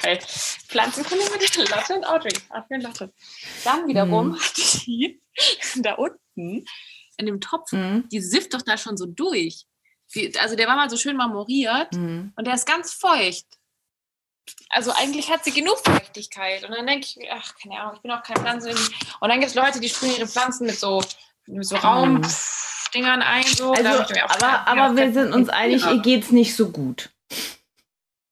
geil, 0.02 0.20
Pflanzenkunde 0.22 1.24
mit 1.32 1.56
der 1.56 1.66
Latte 1.66 1.96
und 1.96 2.06
Audrey. 2.06 2.34
Und 2.70 2.82
Latte. 2.82 3.13
Dann 3.63 3.88
wiederum 3.88 4.30
Mhm. 4.30 4.36
hat 4.40 4.58
die 4.58 5.22
da 5.78 5.94
unten 5.94 6.66
in 7.18 7.26
dem 7.26 7.40
Topf, 7.40 7.72
Mhm. 7.72 8.10
die 8.12 8.20
sifft 8.20 8.54
doch 8.54 8.63
da 8.63 8.78
schon 8.78 8.98
so 8.98 9.06
durch. 9.06 9.66
Die, 10.13 10.38
also 10.40 10.56
der 10.56 10.68
war 10.68 10.76
mal 10.76 10.90
so 10.90 10.98
schön 10.98 11.16
marmoriert. 11.16 11.94
Mhm. 11.94 12.34
Und 12.36 12.46
der 12.48 12.56
ist 12.56 12.66
ganz 12.68 12.94
feucht. 12.94 13.46
Also 14.70 14.92
eigentlich 14.92 15.30
hat 15.32 15.44
sie 15.44 15.52
genug 15.52 15.78
Feuchtigkeit. 15.86 16.64
Und 16.64 16.72
dann 16.72 16.86
denke 16.88 17.06
ich, 17.06 17.16
mir, 17.18 17.30
ach, 17.34 17.54
keine 17.62 17.80
Ahnung, 17.80 17.94
ich 17.96 18.02
bin 18.02 18.12
auch 18.12 18.24
keine 18.24 18.42
Pflanze. 18.42 18.70
Und 18.70 19.30
dann 19.30 19.40
gibt 19.40 19.50
es 19.50 19.56
Leute, 19.56 19.80
die 19.80 19.90
sprühen 19.90 20.16
ihre 20.16 20.28
Pflanzen 20.28 20.68
mit 20.68 20.80
so, 20.80 21.04
mit 21.48 21.66
so 21.66 21.76
Raumdingern 21.78 23.22
ein. 23.22 23.44
So. 23.44 23.72
Also, 23.72 23.90
aber, 23.90 24.42
ja, 24.42 24.66
aber 24.68 24.96
wir 24.96 25.14
sind 25.14 25.34
uns 25.34 25.50
einig, 25.50 25.86
ihr 25.86 26.00
geht's 26.02 26.32
nicht 26.32 26.56
so 26.56 26.70
gut. 26.70 27.10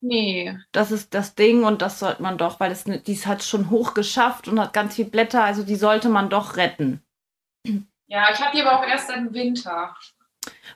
Nee. 0.01 0.55
Das 0.71 0.91
ist 0.91 1.13
das 1.15 1.33
Ding 1.33 1.63
und 1.63 1.81
das 1.81 1.99
sollte 1.99 2.21
man 2.21 2.37
doch, 2.37 2.59
weil 2.59 2.71
es 2.71 2.85
ne- 2.85 2.99
die 2.99 3.17
hat 3.25 3.43
schon 3.43 3.71
hoch 3.71 3.95
geschafft 3.95 4.47
und 4.47 4.59
hat 4.59 4.71
ganz 4.71 4.95
viel 4.95 5.05
Blätter, 5.05 5.43
also 5.43 5.63
die 5.63 5.75
sollte 5.75 6.09
man 6.09 6.29
doch 6.29 6.57
retten. 6.57 7.01
Ja, 8.07 8.29
ich 8.31 8.39
habe 8.39 8.55
die 8.55 8.61
aber 8.61 8.79
auch 8.79 8.87
erst 8.87 9.09
im 9.09 9.33
Winter. 9.33 9.95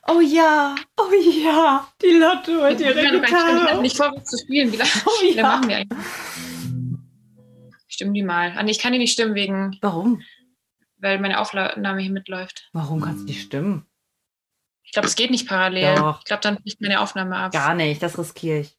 Oh 0.07 0.19
ja, 0.21 0.75
oh 0.97 1.11
ja, 1.13 1.87
die 2.01 2.11
Lotte 2.11 2.61
mit 2.69 2.79
Ich 2.79 2.85
ihrer 2.87 3.21
kann 3.21 3.57
Gitarre. 3.59 3.81
nicht 3.81 3.97
vor, 3.97 4.23
zu 4.23 4.37
spielen. 4.37 4.71
Wie 4.71 4.77
lange, 4.77 4.91
Oh 5.05 5.25
ja. 5.25 5.41
machen 5.43 5.69
wir 5.69 5.75
eigentlich? 5.77 5.97
Stimmen 7.87 8.13
die 8.13 8.23
mal. 8.23 8.53
Ah, 8.55 8.63
nee, 8.63 8.71
ich 8.71 8.79
kann 8.79 8.93
die 8.93 8.99
nicht 8.99 9.13
stimmen, 9.13 9.35
wegen, 9.35 9.77
Warum? 9.81 10.21
weil 10.97 11.19
meine 11.19 11.39
Aufnahme 11.39 12.01
hier 12.01 12.11
mitläuft. 12.11 12.69
Warum 12.73 13.01
kannst 13.01 13.21
du 13.21 13.25
nicht 13.25 13.41
stimmen? 13.41 13.85
Ich 14.83 14.91
glaube, 14.91 15.07
es 15.07 15.15
geht 15.15 15.31
nicht 15.31 15.47
parallel. 15.47 15.95
Doch. 15.95 16.19
Ich 16.19 16.25
glaube, 16.25 16.41
dann 16.41 16.55
bricht 16.61 16.81
meine 16.81 17.01
Aufnahme 17.01 17.35
ab. 17.35 17.51
Gar 17.51 17.75
nicht, 17.75 18.01
das 18.01 18.17
riskiere 18.17 18.59
ich. 18.59 18.75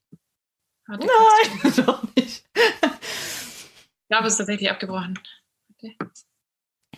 Warte. 0.87 1.07
Nein, 1.07 1.73
doch 1.87 2.03
nicht. 2.17 2.45
Ich 2.55 4.09
glaube, 4.09 4.27
es 4.27 4.33
ist 4.35 4.39
tatsächlich 4.39 4.71
abgebrochen. 4.71 5.19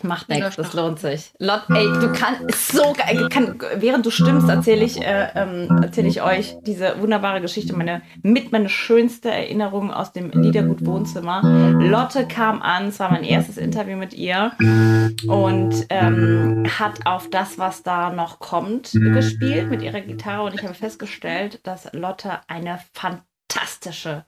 Macht 0.02 0.28
nichts, 0.28 0.56
das 0.56 0.72
lohnt 0.72 0.98
sich. 0.98 1.32
Lot, 1.38 1.62
ey, 1.68 1.84
du 1.84 2.12
kannst 2.12 2.72
so 2.72 2.92
geil. 2.92 3.28
Kann, 3.30 3.58
während 3.76 4.04
du 4.04 4.10
stimmst, 4.10 4.48
erzähle 4.48 4.84
ich, 4.84 5.00
äh, 5.00 5.28
ähm, 5.34 5.82
erzähle 5.82 6.08
ich 6.08 6.22
euch 6.22 6.56
diese 6.62 7.00
wunderbare 7.00 7.40
Geschichte, 7.40 7.74
meine 7.74 8.02
mit 8.22 8.52
meine 8.52 8.68
schönste 8.68 9.30
Erinnerung 9.30 9.92
aus 9.92 10.12
dem 10.12 10.30
Liedergut 10.30 10.84
Wohnzimmer. 10.84 11.42
Lotte 11.80 12.26
kam 12.26 12.62
an, 12.62 12.88
es 12.88 13.00
war 13.00 13.10
mein 13.10 13.24
erstes 13.24 13.56
Interview 13.56 13.96
mit 13.96 14.14
ihr 14.14 14.52
und 15.26 15.86
ähm, 15.88 16.64
hat 16.78 17.06
auf 17.06 17.30
das, 17.30 17.58
was 17.58 17.82
da 17.82 18.10
noch 18.10 18.38
kommt, 18.38 18.92
gespielt 18.92 19.70
mit 19.70 19.82
ihrer 19.82 20.00
Gitarre 20.00 20.44
und 20.44 20.54
ich 20.54 20.62
habe 20.62 20.74
festgestellt, 20.74 21.60
dass 21.64 21.92
Lotte 21.92 22.40
eine 22.48 22.78
fantastische 22.92 24.24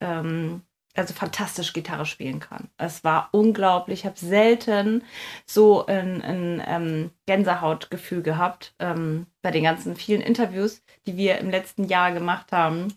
ähm, 0.00 0.62
also 0.94 1.14
fantastisch 1.14 1.72
Gitarre 1.72 2.06
spielen 2.06 2.40
kann. 2.40 2.68
Es 2.76 3.02
war 3.04 3.28
unglaublich. 3.32 4.00
Ich 4.00 4.06
habe 4.06 4.18
selten 4.18 5.02
so 5.46 5.86
ein, 5.86 6.22
ein 6.22 6.62
ähm, 6.66 7.10
Gänsehautgefühl 7.26 8.22
gehabt 8.22 8.74
ähm, 8.78 9.26
bei 9.40 9.50
den 9.50 9.64
ganzen 9.64 9.96
vielen 9.96 10.20
Interviews, 10.20 10.82
die 11.06 11.16
wir 11.16 11.38
im 11.38 11.50
letzten 11.50 11.84
Jahr 11.84 12.12
gemacht 12.12 12.52
haben. 12.52 12.94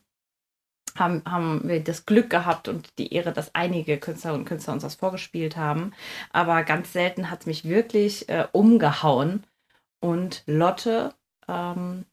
Haben, 0.98 1.24
haben 1.26 1.68
wir 1.68 1.84
das 1.84 2.06
Glück 2.06 2.30
gehabt 2.30 2.70
und 2.70 2.98
die 2.98 3.14
Ehre, 3.14 3.34
dass 3.34 3.54
einige 3.54 3.98
Künstlerinnen 3.98 4.44
und 4.44 4.48
Künstler 4.48 4.74
uns 4.74 4.84
das 4.84 4.96
vorgespielt 4.96 5.58
haben. 5.58 5.94
Aber 6.32 6.64
ganz 6.64 6.94
selten 6.94 7.30
hat 7.30 7.42
es 7.42 7.46
mich 7.48 7.66
wirklich 7.66 8.30
äh, 8.30 8.48
umgehauen. 8.54 9.46
Und 10.00 10.44
Lotte 10.46 11.14
ähm, 11.50 12.06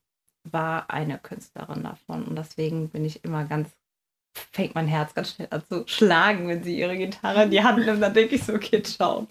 war 0.42 0.90
eine 0.90 1.18
Künstlerin 1.18 1.84
davon. 1.84 2.24
Und 2.24 2.36
deswegen 2.36 2.88
bin 2.88 3.04
ich 3.04 3.24
immer 3.24 3.44
ganz 3.44 3.68
fängt 4.34 4.74
mein 4.74 4.86
Herz 4.86 5.14
ganz 5.14 5.34
schnell 5.34 5.48
an 5.50 5.62
zu 5.68 5.86
schlagen, 5.86 6.48
wenn 6.48 6.62
sie 6.62 6.78
ihre 6.78 6.96
Gitarre 6.96 7.44
in 7.44 7.50
die 7.50 7.62
Hand 7.62 7.84
nimmt. 7.84 8.02
Dann 8.02 8.14
denke 8.14 8.36
ich 8.36 8.44
so, 8.44 8.54
okay, 8.54 8.82
ciao. 8.82 9.26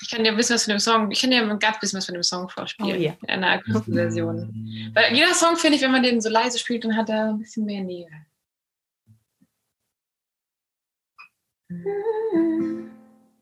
Ich 0.00 0.10
kann 0.10 0.24
dir 0.24 0.30
ein 0.30 0.36
bisschen 0.36 0.54
was 0.54 0.64
von 0.64 0.72
dem 0.72 0.78
Song, 0.78 1.10
ich 1.10 1.20
kann 1.20 1.30
dir 1.30 1.42
ein 1.42 1.58
ganz 1.58 1.78
bisschen 1.80 1.98
was 1.98 2.06
von 2.06 2.14
dem 2.14 2.22
Song 2.22 2.48
vorspielen. 2.48 2.96
Oh 2.96 3.00
ja. 3.00 3.14
In 3.22 3.28
einer 3.28 3.50
akustischen 3.50 3.94
Version. 3.94 4.90
Weil 4.94 5.14
jeder 5.14 5.34
Song, 5.34 5.56
finde 5.56 5.76
ich, 5.76 5.82
wenn 5.82 5.92
man 5.92 6.02
den 6.02 6.20
so 6.20 6.30
leise 6.30 6.58
spielt, 6.58 6.84
dann 6.84 6.96
hat 6.96 7.10
er 7.10 7.30
ein 7.30 7.38
bisschen 7.38 7.66
mehr 7.66 7.82
Nähe. 7.82 8.08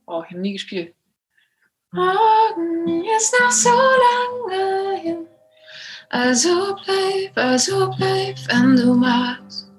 Oh, 0.06 0.24
ich 0.24 0.30
habe 0.30 0.40
nie 0.40 0.54
gespielt. 0.54 0.96
Morgen 1.92 3.04
ist 3.16 3.32
noch 3.40 3.50
so 3.52 3.70
lange 3.70 5.00
hin. 5.00 5.26
Also 6.10 6.76
bleib, 6.84 7.36
also 7.36 7.90
bleib, 7.98 8.36
wenn 8.48 8.76
du 8.76 8.94
magst. 8.94 9.70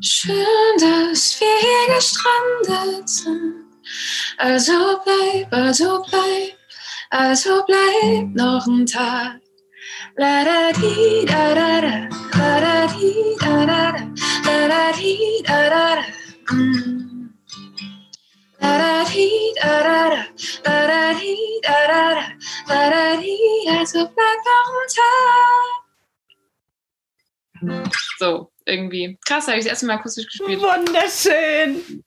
Schön, 0.00 0.36
dass 0.78 1.40
wir 1.40 1.48
hier 1.60 1.94
gestrandet 1.96 3.08
sind. 3.08 3.54
Also 4.38 5.00
bleib, 5.04 5.52
also 5.52 6.02
bleib, 6.08 6.56
also 7.10 7.62
bleib 7.66 8.34
noch 8.34 8.66
ein 8.66 8.86
Tag. 8.86 9.40
La 10.16 10.44
da 10.44 10.72
di 10.72 11.24
da 11.26 11.54
da 11.54 11.80
da, 11.80 12.08
la 12.38 12.60
da 12.60 12.86
di 12.86 13.36
da 13.40 13.66
da 13.66 13.92
da, 13.92 14.02
la 14.46 14.68
da 14.68 14.92
di 14.92 15.42
da 15.46 15.68
da 15.70 15.94
da. 15.96 16.54
Mm. 16.54 17.30
La 18.60 18.78
da 18.78 19.04
di 19.04 19.28
da 19.60 19.82
da 19.82 20.10
da, 20.10 20.24
la 20.64 20.86
da 20.86 21.18
di 21.18 21.36
da 21.62 21.78
da 21.90 22.14
da, 22.14 22.39
also. 22.70 24.10
So, 28.18 28.50
irgendwie. 28.64 29.18
Krass, 29.26 29.48
habe 29.48 29.58
ich 29.58 29.64
das 29.64 29.72
erste 29.72 29.86
Mal 29.86 29.94
akustisch 29.94 30.26
gespielt. 30.26 30.60
Wunderschön. 30.60 32.02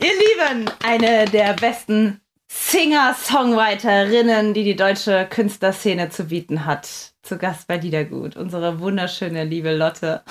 Ihr 0.00 0.48
Lieben, 0.48 0.68
eine 0.84 1.26
der 1.26 1.54
besten 1.54 2.20
Singer-Songwriterinnen, 2.48 4.54
die 4.54 4.64
die 4.64 4.76
deutsche 4.76 5.26
Künstlerszene 5.30 6.10
zu 6.10 6.24
bieten 6.24 6.66
hat. 6.66 6.88
Zu 7.22 7.38
Gast 7.38 7.66
bei 7.66 7.76
Liedergut. 7.76 8.36
Unsere 8.36 8.80
wunderschöne, 8.80 9.44
liebe 9.44 9.74
Lotte. 9.74 10.22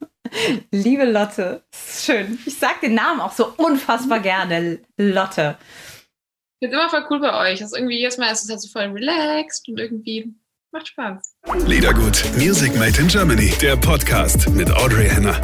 liebe 0.70 1.04
Lotte. 1.04 1.64
Schön. 1.72 2.38
Ich 2.46 2.58
sag 2.58 2.80
den 2.82 2.94
Namen 2.94 3.20
auch 3.20 3.32
so 3.32 3.52
unfassbar 3.56 4.20
gerne. 4.20 4.78
Lotte. 4.96 5.56
Ich 6.58 6.68
finde 6.68 6.80
immer 6.80 6.88
voll 6.88 7.04
cool 7.10 7.20
bei 7.20 7.52
euch. 7.52 7.58
Das 7.58 7.72
ist 7.72 7.76
irgendwie 7.76 7.98
jedes 7.98 8.16
Mal 8.16 8.32
ist 8.32 8.44
es 8.44 8.48
halt 8.48 8.62
so 8.62 8.68
voll 8.68 8.84
relaxed 8.84 9.68
und 9.68 9.78
irgendwie 9.78 10.34
macht 10.72 10.88
Spaß. 10.88 11.36
Liedergut, 11.66 12.24
Music 12.38 12.74
Made 12.76 12.98
in 12.98 13.08
Germany, 13.08 13.52
der 13.60 13.76
Podcast 13.76 14.48
mit 14.48 14.70
Audrey 14.70 15.06
Henner. 15.06 15.38